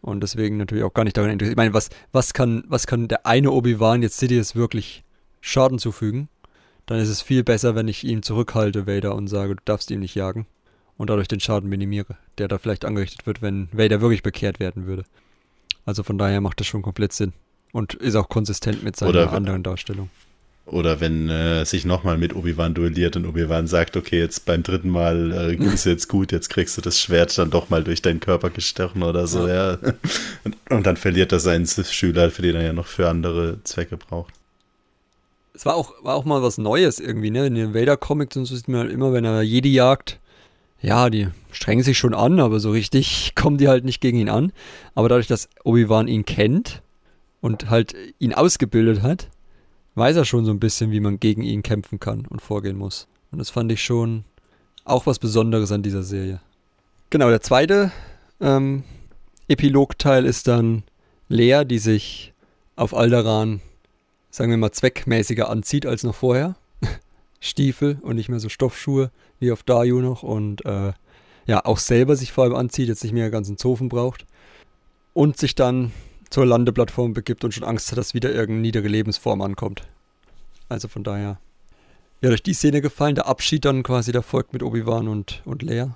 [0.00, 1.52] Und deswegen natürlich auch gar nicht daran interessiert.
[1.54, 5.04] Ich meine, was, was, kann, was kann der eine Obi-Wan jetzt Sidious wirklich
[5.40, 6.28] Schaden zufügen?
[6.86, 10.00] Dann ist es viel besser, wenn ich ihn zurückhalte, Vader, und sage, du darfst ihn
[10.00, 10.46] nicht jagen.
[10.96, 14.86] Und dadurch den Schaden minimiere, der da vielleicht angerichtet wird, wenn Vader wirklich bekehrt werden
[14.86, 15.04] würde.
[15.84, 17.32] Also von daher macht das schon komplett Sinn.
[17.72, 20.10] Und ist auch konsistent mit seiner Oder- anderen Darstellung.
[20.70, 24.90] Oder wenn äh, sich nochmal mit Obi-Wan duelliert und Obi-Wan sagt, okay, jetzt beim dritten
[24.90, 28.20] Mal äh, ist jetzt gut, jetzt kriegst du das Schwert dann doch mal durch deinen
[28.20, 29.78] Körper gestochen oder so, ja.
[30.44, 33.96] Und, und dann verliert er seinen Sith-Schüler, für den er ja noch für andere Zwecke
[33.96, 34.34] braucht.
[35.54, 37.46] Es war auch, war auch mal was Neues irgendwie, ne?
[37.46, 40.18] In den Vader-Comics und so sieht man halt immer, wenn er Jedi jagt,
[40.80, 44.28] ja, die strengen sich schon an, aber so richtig kommen die halt nicht gegen ihn
[44.28, 44.52] an.
[44.94, 46.82] Aber dadurch, dass Obi-Wan ihn kennt
[47.40, 49.28] und halt ihn ausgebildet hat,
[49.98, 53.08] weiß er schon so ein bisschen, wie man gegen ihn kämpfen kann und vorgehen muss.
[53.30, 54.24] Und das fand ich schon
[54.84, 56.40] auch was Besonderes an dieser Serie.
[57.10, 57.92] Genau, der zweite
[58.40, 58.84] ähm,
[59.48, 60.82] Epilogteil ist dann
[61.28, 62.32] Lea, die sich
[62.76, 63.60] auf Alderaan,
[64.30, 66.56] sagen wir mal, zweckmäßiger anzieht als noch vorher.
[67.40, 70.92] Stiefel und nicht mehr so Stoffschuhe wie auf Dayu noch und äh,
[71.46, 74.26] ja, auch selber sich vor allem anzieht, jetzt nicht mehr ganz einen Zofen braucht
[75.14, 75.92] und sich dann
[76.30, 79.82] zur Landeplattform begibt und schon Angst hat, dass wieder irgendeine niedere Lebensform ankommt.
[80.68, 81.38] Also von daher,
[82.20, 85.62] ja, durch die Szene gefallen, der Abschied dann quasi, der folgt mit Obi-Wan und, und
[85.62, 85.86] Lea.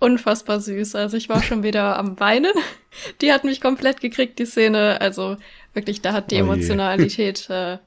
[0.00, 0.94] Unfassbar süß.
[0.94, 2.52] Also ich war schon wieder am Weinen.
[3.20, 5.00] Die hat mich komplett gekriegt, die Szene.
[5.00, 5.36] Also
[5.74, 6.40] wirklich, da hat die Oh.
[6.40, 7.78] Emotionalität äh,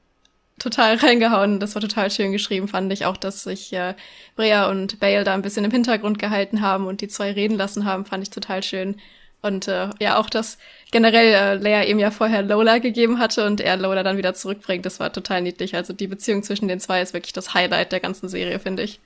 [0.58, 1.58] total reingehauen.
[1.58, 3.06] Das war total schön geschrieben, fand ich.
[3.06, 3.94] Auch, dass sich äh,
[4.36, 7.84] Brea und Bale da ein bisschen im Hintergrund gehalten haben und die zwei reden lassen
[7.86, 8.96] haben, fand ich total schön.
[9.42, 10.56] Und äh, ja, auch, dass
[10.92, 14.86] generell äh, Leia ihm ja vorher Lola gegeben hatte und er Lola dann wieder zurückbringt,
[14.86, 15.74] das war total niedlich.
[15.74, 19.00] Also die Beziehung zwischen den zwei ist wirklich das Highlight der ganzen Serie, finde ich.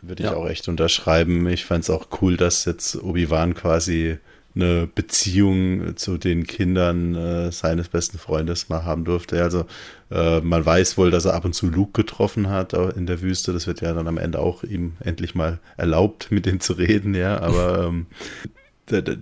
[0.00, 0.36] Würde ich Ja.
[0.36, 1.46] auch echt unterschreiben.
[1.48, 4.18] Ich fand es auch cool, dass jetzt Obi-Wan quasi
[4.54, 9.42] eine Beziehung zu den Kindern äh, seines besten Freundes mal haben durfte.
[9.42, 9.66] Also
[10.10, 13.52] äh, man weiß wohl, dass er ab und zu Luke getroffen hat in der Wüste.
[13.52, 17.14] Das wird ja dann am Ende auch ihm endlich mal erlaubt, mit dem zu reden,
[17.14, 17.40] ja.
[17.40, 18.06] Aber ähm,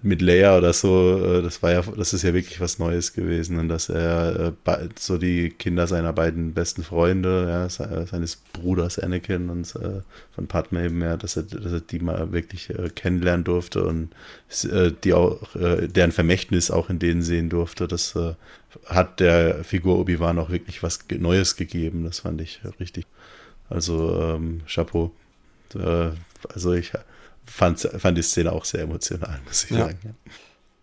[0.03, 3.59] mit Leia oder so, äh, das war ja, das ist ja wirklich was Neues gewesen
[3.59, 8.99] und dass er äh, so die Kinder seiner beiden besten Freunde, ja, se- seines Bruders
[8.99, 10.01] Anakin und äh,
[10.35, 14.11] von Padme eben, ja, dass er, dass er die mal wirklich kennenlernen durfte und
[15.05, 18.15] die auch, deren Vermächtnis auch in denen sehen durfte, das
[18.87, 23.07] hat der Figur Obi-Wan auch wirklich was Neues gegeben, das fand ich richtig.
[23.69, 25.13] Also ähm, Chapeau.
[26.55, 26.93] Also ich
[27.47, 29.79] fand, fand die Szene auch sehr emotional, muss ich Ja.
[29.87, 29.99] sagen.
[30.05, 30.11] Ja.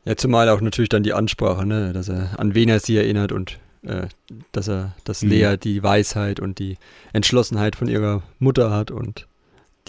[0.05, 3.31] Ja, zumal auch natürlich dann die Ansprache, ne, dass er an wen er sie erinnert
[3.31, 4.07] und äh,
[4.53, 5.29] dass er, dass Mhm.
[5.29, 6.77] Lea die Weisheit und die
[7.13, 9.27] Entschlossenheit von ihrer Mutter hat und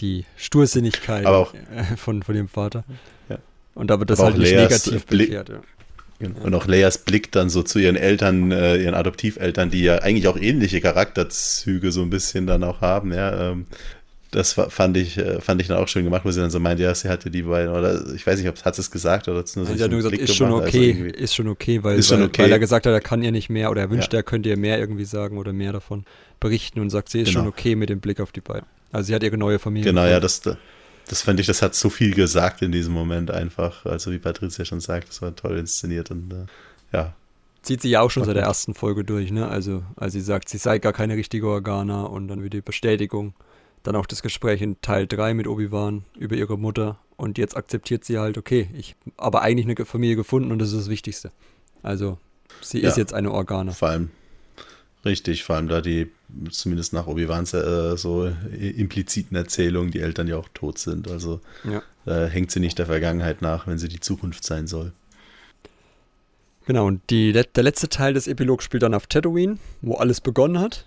[0.01, 1.53] die Stursinnigkeit Aber auch-
[1.97, 2.83] von, von ihrem Vater.
[3.29, 3.37] Ja.
[3.73, 5.49] Und da wird das Aber halt auch nicht Leas negativ Blick- bekehrt.
[5.49, 5.59] Ja.
[6.19, 6.39] Genau.
[6.45, 10.29] Und auch Leias Blick dann so zu ihren Eltern, äh, ihren Adoptiveltern, die ja eigentlich
[10.29, 13.51] auch ähnliche Charakterzüge so ein bisschen dann auch haben, ja.
[13.51, 13.65] Ähm,
[14.35, 16.79] das fand ich, äh, fand ich dann auch schön gemacht, wo sie dann so meint,
[16.79, 19.37] ja, sie hatte die beiden, oder ich weiß nicht, ob hat sie es gesagt oder
[19.37, 21.35] nur so Also er hat nur gesagt, Blick ist schon gemacht, also okay, irgendwie- ist
[21.35, 22.43] schon okay, weil, schon weil, okay.
[22.43, 24.19] weil er gesagt hat, er kann ihr nicht mehr oder er wünscht, Ja.
[24.19, 26.05] er könnte ihr mehr irgendwie sagen oder mehr davon
[26.39, 27.53] berichten und sagt, sie ist schon Genau.
[27.53, 28.65] okay mit dem Blick auf die beiden.
[28.91, 29.89] Also sie hat ihre neue Familie.
[29.89, 33.85] Genau, ja, das, das fand ich, das hat so viel gesagt in diesem Moment einfach.
[33.85, 36.45] Also wie Patricia schon sagt, das war toll inszeniert und äh,
[36.95, 37.13] ja,
[37.61, 39.47] Zieht sie ja auch schon seit der ersten Folge durch, ne?
[39.47, 43.33] Also, als sie sagt, sie sei gar keine richtige Organa und dann wieder die Bestätigung.
[43.85, 46.97] Dann auch das Gespräch in Teil 3 mit Obi-Wan über ihre Mutter.
[47.17, 50.77] Und jetzt akzeptiert sie halt, okay, ich aber eigentlich eine Familie gefunden und das ist
[50.79, 51.31] das Wichtigste.
[51.83, 52.17] Also,
[52.61, 52.89] sie Ja.
[52.89, 53.71] ist jetzt eine Organa.
[53.73, 54.09] vor allem
[55.05, 56.09] richtig, vor allem da die,
[56.49, 61.07] zumindest nach Obi-Wans äh, so impliziten Erzählungen, die Eltern ja auch tot sind.
[61.09, 61.83] Also Ja.
[62.05, 64.91] da hängt sie nicht der Vergangenheit nach, wenn sie die Zukunft sein soll.
[66.65, 70.57] Genau, und die, der letzte Teil des Epilogs spielt dann auf Tatooine, wo alles begonnen
[70.59, 70.85] hat.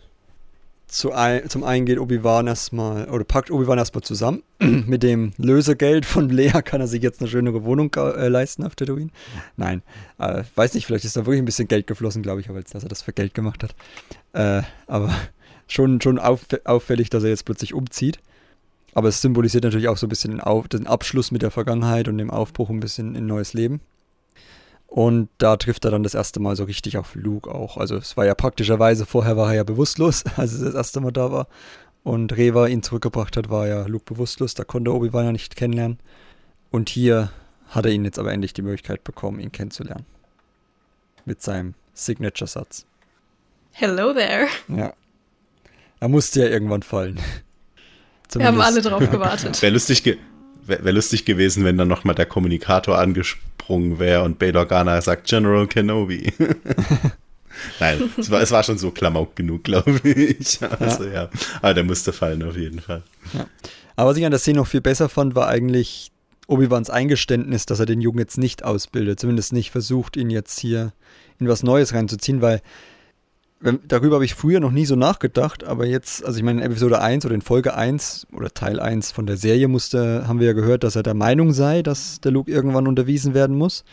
[0.89, 4.43] Zu ein, zum einen geht Obi-Wan erstmal, oder packt Obi-Wan erstmal zusammen.
[4.59, 8.75] Mit dem Lösegeld von Lea kann er sich jetzt eine schönere Wohnung äh, leisten auf
[8.75, 9.11] Tatooine.
[9.57, 9.83] Nein,
[10.19, 12.71] äh, weiß nicht, vielleicht ist da wirklich ein bisschen Geld geflossen, glaube ich, aber als
[12.71, 13.75] dass er das für Geld gemacht hat.
[14.33, 15.15] Äh, aber
[15.69, 18.19] schon, schon auff auffällig, dass er jetzt plötzlich umzieht.
[18.95, 22.09] Aber es symbolisiert natürlich auch so ein bisschen den, Auf den Abschluss mit der Vergangenheit
[22.09, 23.81] und dem Aufbruch ein bisschen in neues Leben.
[24.89, 27.77] Und da trifft er dann das erste Mal so richtig auf Luke auch.
[27.77, 31.13] Also es war ja praktischerweise, vorher war er ja bewusstlos, als er das erste Mal
[31.13, 31.47] da war.
[32.05, 34.55] und Reva ihn zurückgebracht hat, war ja Luke bewusstlos.
[34.55, 35.99] Da konnte Obi-Wan ja nicht kennenlernen.
[36.71, 37.31] Und hier
[37.69, 40.07] hat er ihn jetzt aber endlich die Möglichkeit bekommen, ihn kennenzulernen.
[41.27, 42.87] Mit seinem Signature-Satz.
[43.73, 44.47] Hello there.
[44.69, 44.95] Ja.
[46.01, 47.21] Er musste ja irgendwann fallen.
[48.33, 49.61] Wir haben alle drauf gewartet.
[49.61, 50.17] Wäre lustig, ge
[50.69, 55.27] wär, wär lustig gewesen, wenn dann nochmal der Kommunikator angesprungen wäre und Bail Organa sagt
[55.27, 56.33] General Kenobi.
[57.81, 60.61] Nein, es war, es war, schon so Klamauk genug, glaube ich.
[60.79, 61.25] Also ja.
[61.25, 61.31] ja.
[61.61, 63.03] Aber der musste fallen auf jeden Fall.
[63.33, 63.47] Ja.
[63.97, 66.13] Aber was ich an der Szene noch viel besser fand, war eigentlich
[66.47, 69.19] Obi-Wans Eingeständnis, dass er den Jungen jetzt nicht ausbildet.
[69.19, 70.93] Zumindest nicht versucht, ihn jetzt hier
[71.41, 72.63] in was Neues reinzuziehen, weil
[73.61, 77.01] darüber habe ich früher noch nie so nachgedacht, aber jetzt, also ich meine, in Episode
[77.01, 80.53] 1 oder in Folge 1 oder Teil 1 von der Serie musste, haben wir ja
[80.53, 83.85] gehört, dass er der Meinung sei, dass der Luke irgendwann unterwiesen werden muss.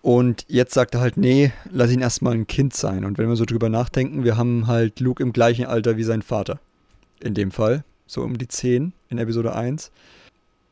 [0.00, 3.04] Und jetzt sagt er halt, nee, lass ihn erstmal ein Kind sein.
[3.04, 6.22] Und wenn wir so drüber nachdenken, wir haben halt Luke im gleichen Alter wie sein
[6.22, 6.60] Vater.
[7.20, 9.90] In dem Fall, so um die 10 in Episode 1.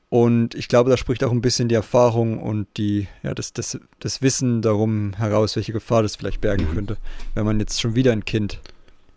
[0.09, 3.79] Und ich glaube, da spricht auch ein bisschen die Erfahrung und die, ja, das, das,
[3.99, 6.97] das Wissen darum heraus, welche Gefahr das vielleicht bergen könnte,
[7.35, 8.61] wenn man jetzt schon wieder ein Kind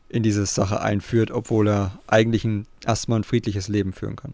[0.10, 4.34] in diese Sache einführt, obwohl er eigentlich ein, erstmal ein friedliches Leben führen kann.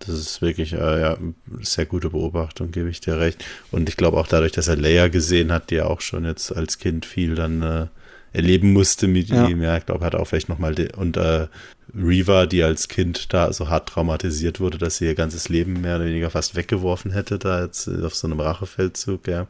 [0.00, 1.18] Das ist wirklich äh, ja,
[1.60, 3.44] sehr gute Beobachtung, gebe ich dir recht.
[3.72, 6.54] Und ich glaube auch dadurch, dass er Leia gesehen hat, die ja auch schon jetzt
[6.54, 7.86] als Kind viel dann äh,
[8.32, 9.48] erleben musste mit ja.
[9.48, 9.62] ihm.
[9.62, 11.48] Ja, ich glaube, hat auch vielleicht nochmal und äh,
[11.94, 15.96] Reva, die als Kind da so hart traumatisiert wurde, dass sie ihr ganzes Leben mehr
[15.96, 19.46] oder weniger fast weggeworfen hätte, da jetzt auf so einem Rachefeldzug, ja.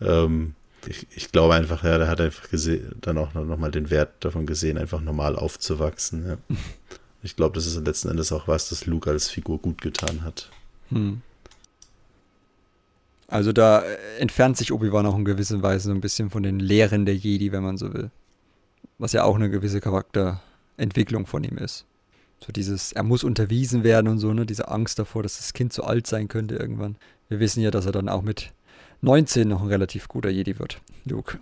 [0.00, 0.54] Ähm,
[0.86, 4.46] ich, ich, glaube einfach, ja, der hat einfach gesehen, dann auch nochmal den Wert davon
[4.46, 6.36] gesehen, einfach normal aufzuwachsen, ja.
[7.22, 10.50] Ich glaube, das ist letzten Endes auch was, das Luke als Figur gut getan hat.
[10.90, 11.22] Hm.
[13.28, 13.82] Also da
[14.18, 17.50] entfernt sich Obi-Wan auch in gewisser Weise so ein bisschen von den Lehren der Jedi,
[17.50, 18.10] wenn man so will.
[18.98, 19.80] Was ja auch eine gewisse
[20.76, 21.84] Charakterentwicklung von ihm ist.
[22.44, 24.44] So dieses, er muss unterwiesen werden und so, ne?
[24.44, 26.96] Diese Angst davor, dass das Kind zu alt sein könnte irgendwann.
[27.28, 28.52] Wir wissen ja, dass er dann auch mit
[29.00, 31.38] 19 noch ein relativ guter Jedi wird, Luke.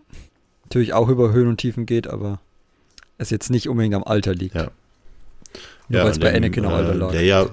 [0.65, 2.41] Natürlich auch über Höhen und Tiefen geht, aber
[3.19, 4.55] es jetzt nicht unbedingt am Alter liegt.
[4.55, 4.71] Ja.
[5.89, 7.13] Nur ja, weil es bei Anakin am Alter lag.
[7.13, 7.51] Leia,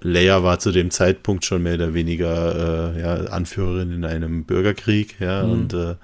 [0.00, 5.20] Leia war zu dem Zeitpunkt schon mehr oder weniger äh, ja, Anführerin in einem Bürgerkrieg,
[5.20, 5.52] ja, mhm.
[5.52, 5.94] und äh,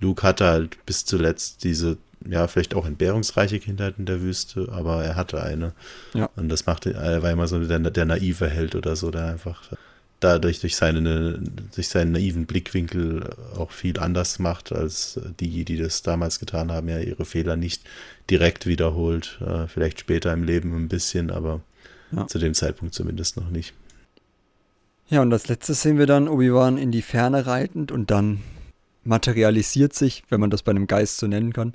[0.00, 5.04] Luke hatte halt bis zuletzt diese, ja, vielleicht auch entbehrungsreiche Kindheit in der Wüste, aber
[5.04, 5.72] er hatte eine.
[6.14, 6.28] Ja.
[6.36, 9.70] Und das machte, er war immer so der, der naive Held oder so, der einfach
[10.20, 11.40] dadurch durch, seine,
[11.74, 16.88] durch seinen naiven Blickwinkel auch viel anders macht als die, die das damals getan haben,
[16.88, 17.82] ja ihre Fehler nicht
[18.28, 21.60] direkt wiederholt, äh, vielleicht später im Leben ein bisschen, aber
[22.12, 22.26] ja.
[22.26, 23.72] zu dem Zeitpunkt zumindest noch nicht.
[25.08, 28.42] Ja, und als letztes sehen wir dann Obi-Wan in die Ferne reitend und dann
[29.04, 31.74] materialisiert sich, wenn man das bei einem Geist so nennen kann,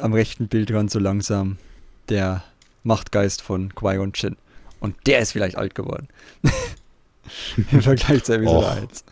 [0.00, 1.58] am rechten Bildrand so langsam
[2.08, 2.42] der
[2.84, 4.36] Machtgeist von Qui-Gon Jinn.
[4.80, 6.08] Und der ist vielleicht alt geworden.
[7.70, 9.04] Im Vergleich zu Episode 1.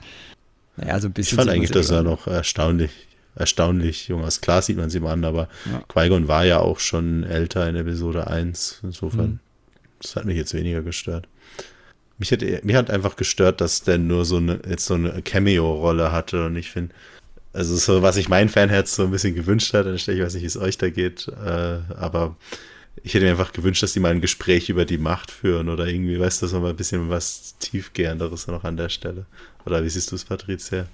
[0.77, 1.39] Naja, so ein bisschen.
[1.39, 2.91] Ich fand eigentlich, dass er noch erstaunlich,
[3.37, 4.41] erstaunlich jung ist.
[4.41, 5.83] Klar sieht man sie mal an, aber ja.
[5.89, 8.81] Qui-Gon war ja auch schon älter in Episode 1.
[8.83, 9.41] Insofern, mhm.
[10.03, 11.29] das hat mich jetzt weniger gestört.
[12.19, 16.13] Mich hat, mich hat einfach gestört, dass der nur so eine, jetzt so eine Cameo-Rolle
[16.13, 16.95] hatte und ich finde,
[17.53, 20.47] also so, was sich mein Fanherz so ein bisschen gewünscht hat, ich weiß nicht, wie
[20.47, 22.37] es euch da geht, äh, aber
[23.03, 25.87] ich hätte mir einfach gewünscht, dass die mal ein Gespräch über die Macht führen oder
[25.87, 29.27] irgendwie, weißt du, so mal ein bisschen was tiefgehenderes noch an der Stelle.
[29.65, 30.87] Oder wie siehst du es, Patricia?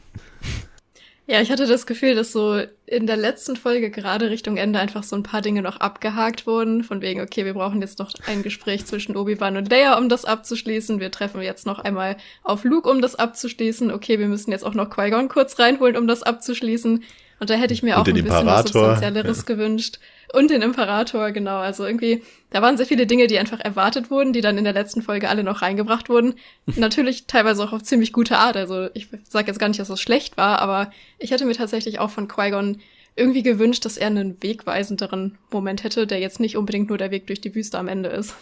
[1.28, 5.02] Ja, ich hatte das Gefühl, dass so in der letzten Folge gerade Richtung Ende einfach
[5.02, 6.84] so ein paar Dinge noch abgehakt wurden.
[6.84, 10.24] Von wegen, okay, wir brauchen jetzt noch ein Gespräch zwischen Obi-Wan und Leia, um das
[10.24, 11.00] abzuschließen.
[11.00, 13.90] Wir treffen jetzt noch einmal auf Luke, um das abzuschließen.
[13.90, 17.02] Okay, wir müssen jetzt auch noch Qui-Gon kurz reinholen, um das abzuschließen.
[17.40, 18.64] Und da hätte ich mir und auch ein bisschen Imperator.
[18.64, 19.44] was Substanzielleres ja.
[19.44, 19.98] gewünscht.
[20.32, 21.58] Und den Imperator, genau.
[21.58, 24.72] Also irgendwie, da waren sehr viele Dinge, die einfach erwartet wurden, die dann in der
[24.72, 26.34] letzten Folge alle noch reingebracht wurden.
[26.66, 28.56] Natürlich teilweise auch auf ziemlich gute Art.
[28.56, 31.98] Also ich sage jetzt gar nicht, dass das schlecht war, aber ich hätte mir tatsächlich
[31.98, 32.80] auch von Qui-Gon
[33.14, 37.26] irgendwie gewünscht, dass er einen wegweisenderen Moment hätte, der jetzt nicht unbedingt nur der Weg
[37.26, 38.34] durch die Wüste am Ende ist.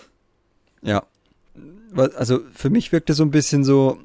[0.82, 1.04] Ja.
[1.94, 3.98] Also für mich wirkte so ein bisschen so,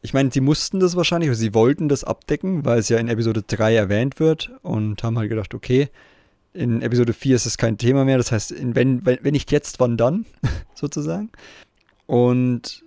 [0.00, 3.08] ich meine, sie mussten das wahrscheinlich, oder sie wollten das abdecken, weil es ja in
[3.08, 5.90] Episode 3 erwähnt wird und haben halt gedacht, okay,
[6.54, 8.16] in Episode 4 ist es kein Thema mehr.
[8.16, 10.24] Das heißt, in, wenn, wenn, wenn nicht jetzt, wann dann,
[10.74, 11.30] sozusagen.
[12.06, 12.84] Und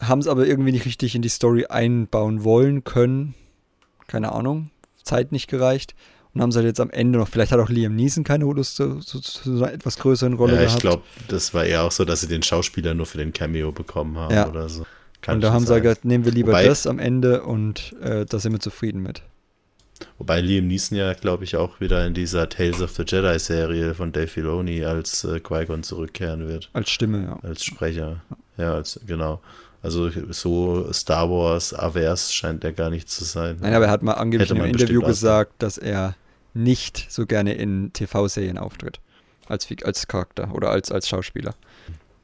[0.00, 3.34] haben es aber irgendwie nicht richtig in die Story einbauen wollen können.
[4.06, 4.70] Keine Ahnung,
[5.02, 5.94] Zeit nicht gereicht.
[6.32, 8.74] Und haben sie halt jetzt am Ende noch, vielleicht hat auch Liam Neeson keine Lust
[8.74, 12.04] zu, zu, zu einer etwas größeren Rolle ja, ich glaube, das war eher auch so,
[12.04, 14.48] dass sie den Schauspieler nur für den Cameo bekommen haben ja.
[14.48, 14.84] oder so.
[15.20, 18.26] Kann und da haben sie gesagt, nehmen wir lieber Wobei, das am Ende und äh,
[18.26, 19.22] da sind wir zufrieden mit.
[20.18, 24.12] Wobei Liam Neeson ja, glaube ich, auch wieder in dieser Tales of the Jedi-Serie von
[24.12, 26.70] Dave Filoni als äh, Qui-Gon zurückkehren wird.
[26.72, 27.38] Als Stimme, ja.
[27.48, 28.22] Als Sprecher.
[28.56, 29.40] Ja, als, genau.
[29.82, 33.58] Also so Star Wars avers scheint er gar nicht zu sein.
[33.60, 36.16] Nein, aber er hat mal angeblich in einem Interview gesagt, dass er
[36.54, 39.00] nicht so gerne in TV-Serien auftritt.
[39.46, 41.54] Als, als Charakter oder als, als Schauspieler.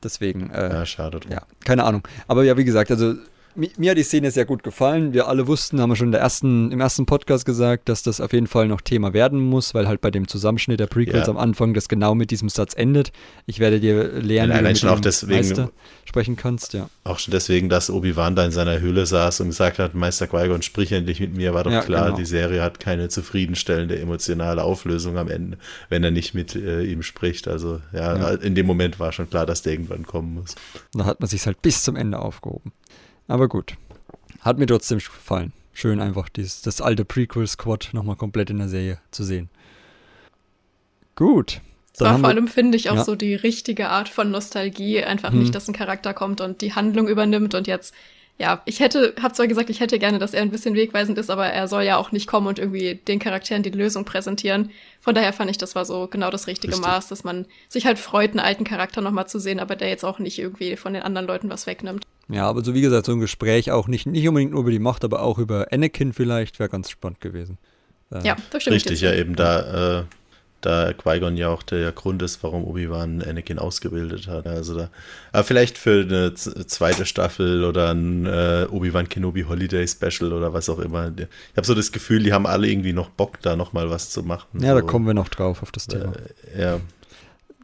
[0.02, 1.32] Deswegen, äh, Ja, schade drum.
[1.32, 2.08] Ja, keine Ahnung.
[2.28, 3.16] Aber ja, wie gesagt, also
[3.54, 5.12] mi- mir hat die Szene sehr gut gefallen.
[5.12, 8.46] Wir alle wussten, haben wir schon ersten, im ersten Podcast gesagt, dass das auf jeden
[8.46, 11.30] Fall noch Thema werden muss, weil halt bei dem Zusammenschnitt der Prequels Ja.
[11.32, 13.12] am Anfang das genau mit diesem Satz endet.
[13.46, 15.70] Ich werde dir lernen, wie du schon auch dem deswegen- Meister
[16.04, 16.88] sprechen kannst, ja.
[17.04, 20.62] Auch schon deswegen, dass Obi-Wan da in seiner Höhle saß und gesagt hat, Meister Qui-Gon,
[20.62, 22.16] sprich endlich mit mir, war doch Ja, klar, genau.
[22.16, 25.58] die Serie hat keine zufriedenstellende emotionale Auflösung am Ende,
[25.88, 27.46] wenn er nicht mit äh, ihm spricht.
[27.46, 28.30] Also ja, Ja.
[28.34, 30.54] in dem Moment war schon klar, dass der irgendwann kommen muss.
[30.92, 32.72] Da hat man sich halt bis zum Ende aufgehoben.
[33.30, 33.74] Aber gut.
[34.40, 35.52] Hat mir trotzdem gefallen.
[35.72, 39.48] Schön einfach dieses, das alte Prequel-Squad nochmal komplett in der Serie zu sehen.
[41.14, 41.60] Gut.
[41.94, 43.04] Es war vor allem, finde ich, auch Ja.
[43.04, 45.04] so die richtige Art von Nostalgie.
[45.04, 45.38] Einfach Hm.
[45.40, 47.94] nicht, dass ein Charakter kommt und die Handlung übernimmt und jetzt,
[48.38, 51.30] ja, ich hätte, hab zwar gesagt, ich hätte gerne, dass er ein bisschen wegweisend ist,
[51.30, 54.70] aber er soll ja auch nicht kommen und irgendwie den Charakteren die Lösung präsentieren.
[55.00, 56.86] Von daher fand ich, das war so genau das richtige Richtig.
[56.88, 60.04] Maß, dass man sich halt freut, einen alten Charakter nochmal zu sehen, aber der jetzt
[60.04, 62.04] auch nicht irgendwie von den anderen Leuten was wegnimmt.
[62.30, 64.78] Ja, aber so wie gesagt, so ein Gespräch auch nicht, nicht unbedingt nur über die
[64.78, 67.58] Macht, aber auch über Anakin vielleicht wäre ganz spannend gewesen.
[68.12, 70.04] Äh, Ja, da stimme Richtig, ja, eben da, äh,
[70.60, 74.46] da Qui-Gon ja auch der Grund ist, warum Obi-Wan Anakin ausgebildet hat.
[74.46, 74.90] Also da,
[75.32, 80.68] aber vielleicht für eine zweite Staffel oder ein äh, Obi-Wan Kenobi Holiday Special oder was
[80.68, 81.10] auch immer.
[81.16, 84.22] Ich habe so das Gefühl, die haben alle irgendwie noch Bock, da nochmal was zu
[84.22, 84.62] machen.
[84.62, 86.12] Ja, da so, kommen wir noch drauf auf das Thema.
[86.54, 86.80] Äh, ja,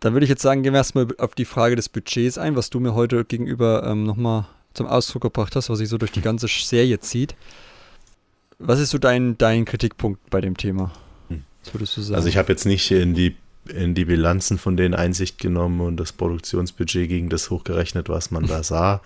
[0.00, 2.70] Dann würde ich jetzt sagen, gehen wir erstmal auf die Frage des Budgets ein, was
[2.70, 4.46] du mir heute gegenüber ähm, nochmal
[4.76, 7.34] zum Ausdruck gebracht hast, was sich so durch die ganze Serie zieht.
[8.58, 10.92] Was ist so dein, dein Kritikpunkt bei dem Thema?
[11.28, 11.44] Hm.
[11.64, 12.16] Was würdest du sagen?
[12.16, 13.36] Also ich habe jetzt nicht in die
[13.68, 18.46] in die Bilanzen von denen Einsicht genommen und das Produktionsbudget gegen das hochgerechnet, was man
[18.46, 19.00] da sah.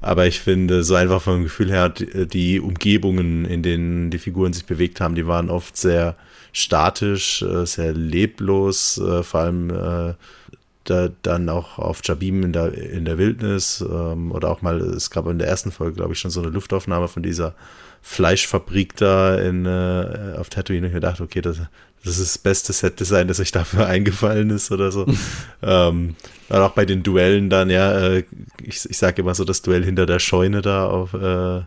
[0.00, 4.66] Aber ich finde, so einfach vom Gefühl her, die, Umgebungen, in denen die Figuren sich
[4.66, 6.16] bewegt haben, die waren oft sehr
[6.52, 10.14] statisch, äh, sehr leblos, äh, vor allem äh,
[10.84, 15.10] da, dann auch auf Jabim in der, in der Wildnis ähm, oder auch mal, es
[15.10, 17.54] gab in der ersten Folge, glaube ich, schon so eine Luftaufnahme von dieser
[18.02, 21.56] Fleischfabrik da in, äh, auf Tatooine und ich mir dachte, okay, das,
[22.04, 25.06] das ist das beste Set-Design, das euch dafür eingefallen ist oder so.
[25.62, 26.14] ähm,
[26.50, 28.24] auch bei den Duellen dann, ja, äh,
[28.62, 31.62] ich, ich sage immer so das Duell hinter der Scheune da auf, äh,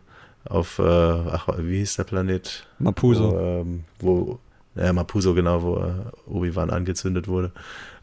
[0.47, 2.67] auf äh, ach, wie hieß der Planet?
[2.77, 3.31] Mapuso.
[3.31, 4.39] Wo, ähm, wo
[4.77, 5.91] ja, Mapuso, genau, wo äh,
[6.27, 7.51] Obi-Wan angezündet wurde.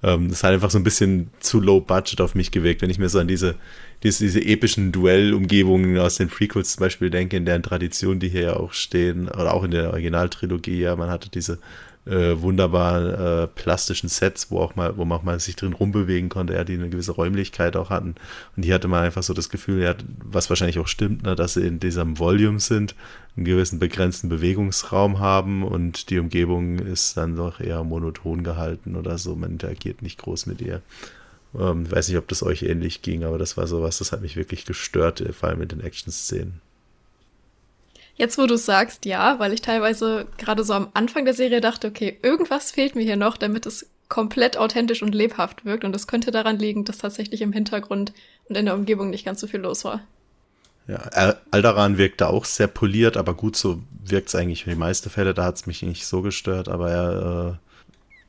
[0.04, 2.98] Ähm, das hat einfach so ein bisschen zu low budget auf mich gewirkt, wenn ich
[2.98, 3.54] mir so an diese,
[4.02, 8.42] diese, diese epischen Duellumgebungen aus den Prequels zum Beispiel denke, in deren Tradition, die hier
[8.42, 11.58] ja auch stehen, oder auch in der Originaltrilogie, ja, man hatte diese
[12.06, 16.28] äh, wunderbaren äh, plastischen Sets, wo auch mal, wo man auch mal sich drin rumbewegen
[16.28, 18.14] konnte, ja, die eine gewisse Räumlichkeit auch hatten.
[18.56, 21.54] Und hier hatte man einfach so das Gefühl, ja, was wahrscheinlich auch stimmt, ne, dass
[21.54, 22.94] sie in diesem Volume sind,
[23.36, 29.18] einen gewissen begrenzten Bewegungsraum haben und die Umgebung ist dann doch eher monoton gehalten oder
[29.18, 29.34] so.
[29.34, 30.82] Man interagiert nicht groß mit ihr.
[31.58, 34.36] Ähm, weiß nicht, ob das euch ähnlich ging, aber das war sowas, das hat mich
[34.36, 36.60] wirklich gestört, vor allem in den Action-Szenen.
[38.16, 41.60] Jetzt, wo du es sagst, ja, weil ich teilweise gerade so am Anfang der Serie
[41.60, 45.84] dachte, okay, irgendwas fehlt mir hier noch, damit es komplett authentisch und lebhaft wirkt.
[45.84, 48.12] Und das könnte daran liegen, dass tatsächlich im Hintergrund
[48.48, 50.00] und in der Umgebung nicht ganz so viel los war.
[50.86, 54.70] Ja, Al- Alderan wirkt da auch sehr poliert, aber gut, so wirkt es eigentlich für
[54.70, 55.34] die meisten Fälle.
[55.34, 57.70] Da hat es mich nicht so gestört, aber er, äh,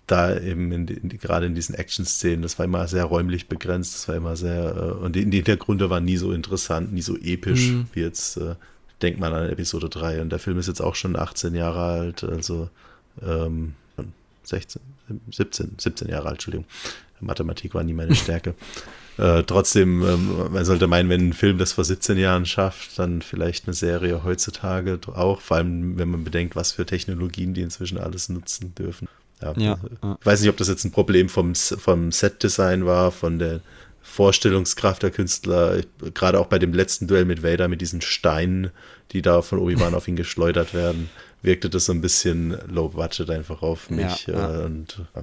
[0.07, 3.47] da eben in, die- in, die- gerade in diesen Action-Szenen, das war immer sehr räumlich
[3.49, 7.01] begrenzt, das war immer sehr, äh, und die, die Hintergründe waren nie so interessant, nie
[7.01, 7.87] so episch, Mhm.
[7.93, 8.55] wie jetzt, äh,
[9.01, 10.21] denkt man an Episode 3.
[10.21, 12.69] Und der Film ist jetzt auch schon 18 Jahre alt, also
[13.21, 13.73] ähm,
[14.43, 14.81] 16,
[15.31, 16.65] 17, 17 Jahre alt, Entschuldigung.
[17.19, 18.55] Mathematik war nie meine Stärke.
[19.17, 23.21] Äh, trotzdem, ähm, man sollte meinen, wenn ein Film das vor 17 Jahren schafft, dann
[23.21, 27.97] vielleicht eine Serie heutzutage auch, vor allem wenn man bedenkt, was für Technologien die inzwischen
[27.97, 29.07] alles nutzen dürfen.
[29.41, 30.17] Ja, Ja, ja.
[30.19, 33.61] Ich weiß nicht, ob das jetzt ein Problem vom, vom Set-Design war, von der
[34.05, 35.81] Vorstellungskraft der Künstler,
[36.13, 38.69] gerade auch bei dem letzten Duell mit Vader, mit diesen Steinen,
[39.11, 41.09] die da von Obi-Wan auf ihn geschleudert werden,
[41.41, 44.27] wirkte das so ein bisschen low budget einfach auf mich.
[44.27, 44.61] Ja, ja.
[44.61, 45.21] äh, Und äh,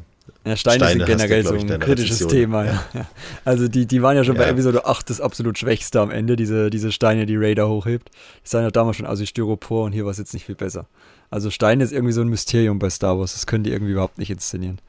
[0.49, 2.31] Ja, Steine, Steine sind du, generell so ein kritisches Rezension.
[2.31, 2.65] Thema.
[2.67, 2.85] Ja.
[2.95, 3.07] Ja.
[3.45, 4.51] Also die, die waren ja schon bei Ja.
[4.51, 8.11] Episode 8 das absolut Schwächste am Ende, diese, diese Steine, die Raider hochhebt.
[8.45, 10.57] Die sahen ja damals schon aus wie Styropor und hier war es jetzt nicht viel
[10.57, 10.87] besser.
[11.31, 14.19] Also Steine ist irgendwie so ein Mysterium bei Star Wars, das können die irgendwie überhaupt
[14.19, 14.81] nicht inszenieren.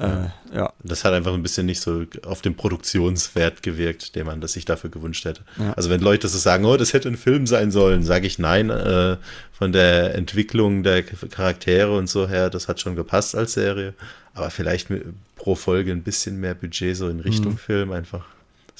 [0.00, 0.72] Äh, ja.
[0.82, 4.64] Das hat einfach ein bisschen nicht so auf den Produktionswert gewirkt, den man das sich
[4.64, 5.42] dafür gewünscht hätte.
[5.58, 5.74] Ja.
[5.74, 8.70] Also wenn Leute so sagen, oh, das hätte ein Film sein sollen, sage ich nein.
[8.70, 9.18] Äh,
[9.52, 13.92] von der Entwicklung der Charaktere und so her, das hat schon gepasst als Serie.
[14.32, 14.88] Aber vielleicht
[15.36, 17.58] pro Folge ein bisschen mehr Budget so in Richtung Mhm.
[17.58, 18.24] Film einfach.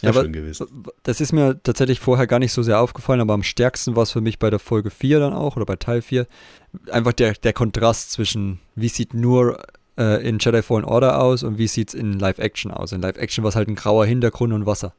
[0.00, 0.66] Das Ja, schön gewesen.
[1.02, 4.12] Das ist mir tatsächlich vorher gar nicht so sehr aufgefallen, aber am stärksten war es
[4.12, 6.26] für mich bei der Folge 4 dann auch oder bei Teil 4.
[6.90, 9.62] Einfach der, der Kontrast zwischen, wie sieht nur
[10.00, 12.92] äh, in Jedi Fallen Order aus und wie sieht es in Live-Action aus.
[12.92, 14.92] In Live-Action war es halt ein grauer Hintergrund und Wasser.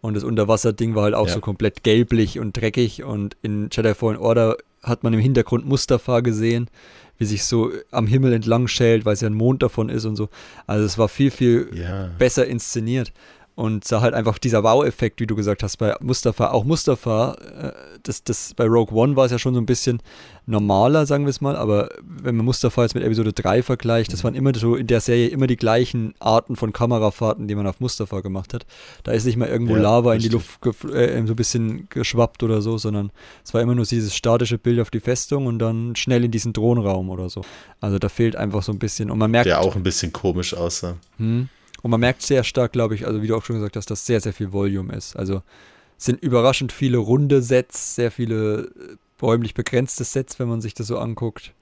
[0.00, 1.32] Und das Unterwasser-Ding war halt auch Ja.
[1.34, 3.02] so komplett gelblich und dreckig.
[3.04, 6.68] Und in Jedi Fallen Order hat man im Hintergrund Mustafa gesehen,
[7.16, 10.16] wie sich so am Himmel entlang schält, weil es ja ein Mond davon ist und
[10.16, 10.28] so.
[10.66, 12.10] Also es war viel, viel Ja.
[12.18, 13.12] besser inszeniert.
[13.56, 17.72] Und sah halt einfach dieser Wow-Effekt, wie du gesagt hast, bei Mustafa, auch Mustafa, äh,
[18.02, 20.00] das, das, bei Rogue One war es ja schon so ein bisschen
[20.46, 24.24] normaler, sagen wir es mal, aber wenn man Mustafa jetzt mit Episode 3 vergleicht, das
[24.24, 27.78] waren immer so in der Serie immer die gleichen Arten von Kamerafahrten, die man auf
[27.78, 28.66] Mustafa gemacht hat.
[29.04, 30.48] Da ist nicht mal irgendwo Ja, Lava in die richtig.
[30.64, 33.12] Luft äh, so ein bisschen geschwappt oder so, sondern
[33.44, 36.52] es war immer nur dieses statische Bild auf die Festung und dann schnell in diesen
[36.52, 37.42] Thronraum oder so.
[37.80, 40.54] Also da fehlt einfach so ein bisschen und man merkt Der auch ein bisschen komisch
[40.54, 40.96] aussah.
[41.18, 41.48] hm.
[41.84, 44.06] Und man merkt sehr stark, glaube ich, also wie du auch schon gesagt hast, dass
[44.06, 45.16] sehr, sehr viel Volume ist.
[45.16, 45.42] Also
[45.98, 50.72] es sind überraschend viele runde Sets, sehr viele äh, räumlich begrenzte Sets, wenn man sich
[50.72, 51.52] das so anguckt.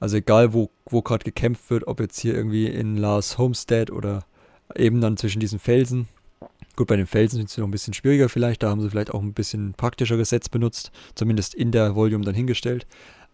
[0.00, 4.24] Also egal, wo, wo gerade gekämpft wird, ob jetzt hier irgendwie in Lars Homestead oder
[4.74, 6.08] eben dann zwischen diesen Felsen.
[6.74, 9.12] Gut, bei den Felsen sind sie noch ein bisschen schwieriger vielleicht, da haben sie vielleicht
[9.12, 12.86] auch ein bisschen praktischere Sets benutzt, zumindest in der Volume dann hingestellt.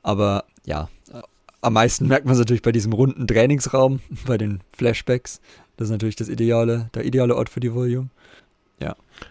[0.03, 1.23] Aber ja, äh,
[1.61, 5.41] am meisten merkt man es natürlich bei diesem runden Trainingsraum, bei den Flashbacks.
[5.83, 8.09] Das ist natürlich das ideale, der ideale Ort für die Volume.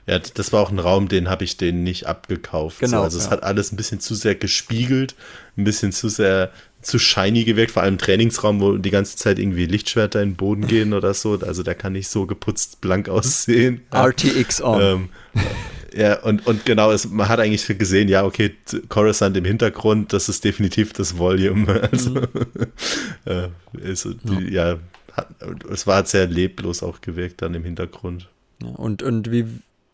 [0.08, 2.80] Ja, d- das war auch ein Raum, den habe ich denen nicht abgekauft.
[2.80, 3.32] Genau, so, also es ja.
[3.32, 5.16] hat alles ein bisschen zu sehr gespiegelt,
[5.58, 6.52] ein bisschen zu sehr
[6.82, 10.36] zu shiny gewirkt, vor allem im Trainingsraum, wo die ganze Zeit irgendwie Lichtschwerter in den
[10.36, 11.40] Boden gehen oder so.
[11.40, 13.82] Also der kann nicht so geputzt blank aussehen.
[13.94, 14.06] Ja.
[14.08, 14.82] RTX on.
[14.82, 15.10] Ähm,
[15.94, 18.56] ja, und, und genau, es, man hat eigentlich gesehen, ja, okay,
[18.90, 21.82] Coruscant im Hintergrund, das ist definitiv das Volume.
[21.92, 22.22] Also,
[23.26, 23.50] äh,
[23.84, 24.78] ist, die, ja,
[25.70, 28.30] es war sehr leblos auch gewirkt dann im Hintergrund.
[28.62, 29.46] Ja, und, und wie,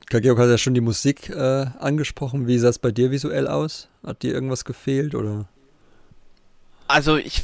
[0.09, 2.47] Kageok hat ja schon die Musik äh, angesprochen.
[2.47, 3.89] Wie sah es bei dir visuell aus?
[4.05, 5.45] Hat dir irgendwas gefehlt oder?
[6.87, 7.43] Also ich,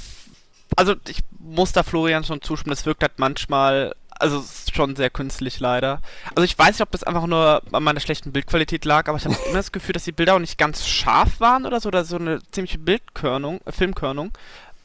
[0.77, 4.43] also ich muss da Florian schon zustimmen, es wirkt halt manchmal, also
[4.73, 6.01] schon sehr künstlich leider.
[6.35, 9.25] Also ich weiß nicht, ob das einfach nur an meiner schlechten Bildqualität lag, aber ich
[9.25, 12.05] habe immer das Gefühl, dass die Bilder auch nicht ganz scharf waren oder so, oder
[12.05, 14.31] so eine ziemliche Bildkörnung, äh, Filmkörnung.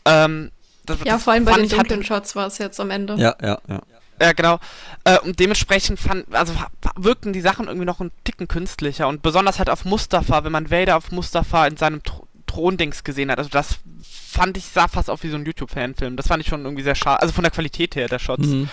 [0.04, 0.50] Ähm,
[0.88, 2.90] das, Ja, das vor allem bei den ich, hatte- dunklen Shots war es jetzt am
[2.90, 3.14] Ende.
[3.16, 3.80] Ja, ja, ja.
[4.20, 4.58] Ja, genau.
[5.04, 6.52] Äh, und dementsprechend fand, also
[6.96, 10.72] wirkten die Sachen irgendwie noch einen Ticken künstlicher und besonders halt auf Mustafa, wenn man
[10.72, 13.38] Vader auf Mustafa in seinem Thro Throndings gesehen hat.
[13.38, 16.16] Also das fand ich, sah fast auf wie so ein YouTube-Fanfilm.
[16.16, 17.20] Das fand ich schon irgendwie sehr schade.
[17.20, 18.46] Also von der Qualität her der Shots.
[18.46, 18.68] Mhm.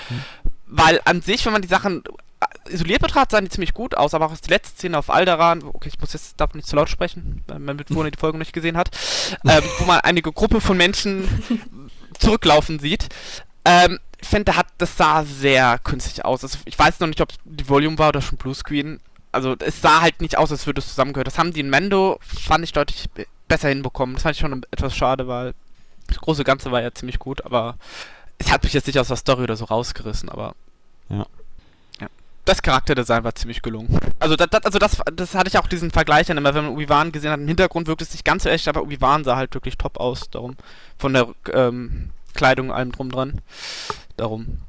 [0.65, 2.01] Weil an sich, wenn man die Sachen
[2.67, 5.61] äh, isoliert betrachtet, sahen die ziemlich gut aus, aber auch die letzte Szene auf Alderan,
[5.63, 8.45] okay, ich muss jetzt, darf nicht zu laut sprechen, weil mein Mitbewohner die Folge noch
[8.45, 8.89] nicht gesehen hat,
[9.45, 11.27] ähm, wo man einige Gruppe von Menschen
[12.19, 13.07] zurücklaufen sieht.
[13.65, 16.43] Ähm, ich finde, das sah sehr künstlich aus.
[16.43, 18.99] Also, ich weiß noch nicht, ob es die Volume war oder schon Bluescreen.
[19.31, 21.27] Also es sah halt nicht aus, als würde es zusammengehört.
[21.27, 24.15] Das haben die in Mendo, fand ich deutlich be- besser hinbekommen.
[24.15, 25.53] Das fand ich schon etwas schade, weil
[26.07, 27.75] das große Ganze war ja ziemlich gut, aber
[28.37, 30.55] es hat mich jetzt nicht aus der Story oder so rausgerissen, aber
[31.09, 31.25] Ja.
[32.45, 32.53] Ja.
[32.53, 33.99] Das Charakterdesign war ziemlich gelungen.
[34.19, 36.73] Also das, das, also das, das hatte ich auch diesen Vergleich dann immer, wenn man
[36.73, 37.39] Obi-Wan gesehen hat.
[37.39, 40.30] Im Hintergrund wirkt es nicht ganz so echt, aber Obi-Wan sah halt wirklich top aus.
[40.30, 40.55] Darum
[40.97, 43.41] von der ähm, Kleidung und allem drum dran.
[44.17, 44.59] Darum.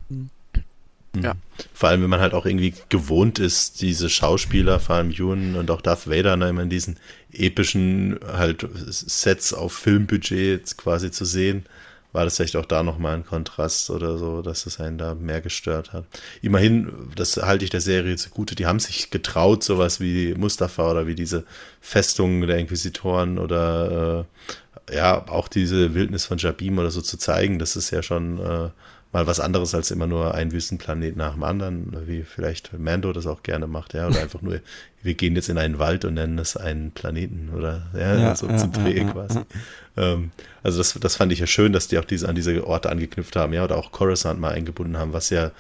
[1.23, 1.35] Ja.
[1.35, 1.39] Mhm.
[1.73, 5.71] Vor allem, wenn man halt auch irgendwie gewohnt ist, diese Schauspieler, vor allem Ewan und
[5.71, 6.99] auch Darth Vader, ne, immer in diesen
[7.33, 11.65] epischen halt Sets auf Filmbudget quasi zu sehen,
[12.17, 15.43] war das vielleicht auch da nochmal ein Kontrast oder so, dass es einen da mehr
[15.43, 16.07] gestört hat.
[16.41, 21.07] Immerhin, das halte ich der Serie zugute, die haben sich getraut, sowas wie Mustafa oder
[21.07, 21.45] wie diese
[21.83, 24.27] Festung der Inquisitoren oder
[24.89, 28.39] äh, ja, auch diese Wildnis von Jabim oder so zu zeigen, das ist ja schon
[28.39, 28.71] äh,
[29.13, 33.27] mal was anderes als immer nur ein Wüstenplanet nach dem anderen, wie vielleicht Mando das
[33.27, 34.61] auch gerne macht, ja, oder einfach nur,
[35.03, 38.47] wir gehen jetzt in einen Wald und nennen es einen Planeten oder ja, Ja, so
[38.49, 39.41] ja, zum Dreh ja, quasi.
[39.97, 42.91] Ähm, also das, das fand ich ja schön, dass die auch diese, an diese Orte
[42.91, 45.53] angeknüpft haben, ja, oder auch Coruscant mal eingebunden haben, was ja,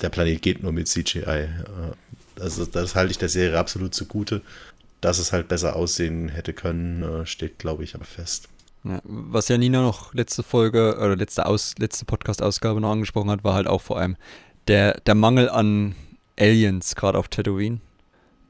[0.00, 1.20] der Planet geht nur mit CGI.
[1.24, 1.48] Äh,
[2.40, 4.42] Also das halte ich der Serie absolut zugute.
[5.00, 8.48] Dass es halt besser aussehen hätte können, äh, steht, glaube ich, aber fest.
[8.88, 13.44] Ja, was ja Nina noch letzte Folge oder letzte, Aus, letzte Podcast-Ausgabe noch angesprochen hat,
[13.44, 14.16] war halt auch vor allem
[14.66, 15.94] der, der Mangel an
[16.38, 17.80] Aliens, gerade auf Tatooine.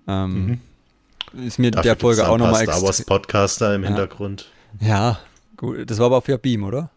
[0.06, 0.60] Ähm,
[1.44, 3.14] Ist mir Dafür der Folge auch nochmal Star Wars extra.
[3.16, 3.88] Podcaster im Ja.
[3.88, 4.50] Hintergrund.
[4.80, 5.18] Ja,
[5.56, 6.90] gut, das war aber auf Beam, oder?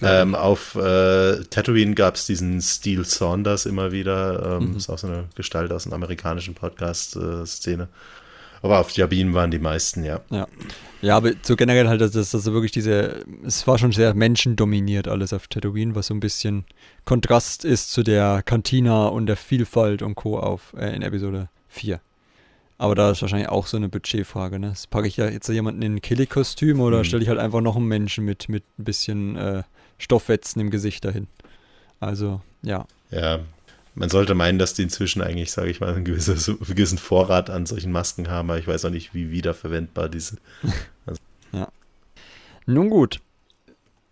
[0.00, 4.58] Ähm, auf äh, Tatooine gab es diesen Steel Saunders immer wieder.
[4.58, 4.76] Ähm, mhm.
[4.76, 7.88] Ist auch so eine Gestalt aus einer amerikanischen Podcast-Szene.
[8.62, 10.20] Aber auf Jabin waren die meisten, ja.
[10.30, 10.46] Ja,
[11.00, 15.08] ja aber so generell halt, dass das also wirklich diese, es war schon sehr menschendominiert
[15.08, 16.64] alles auf Tatooine, was so ein bisschen
[17.04, 20.38] Kontrast ist zu der Cantina und der Vielfalt und Co.
[20.38, 22.00] auf äh, in Episode 4.
[22.78, 24.58] Aber da ist wahrscheinlich auch so eine Budgetfrage.
[24.58, 24.74] Ne?
[24.90, 27.04] Packe ich ja jetzt jemanden in ein Killy-Kostüm oder mhm.
[27.04, 29.62] stelle ich halt einfach noch einen Menschen mit, mit ein bisschen äh,
[29.98, 31.28] Stoffwetzen im Gesicht dahin?
[32.00, 32.86] Also, ja.
[33.10, 33.38] Ja,
[33.94, 37.66] man sollte meinen, dass die inzwischen eigentlich, sage ich mal, einen gewissen, gewissen Vorrat an
[37.66, 40.40] solchen Masken haben, aber ich weiß auch nicht, wie wiederverwendbar die sind.
[41.04, 41.20] Also.
[41.50, 41.68] ja.
[42.66, 43.20] Nun gut.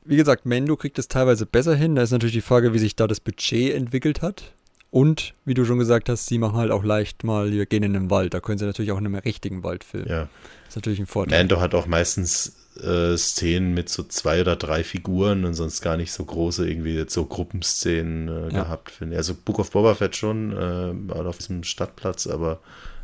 [0.05, 1.95] Wie gesagt, Mendo kriegt es teilweise besser hin.
[1.95, 4.53] Da ist natürlich die Frage, wie sich da das Budget entwickelt hat.
[4.91, 7.93] Und wie du schon gesagt hast, sie machen halt auch leicht mal, wir gehen in
[7.93, 8.35] den Wald.
[8.35, 10.09] Da können sie natürlich auch in einem richtigen Wald filmen.
[10.09, 10.29] Ja.
[10.65, 11.39] Das ist natürlich ein Vorteil.
[11.39, 15.97] Mando hat auch meistens äh, Szenen mit so zwei oder drei Figuren und sonst gar
[15.97, 18.63] nicht so große, irgendwie jetzt so Gruppenszenen äh, ja.
[18.63, 19.19] gehabt, finde ich.
[19.19, 22.61] Also Book of Boba Fett schon, äh, auf diesem Stadtplatz, aber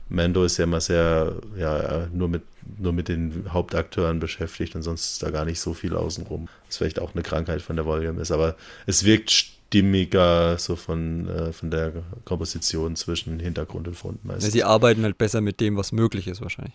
[0.09, 2.43] Mando ist ja immer sehr, ja, nur mit,
[2.79, 6.49] nur mit den Hauptakteuren beschäftigt und sonst ist da gar nicht so viel außenrum.
[6.67, 8.57] Was vielleicht auch eine Krankheit von der Volume ist, aber
[8.87, 11.93] es wirkt stimmiger, so von, äh, von der
[12.25, 14.45] Komposition zwischen Hintergrund und Front meistens.
[14.45, 16.75] Ja, sie arbeiten halt besser mit dem, was möglich ist wahrscheinlich.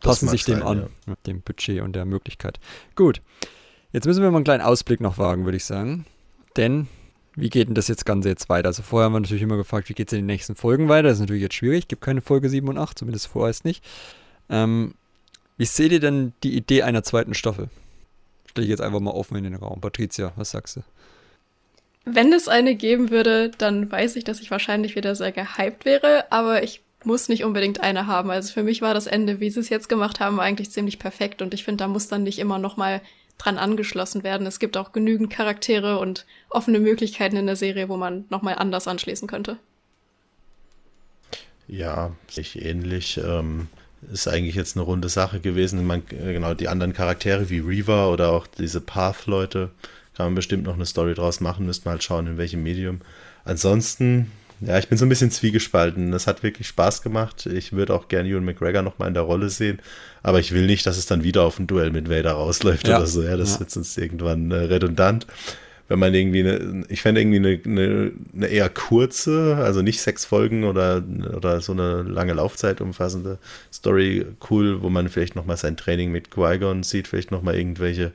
[0.00, 1.14] Passen sich dem sein, an, ja.
[1.26, 2.58] dem Budget und der Möglichkeit.
[2.96, 3.20] Gut,
[3.92, 6.06] jetzt müssen wir mal einen kleinen Ausblick noch wagen, würde ich sagen.
[6.56, 6.88] Denn,
[7.36, 8.68] wie geht denn das jetzt Ganze jetzt weiter?
[8.68, 11.08] Also vorher haben wir natürlich immer gefragt, wie geht es in den nächsten Folgen weiter?
[11.08, 13.84] Das ist natürlich jetzt schwierig, gibt keine Folge 7 und 8, zumindest vorerst nicht.
[14.48, 14.94] Ähm,
[15.56, 17.68] wie seht ihr denn die Idee einer zweiten Staffel?
[18.46, 19.80] Stelle ich jetzt einfach mal offen in den Raum.
[19.80, 20.82] Patricia, was sagst du?
[22.04, 26.32] Wenn es eine geben würde, dann weiß ich, dass ich wahrscheinlich wieder sehr gehypt wäre,
[26.32, 28.30] aber ich muss nicht unbedingt eine haben.
[28.30, 31.42] Also für mich war das Ende, wie sie es jetzt gemacht haben, eigentlich ziemlich perfekt
[31.42, 33.00] und ich finde, da muss dann nicht immer noch mal
[33.38, 34.46] dran angeschlossen werden.
[34.46, 38.54] Es gibt auch genügend Charaktere und offene Möglichkeiten in der Serie, wo man noch mal
[38.54, 39.56] anders anschließen könnte.
[41.66, 43.18] Ja, sich ähnlich.
[43.24, 43.68] Ähm,
[44.12, 45.86] ist eigentlich jetzt eine runde Sache gewesen.
[45.86, 49.70] Man, äh, genau, die anderen Charaktere wie Reaver oder auch diese Path-Leute,
[50.14, 53.00] kann man bestimmt noch eine Story draus machen, müsste man halt schauen, in welchem Medium.
[53.44, 56.12] Ansonsten, ja, ich bin so ein bisschen zwiegespalten.
[56.12, 57.46] Das hat wirklich Spaß gemacht.
[57.46, 59.80] Ich würde auch gerne Ewan McGregor nochmal in der Rolle sehen,
[60.22, 62.98] aber ich will nicht, dass es dann wieder auf ein Duell mit Vader rausläuft ja.
[62.98, 63.22] oder so.
[63.22, 63.60] Ja, das ja.
[63.60, 65.26] wird sonst irgendwann äh, redundant.
[65.88, 70.24] Wenn man irgendwie eine, ich fände irgendwie eine, eine, eine, eher kurze, also nicht sechs
[70.24, 71.02] Folgen oder,
[71.36, 73.38] oder so eine lange Laufzeit umfassende
[73.72, 78.12] Story cool, wo man vielleicht nochmal sein Training mit Qui-Gon sieht, vielleicht nochmal irgendwelche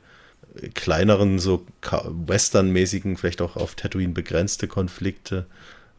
[0.73, 5.45] kleineren, so westernmäßigen, vielleicht auch auf Tatooine begrenzte Konflikte.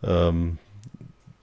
[0.02, 0.59] Ähm,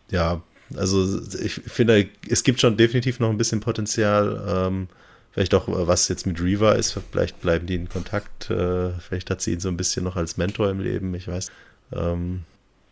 [0.10, 0.42] ja,
[0.76, 4.44] also ich finde, es gibt schon definitiv noch ein bisschen Potenzial.
[4.48, 4.88] Ähm,
[5.32, 8.50] vielleicht auch, was jetzt mit Reva ist, vielleicht bleiben die in Kontakt.
[8.50, 11.52] Äh, vielleicht hat sie ihn so ein bisschen noch als Mentor im Leben, ich weiß.
[11.92, 12.44] Ähm,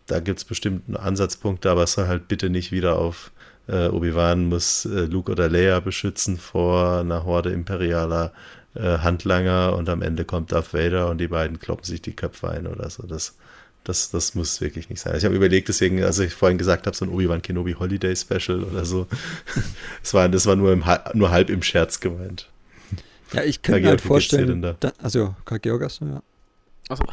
[0.07, 3.31] da gibt es bestimmt Ansatzpunkte, aber es soll halt bitte nicht wieder auf
[3.67, 8.33] äh, Obi-Wan muss äh, Luke oder Leia beschützen vor einer Horde imperialer
[8.75, 12.49] äh, Handlanger und am Ende kommt Darth Vader und die beiden kloppen sich die Köpfe
[12.49, 13.03] ein oder so.
[13.03, 13.37] Das,
[13.83, 15.15] das, das muss wirklich nicht sein.
[15.17, 18.63] Ich habe überlegt, deswegen, als ich vorhin gesagt habe, so ein Obi-Wan Kenobi Holiday Special
[18.63, 19.07] oder so.
[20.01, 20.83] das, war, das war nur, im,
[21.13, 22.49] nur halb im Scherz gemeint.
[23.33, 24.75] Ja, ich kann mir halt vorstellen, da?
[24.79, 26.21] Da, also, Karl Georgas, ja.
[26.91, 27.03] Also,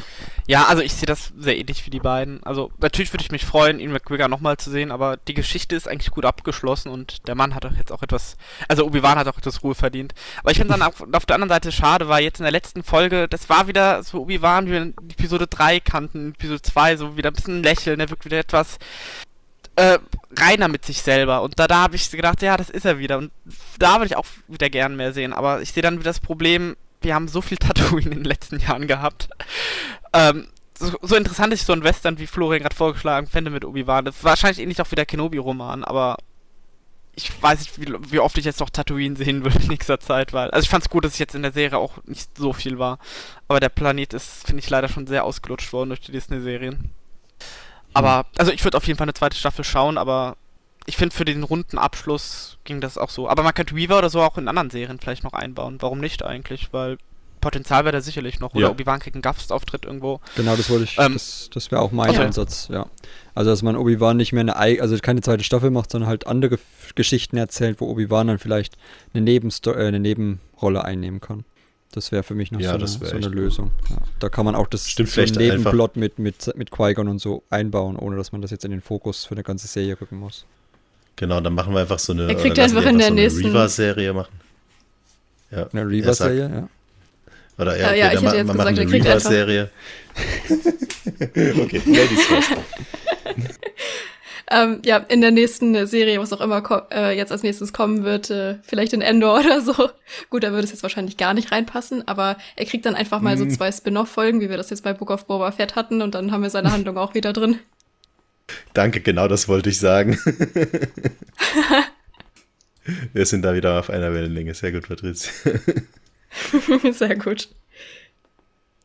[0.46, 2.42] ja, also ich sehe das sehr ähnlich wie die beiden.
[2.42, 5.88] Also natürlich würde ich mich freuen, ihn McGregor nochmal zu sehen, aber die Geschichte ist
[5.88, 8.36] eigentlich gut abgeschlossen und der Mann hat auch jetzt auch etwas,
[8.68, 10.14] also Obi-Wan hat auch etwas Ruhe verdient.
[10.40, 12.82] Aber ich finde dann auf, auf, der anderen Seite schade, weil jetzt in der letzten
[12.82, 17.16] Folge, das war wieder so Obi-Wan, wie wir in Episode 3 kannten, Episode 2, so
[17.16, 18.78] wieder ein bisschen lächeln, der wirkt wieder etwas
[19.78, 19.98] äh,
[20.36, 21.42] reiner mit sich selber.
[21.42, 23.18] Und da, da habe ich gedacht, ja, das ist er wieder.
[23.18, 23.30] Und
[23.78, 25.32] da würde ich auch wieder gern mehr sehen.
[25.32, 28.58] Aber ich sehe dann wieder das Problem, wir haben so viel Tatooine in den letzten
[28.60, 29.28] Jahren gehabt.
[30.12, 30.48] Ähm,
[30.78, 34.04] so, so, interessant ist so ein Western, wie Florian gerade vorgeschlagen fände mit Obi-Wan.
[34.04, 36.16] Das ist wahrscheinlich ähnlich auch wie der Kenobi-Roman, aber
[37.16, 40.32] ich weiß nicht, wie, wie, oft ich jetzt noch Tatooine sehen würde in nächster Zeit,
[40.32, 40.50] weil.
[40.50, 42.78] Also ich fand es gut, dass es jetzt in der Serie auch nicht so viel
[42.78, 42.98] war.
[43.48, 46.90] Aber der Planet ist, finde ich, leider schon sehr ausgelutscht worden durch die Disney-Serien.
[47.92, 50.36] Aber, also ich würde auf jeden Fall eine zweite Staffel schauen, aber
[50.89, 53.28] ich finde, für den runden Abschluss ging das auch so.
[53.28, 55.77] Aber man könnte Weaver oder so auch in anderen Serien vielleicht noch einbauen.
[55.81, 56.73] Warum nicht eigentlich?
[56.73, 56.97] Weil
[57.43, 58.55] Potenzial wäre da sicherlich noch.
[58.55, 58.70] Oder ja.
[58.70, 60.20] Obi-Wan kriegt einen Gastauftritt irgendwo.
[60.35, 62.23] Genau, das wollte ich, ähm, das, das wäre auch mein okay.
[62.23, 62.86] Ansatz, ja.
[63.35, 66.59] Also, dass man Obi-Wan nicht mehr eine, also keine zweite Staffel macht, sondern halt andere
[66.94, 68.78] Geschichten erzählt, wo Obi-Wan dann vielleicht
[69.12, 71.44] eine, Nebensto äh, eine Nebenrolle einnehmen kann.
[71.93, 73.73] Das wäre für mich noch ja, so, eine, so eine Lösung.
[73.90, 73.97] Ja.
[74.20, 77.97] Da kann man auch das Stimmt, so Nebenplot mit, mit, mit Qui-Gon und so einbauen,
[77.97, 80.47] ohne dass man das jetzt in den Fokus für eine ganze Serie rücken muss.
[81.18, 84.12] Genau, dann machen wir einfach so eine, er kriegt einfach in der so nächsten Reaver-Serie
[84.12, 84.32] machen.
[85.50, 86.68] Ja, eine Reaver-Serie, ja.
[87.60, 89.70] Oder Ja, ja, ich hätte jetzt gesagt, er kriegt einfach- Serie.
[91.20, 92.50] okay, Ladies first.
[94.50, 98.30] Ähm, ja, in der nächsten Serie, was auch immer äh, jetzt als nächstes kommen wird,
[98.30, 99.74] äh, vielleicht in Endor oder so.
[100.30, 103.36] Gut, da würde es jetzt wahrscheinlich gar nicht reinpassen, aber er kriegt dann einfach mal
[103.36, 103.50] so Mhm.
[103.50, 106.42] zwei Spin-off-Folgen, wie wir das jetzt bei Book of Boba Fett hatten, und dann haben
[106.42, 107.58] wir seine Handlung auch wieder drin.
[108.74, 110.18] Danke, genau das wollte ich sagen.
[113.12, 114.54] Wir sind da wieder auf einer Wellenlänge.
[114.54, 115.30] Sehr gut, Patrizia.
[116.92, 117.48] Sehr gut.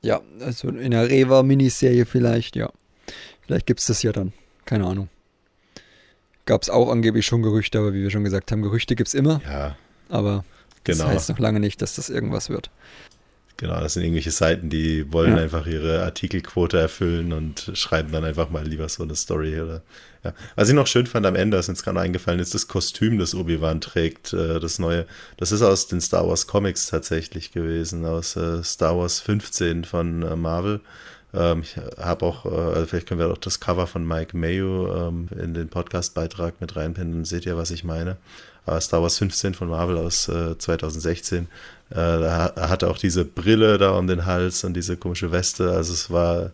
[0.01, 2.71] Ja, also in der Reva-Miniserie vielleicht, ja.
[3.41, 4.33] Vielleicht gibt es das ja dann.
[4.65, 5.09] Keine Ahnung.
[6.45, 9.13] Gab es auch angeblich schon Gerüchte, aber wie wir schon gesagt haben, Gerüchte gibt es
[9.13, 9.41] immer.
[9.45, 9.77] Ja,
[10.09, 10.43] Aber
[10.83, 11.09] das genau.
[11.09, 12.69] heißt noch lange nicht, dass das irgendwas wird.
[13.63, 15.43] Genau, das sind irgendwelche Seiten, die wollen Ja.
[15.43, 19.57] einfach ihre Artikelquote erfüllen und schreiben dann einfach mal lieber so eine Story.
[19.61, 19.81] Oder,
[20.21, 20.33] ja.
[20.57, 23.19] Was ich noch schön fand am Ende, was mir jetzt gerade eingefallen ist, das Kostüm,
[23.19, 25.05] das Obi-Wan trägt, äh, das neue.
[25.37, 30.23] Das ist aus den Star Wars Comics tatsächlich gewesen, aus äh, Star Wars 15 von
[30.23, 30.81] äh, Marvel.
[31.33, 35.29] Ähm, ich habe auch, also vielleicht können wir auch das Cover von Mike Mayo ähm,
[35.41, 38.17] in den Podcast-Beitrag mit reinpinnen, dann seht ihr, was ich meine.
[38.65, 41.47] Aber Star Wars 15 von Marvel aus äh, 2016.
[41.89, 45.71] Äh, da ha- hatte auch diese Brille da um den Hals und diese komische Weste.
[45.71, 46.51] Also es war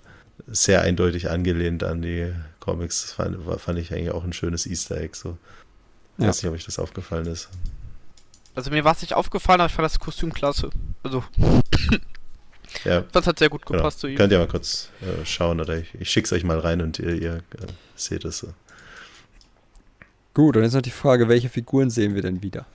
[0.47, 3.01] sehr eindeutig angelehnt an die Comics.
[3.03, 5.15] Das fand, war, fand ich eigentlich auch ein schönes Easter Egg.
[5.15, 5.38] So.
[6.18, 6.30] Ich Ja.
[6.30, 7.49] weiß nicht, ob euch das aufgefallen ist.
[8.56, 10.69] Also mir war es nicht aufgefallen, aber ich fand das Kostüm klasse.
[11.03, 11.23] Also,
[12.85, 13.80] Ja, das hat sehr gut genau.
[13.80, 14.15] gepasst zu ihm.
[14.18, 17.14] Könnt ihr mal kurz äh, schauen oder ich, ich schick's euch mal rein und ihr,
[17.19, 18.39] ihr äh, seht es.
[18.39, 18.53] So.
[20.34, 22.65] Gut, und jetzt noch die Frage, welche Figuren sehen wir denn wieder?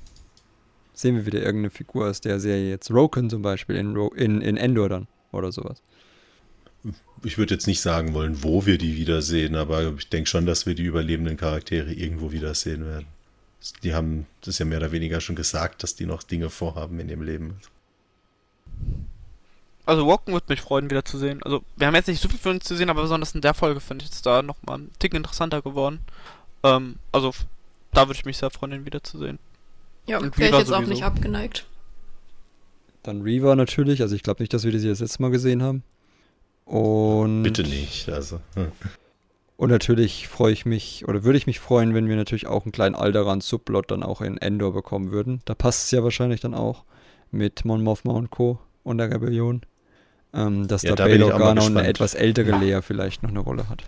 [0.94, 2.90] Sehen wir wieder irgendeine Figur aus der Serie jetzt?
[2.90, 5.82] Roken zum Beispiel in, Ro in, in Endor dann oder sowas.
[7.24, 10.66] Ich würde jetzt nicht sagen wollen, wo wir die wiedersehen, aber ich denke schon, dass
[10.66, 13.06] wir die überlebenden Charaktere irgendwo wiedersehen werden.
[13.82, 17.08] Die haben das ja mehr oder weniger schon gesagt, dass die noch Dinge vorhaben in
[17.08, 17.56] ihrem Leben.
[19.86, 21.42] Also Walken würde mich freuen, wieder zu sehen.
[21.42, 23.54] Also wir haben jetzt nicht so viel von uns zu sehen, aber besonders in der
[23.54, 26.00] Folge finde ich es da nochmal ein Ticken interessanter geworden.
[26.62, 27.32] Ähm, also
[27.92, 29.38] da würde ich mich sehr freuen, ihn wiederzusehen.
[30.06, 30.92] Ja, Und wäre ich jetzt auch sowieso.
[30.92, 31.66] nicht abgeneigt.
[33.02, 35.82] Dann Reaver natürlich, also ich glaube nicht, dass wir die das letzte Mal gesehen haben.
[36.64, 38.08] Und, Bitte nicht.
[38.08, 38.72] Also, hm.
[39.56, 42.72] und natürlich freue ich mich, oder würde ich mich freuen, wenn wir natürlich auch einen
[42.72, 45.42] kleinen Alderan-Subplot dann auch in Endor bekommen würden.
[45.44, 46.84] Da passt es ja wahrscheinlich dann auch
[47.30, 48.58] mit Mon Mothma und Co.
[48.82, 49.62] und der Rebellion.
[50.32, 53.30] Ähm, dass Ja, da da Bail auch Organa und eine etwas ältere Lea vielleicht noch
[53.30, 53.84] eine Rolle hat.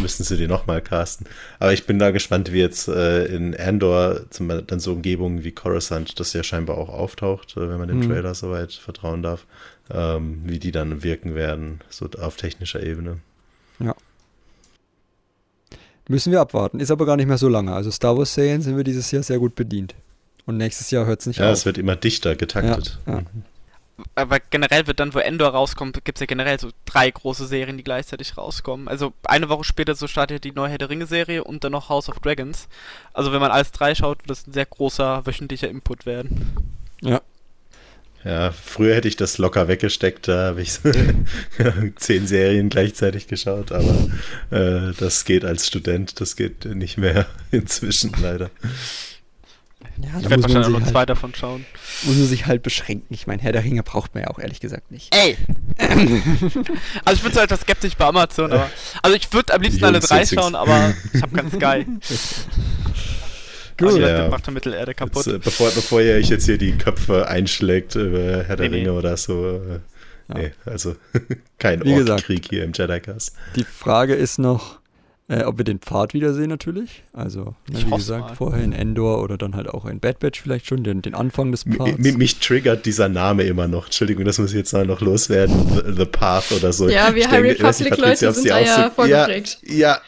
[0.00, 1.26] Müssen sie die nochmal casten.
[1.58, 5.52] Aber ich bin da gespannt, wie jetzt äh, in Andor zum, dann so Umgebungen wie
[5.52, 8.10] Coruscant, das ja scheinbar auch auftaucht, äh, wenn man dem Hm.
[8.10, 9.46] Trailer soweit vertrauen darf,
[9.90, 13.18] ähm, wie die dann wirken werden, so auf technischer Ebene.
[16.06, 16.80] Müssen wir abwarten.
[16.80, 17.72] Ist aber gar nicht mehr so lange.
[17.72, 19.94] Also Star Wars Serien sind wir dieses Jahr sehr gut bedient.
[20.44, 21.54] Und nächstes Jahr hört es nicht Ja, auf.
[21.54, 22.98] es wird immer dichter getaktet.
[23.06, 23.20] Ja, ja.
[23.20, 23.26] Mhm.
[24.16, 27.76] Aber generell wird dann, wo Endor rauskommt, gibt es ja generell so drei große Serien,
[27.76, 28.88] die gleichzeitig rauskommen.
[28.88, 32.08] Also eine Woche später so startet die neue Herr der Ringe-Serie und dann noch House
[32.08, 32.68] of Dragons.
[33.12, 36.52] Also wenn man alles drei schaut, wird das ein sehr großer wöchentlicher Input werden.
[37.02, 37.20] Ja.
[38.24, 40.90] Ja, früher hätte ich das locker weggesteckt, da habe ich so
[41.96, 44.08] zehn Serien gleichzeitig geschaut, aber
[44.50, 48.50] äh, das geht als Student, das geht nicht mehr inzwischen leider.
[50.02, 51.64] Ja, Ich werde muss man, wahrscheinlich auch sich noch zwei halt, davon schauen.
[52.02, 53.06] muss man sich halt beschränken.
[53.14, 55.14] Ich meine, Herr der Ringe braucht man ja auch ehrlich gesagt nicht.
[55.14, 55.36] Ey!
[57.04, 58.70] also ich bin zwar etwas skeptisch bei Amazon, aber.
[59.02, 61.84] Also ich würde am liebsten alle drei schauen, aber ich habe keinen Sky.
[63.76, 63.88] Gut.
[63.88, 64.06] Also Ja.
[64.06, 65.26] der macht der Mittelerde kaputt.
[65.26, 68.68] Jetzt, äh, bevor, bevor ihr euch jetzt hier die Köpfe einschlägt über Herr der Nee,
[68.68, 68.76] nee.
[68.78, 69.56] Ringe oder so.
[69.56, 69.80] Äh,
[70.28, 70.38] Ja.
[70.38, 70.96] Nee, also
[71.58, 71.82] kein.
[71.82, 73.34] Orkkrieg hier im Jedi-Cast.
[73.56, 74.78] Die Frage ist noch,
[75.40, 77.02] äh, ob wir den Pfad wiedersehen natürlich.
[77.12, 78.34] Also, ne, Ich wie gesagt, mal.
[78.34, 81.50] vorher in Endor oder dann halt auch in Bad Batch vielleicht schon, den, den Anfang
[81.50, 81.98] des Pfads.
[81.98, 83.86] mi- Mich triggert dieser Name immer noch.
[83.86, 85.54] Entschuldigung, das muss ich jetzt noch loswerden.
[85.68, 86.88] The, The Path oder so.
[86.88, 89.58] Ja, wir High Republic-Leute sind sie da auch ja so- vorgeprägt.
[89.62, 89.98] Ja, ja,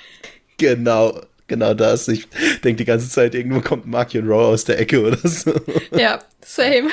[0.58, 1.20] genau.
[1.48, 2.08] Genau das.
[2.08, 2.26] Ich
[2.64, 5.52] denke die ganze Zeit, irgendwo kommt Markian Raw aus der Ecke oder so.
[5.96, 6.88] Ja, same.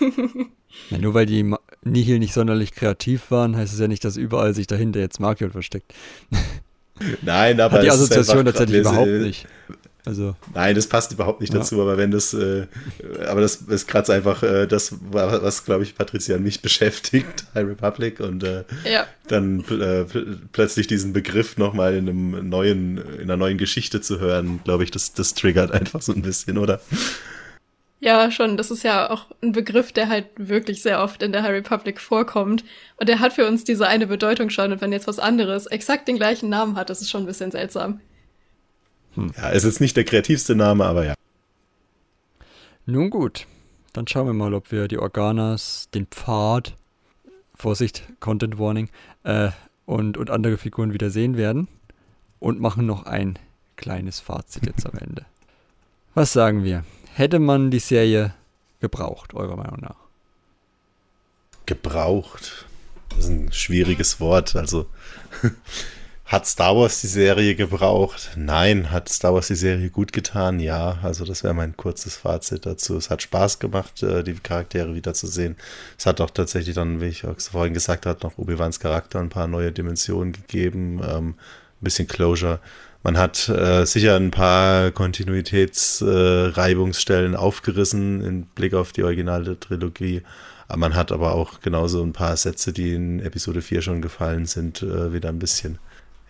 [0.90, 1.42] Ja, nur weil die
[1.82, 5.50] Nihil nicht sonderlich kreativ waren, heißt es ja nicht, dass überall sich dahinter jetzt Markion
[5.50, 5.92] versteckt.
[7.22, 9.46] Nein, aber Hat die Assoziation tatsächlich überhaupt nicht.
[10.04, 11.58] Also, Nein, das passt überhaupt nicht Ja.
[11.58, 12.66] dazu, aber wenn das, äh,
[13.26, 17.44] aber das ist gerade einfach äh, das, wa- was, glaube ich, Patricia und mich beschäftigt,
[17.56, 22.48] High Republic, und äh, Ja, dann pl äh, pl plötzlich diesen Begriff nochmal in einem
[22.48, 26.22] neuen, in einer neuen Geschichte zu hören, glaube ich, das, das triggert einfach so ein
[26.22, 26.80] bisschen, oder?
[28.00, 28.56] Ja, schon.
[28.56, 32.00] Das ist ja auch ein Begriff, der halt wirklich sehr oft in der High Republic
[32.00, 32.64] vorkommt.
[32.96, 34.72] Und der hat für uns diese eine Bedeutung schon.
[34.72, 37.50] Und wenn jetzt was anderes exakt den gleichen Namen hat, das ist schon ein bisschen
[37.50, 38.00] seltsam.
[39.16, 41.14] Ja, ist jetzt nicht der kreativste Name, aber ja.
[42.84, 43.46] nun gut.
[43.94, 46.74] Dann schauen wir mal, ob wir die Organas, den Pfad
[47.56, 48.90] Vorsicht, Content Warning,
[49.24, 49.50] äh,
[49.86, 51.68] und, und andere Figuren wieder sehen werden.
[52.38, 53.38] Und machen noch ein
[53.76, 55.24] kleines Fazit jetzt am Ende.
[56.14, 56.84] Was sagen wir?
[57.16, 58.34] Hätte man die Serie
[58.78, 59.96] gebraucht, eurer Meinung nach?
[61.64, 62.66] Gebraucht.
[63.08, 64.54] Das ist ein schwieriges Wort.
[64.54, 64.86] Also
[66.26, 68.32] Hat Star Wars die Serie gebraucht?
[68.36, 68.90] Nein.
[68.90, 70.60] Hat Star Wars die Serie gut getan?
[70.60, 70.98] Ja.
[71.02, 72.98] Also das wäre mein kurzes Fazit dazu.
[72.98, 75.56] Es hat Spaß gemacht, äh, die Charaktere wiederzusehen.
[75.96, 79.30] Es hat auch tatsächlich dann, wie ich auch vorhin gesagt habe, noch Obi-Wans Charakter ein
[79.30, 81.00] paar neue Dimensionen gegeben.
[81.02, 82.60] Ähm, ein bisschen Closure.
[83.06, 90.22] Man hat äh, sicher ein paar Kontinuitätsreibungsstellen äh, aufgerissen im Blick auf die originale Trilogie.
[90.66, 94.46] Aber man hat aber auch genauso ein paar Sätze, die in Episode 4 schon gefallen
[94.46, 95.78] sind, äh, wieder ein bisschen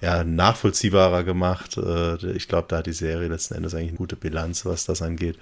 [0.02, 1.78] ja, nachvollziehbarer gemacht.
[1.78, 5.00] Äh, ich glaube, da hat die Serie letzten Endes eigentlich eine gute Bilanz, was das
[5.00, 5.38] angeht.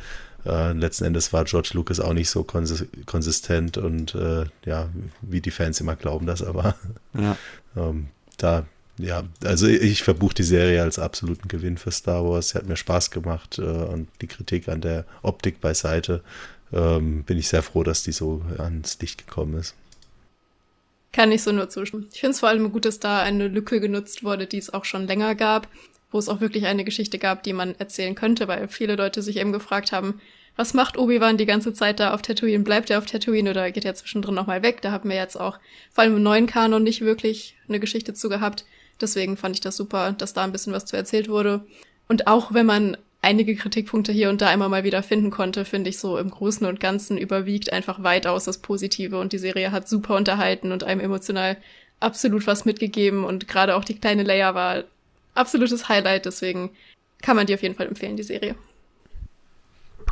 [0.46, 4.88] Äh, letzten Endes war George Lucas auch nicht so konsistent und äh, ja,
[5.20, 6.76] wie die Fans immer glauben das aber.
[7.12, 7.36] Ja.
[7.76, 8.06] ähm,
[8.36, 8.66] da,
[8.98, 12.50] ja, also ich verbuche die Serie als absoluten Gewinn für Star Wars.
[12.50, 16.22] Sie hat mir Spaß gemacht äh, und die Kritik an der Optik beiseite.
[16.72, 19.74] Ähm, bin ich sehr froh, dass die so ans Licht gekommen ist.
[21.12, 22.08] Kann ich so nur zustimmen.
[22.12, 24.84] Ich finde es vor allem gut, dass da eine Lücke genutzt wurde, die es auch
[24.84, 25.68] schon länger gab,
[26.10, 29.36] wo es auch wirklich eine Geschichte gab, die man erzählen könnte, weil viele Leute sich
[29.36, 30.20] eben gefragt haben,
[30.56, 32.62] was macht Obi-Wan die ganze Zeit da auf Tatooine?
[32.62, 34.82] Bleibt er auf Tatooine oder geht er zwischendrin nochmal weg?
[34.82, 35.58] Da haben wir jetzt auch
[35.90, 38.64] vor allem im neuen Kanon nicht wirklich eine Geschichte zu gehabt.
[39.00, 41.64] Deswegen fand ich das super, dass da ein bisschen was zu erzählt wurde.
[42.08, 45.90] Und auch wenn man einige Kritikpunkte hier und da immer mal wieder finden konnte, finde
[45.90, 49.88] ich so im Großen und Ganzen überwiegt einfach weitaus das Positive und die Serie hat
[49.88, 51.56] super unterhalten und einem emotional
[52.00, 54.84] absolut was mitgegeben und gerade auch die kleine Leia war
[55.34, 56.70] absolutes Highlight, deswegen
[57.22, 58.54] kann man die auf jeden Fall empfehlen, die Serie.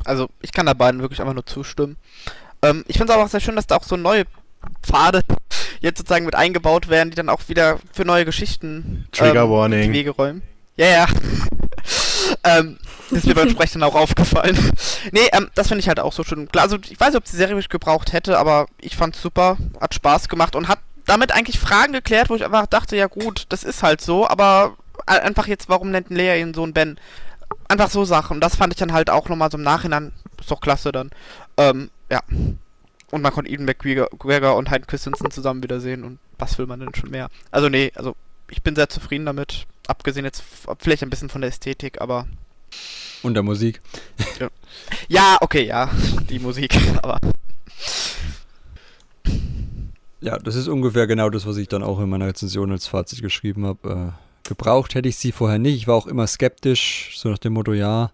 [0.05, 1.97] Also ich kann da beiden wirklich einfach nur zustimmen.
[2.63, 4.25] Ähm, ich finde es aber auch sehr schön, dass da auch so neue
[4.83, 5.21] Pfade
[5.83, 9.93] jetzt sozusagen mit eingebaut werden, die dann auch wieder für neue Geschichten Trigger ähm, Warning.
[9.93, 10.43] die Wege räumen.
[10.77, 11.07] Ja, ja.
[12.45, 12.79] ähm,
[13.11, 14.57] ist mir beim Sprechen auch aufgefallen.
[15.11, 16.49] nee, ähm, das finde ich halt auch so schön.
[16.49, 19.59] Klar, also ich weiß nicht, ob die Serie mich gebraucht hätte, aber ich fand's super,
[19.81, 23.47] hat Spaß gemacht und hat damit eigentlich Fragen geklärt, wo ich einfach dachte, ja gut,
[23.51, 24.77] das ist halt so, aber
[25.07, 26.99] einfach jetzt, warum nennt Lea ihren Sohn Ben?
[27.69, 28.37] Einfach so Sachen.
[28.37, 31.11] Und das fand ich dann halt auch nochmal so im Nachhinein, ist doch klasse dann.
[31.57, 32.21] Ähm, ja.
[33.13, 36.95] Und man konnte Eden McGregor und Hayden Christensen zusammen wiedersehen und was will man denn
[36.95, 37.29] schon mehr?
[37.51, 38.17] Also nee, also
[38.51, 39.67] ich bin sehr zufrieden damit.
[39.87, 40.43] Abgesehen jetzt
[40.79, 42.27] vielleicht ein bisschen von der Ästhetik, aber
[43.23, 43.83] und der Musik.
[44.41, 44.49] Ja.
[45.09, 45.91] ja, okay, ja,
[46.31, 47.19] die Musik, aber.
[50.23, 53.21] Ja, das ist ungefähr genau das, was ich dann auch in meiner Rezension als Fazit
[53.21, 54.15] geschrieben habe.
[54.15, 55.77] Äh, gebraucht hätte ich sie vorher nicht.
[55.77, 58.11] Ich war auch immer skeptisch, so nach dem Motto, ja,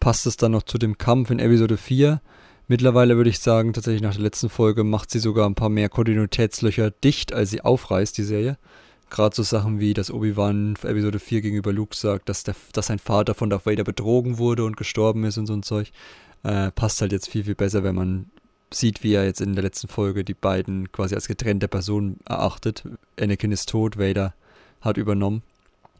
[0.00, 2.22] passt es dann noch zu dem Kampf in Episode 4?
[2.70, 5.88] Mittlerweile würde ich sagen, tatsächlich nach der letzten Folge macht sie sogar ein paar mehr
[5.88, 8.58] Kontinuitätslöcher dicht, als sie aufreißt, die Serie.
[9.08, 12.98] Gerade so Sachen wie, dass Obi-Wan Episode 4 gegenüber Luke sagt, dass, der, dass sein
[12.98, 15.92] Vater von Darth Vader betrogen wurde und gestorben ist und so ein Zeug.
[16.42, 18.26] Äh, passt halt jetzt viel, viel besser, wenn man
[18.70, 22.84] sieht, wie er jetzt in der letzten Folge die beiden quasi als getrennte Personen erachtet.
[23.18, 24.34] Anakin ist tot, Vader
[24.82, 25.42] hat übernommen.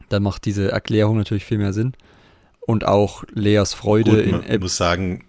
[0.09, 1.93] Dann macht diese Erklärung natürlich viel mehr Sinn.
[2.61, 4.53] Und auch Leas Freude Gut, man in.
[4.53, 5.23] Ich muss sagen,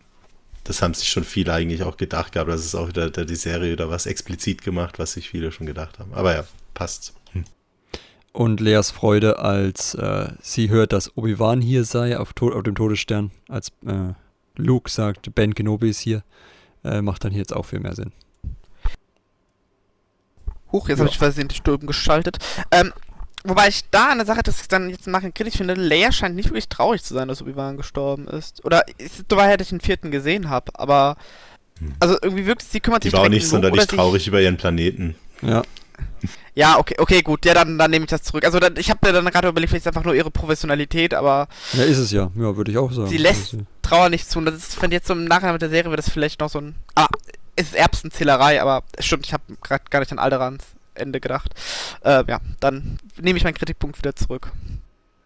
[0.65, 2.51] das haben sich schon viele eigentlich auch gedacht gehabt.
[2.51, 5.99] Das ist auch wieder die Serie oder was explizit gemacht, was sich viele schon gedacht
[5.99, 6.13] haben.
[6.15, 7.15] Aber ja, passt
[8.33, 13.31] und Leas Freude, als äh, sie hört, dass Obi-Wan hier sei auf, auf, dem Todesstern,
[13.49, 14.13] als äh,
[14.57, 16.23] Luke sagt, Ben Kenobi ist hier,
[16.85, 18.13] äh, macht dann hier jetzt auch viel mehr Sinn.
[20.73, 21.05] Huch, jetzt ja.
[21.05, 22.39] habe ich versehen die Stulpen geschaltet.
[22.71, 22.93] Ähm,
[23.45, 26.49] wobei ich da eine Sache, dass ich dann jetzt machen kritisch finde, Leia scheint nicht
[26.49, 28.65] wirklich traurig zu sein, dass Obi-Wan gestorben ist.
[28.65, 31.17] Oder ist, so weit, ich den vierten gesehen habe, aber
[31.79, 31.95] hm.
[32.01, 35.15] also irgendwie wirkt sie kümmert die sich war auch nicht sonderlich traurig über ihren Planeten.
[35.43, 35.63] Ja.
[36.55, 37.45] Ja, okay, okay, gut.
[37.45, 38.45] Ja, dann, dann nehme ich das zurück.
[38.45, 41.49] Also dann, ich habe mir dann gerade überlegt, vielleicht ist einfach nur ihre Professionalität, aber.
[41.73, 42.31] Ja, ist es ja.
[42.35, 43.09] Ja, würde ich auch sagen.
[43.09, 44.39] Sie lässt Trauer nicht zu.
[44.39, 46.51] Und das ist, wenn jetzt so im Nachhinein mit der Serie wird das vielleicht noch
[46.51, 46.75] so ein.
[46.95, 47.09] Ah,
[47.57, 50.65] es ist Erbsenzählerei, aber es stimmt, ich habe gerade gar nicht an Alderans
[50.95, 51.55] Ende gedacht.
[52.03, 54.53] Äh, ja, dann nehme ich meinen Kritikpunkt wieder zurück.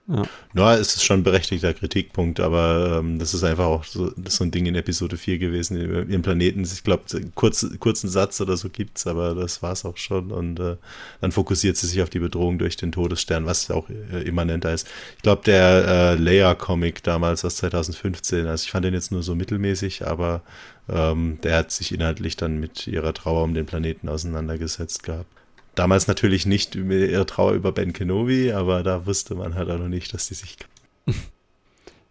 [0.07, 0.23] Ja.
[0.55, 4.45] ja, es ist schon ein berechtigter Kritikpunkt, aber ähm, das ist einfach auch so, so
[4.45, 5.81] ein Ding in Episode 4 gewesen.
[6.11, 7.05] Im Planeten, ich glaube,
[7.35, 10.31] kurz, kurzen Satz oder so gibt es, aber das war es auch schon.
[10.31, 10.77] Und äh,
[11.23, 14.87] dann fokussiert sie sich auf die Bedrohung durch den Todesstern, was auch äh, immanenter ist.
[15.17, 19.35] Ich glaube, der äh, Leia-Comic damals aus 2015, also ich fand den jetzt nur so
[19.35, 20.43] mittelmäßig, aber
[20.87, 25.31] ähm, der hat sich inhaltlich dann mit ihrer Trauer um den Planeten auseinandergesetzt gehabt.
[25.75, 29.89] Damals natürlich nicht ihre Trauer über Ben Kenobi, aber da wusste man halt auch noch
[29.89, 30.57] nicht, dass die sich.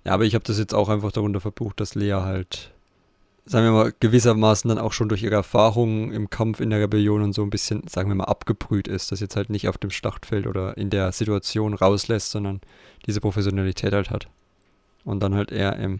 [0.06, 2.74] Ja, aber ich habe das jetzt auch einfach darunter verbucht, dass Lea halt
[3.46, 7.22] sagen wir mal, gewissermaßen dann auch schon durch ihre Erfahrungen im Kampf in der Rebellion
[7.22, 9.90] und so ein bisschen, sagen wir mal, abgebrüht ist, das jetzt halt nicht auf dem
[9.90, 12.62] Schlachtfeld oder in der Situation rauslässt, sondern
[13.06, 14.30] diese Professionalität halt hat.
[15.04, 16.00] Und dann halt eher im,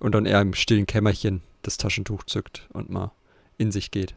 [0.00, 3.12] und dann eher im stillen Kämmerchen das Taschentuch zückt und mal
[3.58, 4.14] in sich geht.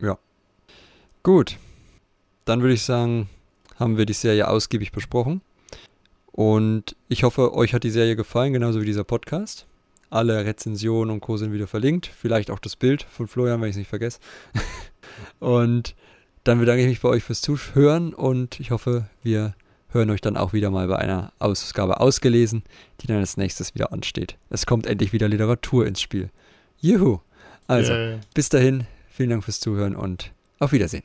[0.00, 0.18] Ja.
[1.28, 1.58] Gut.
[2.46, 3.28] Dann würde ich sagen,
[3.76, 5.42] haben wir die Serie ausgiebig besprochen.
[6.32, 9.66] Und ich hoffe, euch hat die Serie gefallen, genauso wie dieser Podcast.
[10.08, 11.36] Alle Rezensionen und Co.
[11.36, 12.06] sind wieder verlinkt.
[12.06, 14.20] Vielleicht auch das Bild von Florian, wenn ich es nicht vergesse.
[15.38, 15.94] und
[16.44, 19.54] dann bedanke ich mich bei euch fürs Zuhören und ich hoffe, wir
[19.90, 22.62] hören euch dann auch wieder mal bei einer Ausgabe ausgelesen,
[23.02, 24.38] die dann als nächstes wieder ansteht.
[24.48, 26.30] Es kommt endlich wieder Literatur ins Spiel.
[26.80, 27.20] Juhu!
[27.66, 28.18] Also, yeah.
[28.32, 31.04] bis dahin, vielen Dank fürs Zuhören und auf Wiedersehen.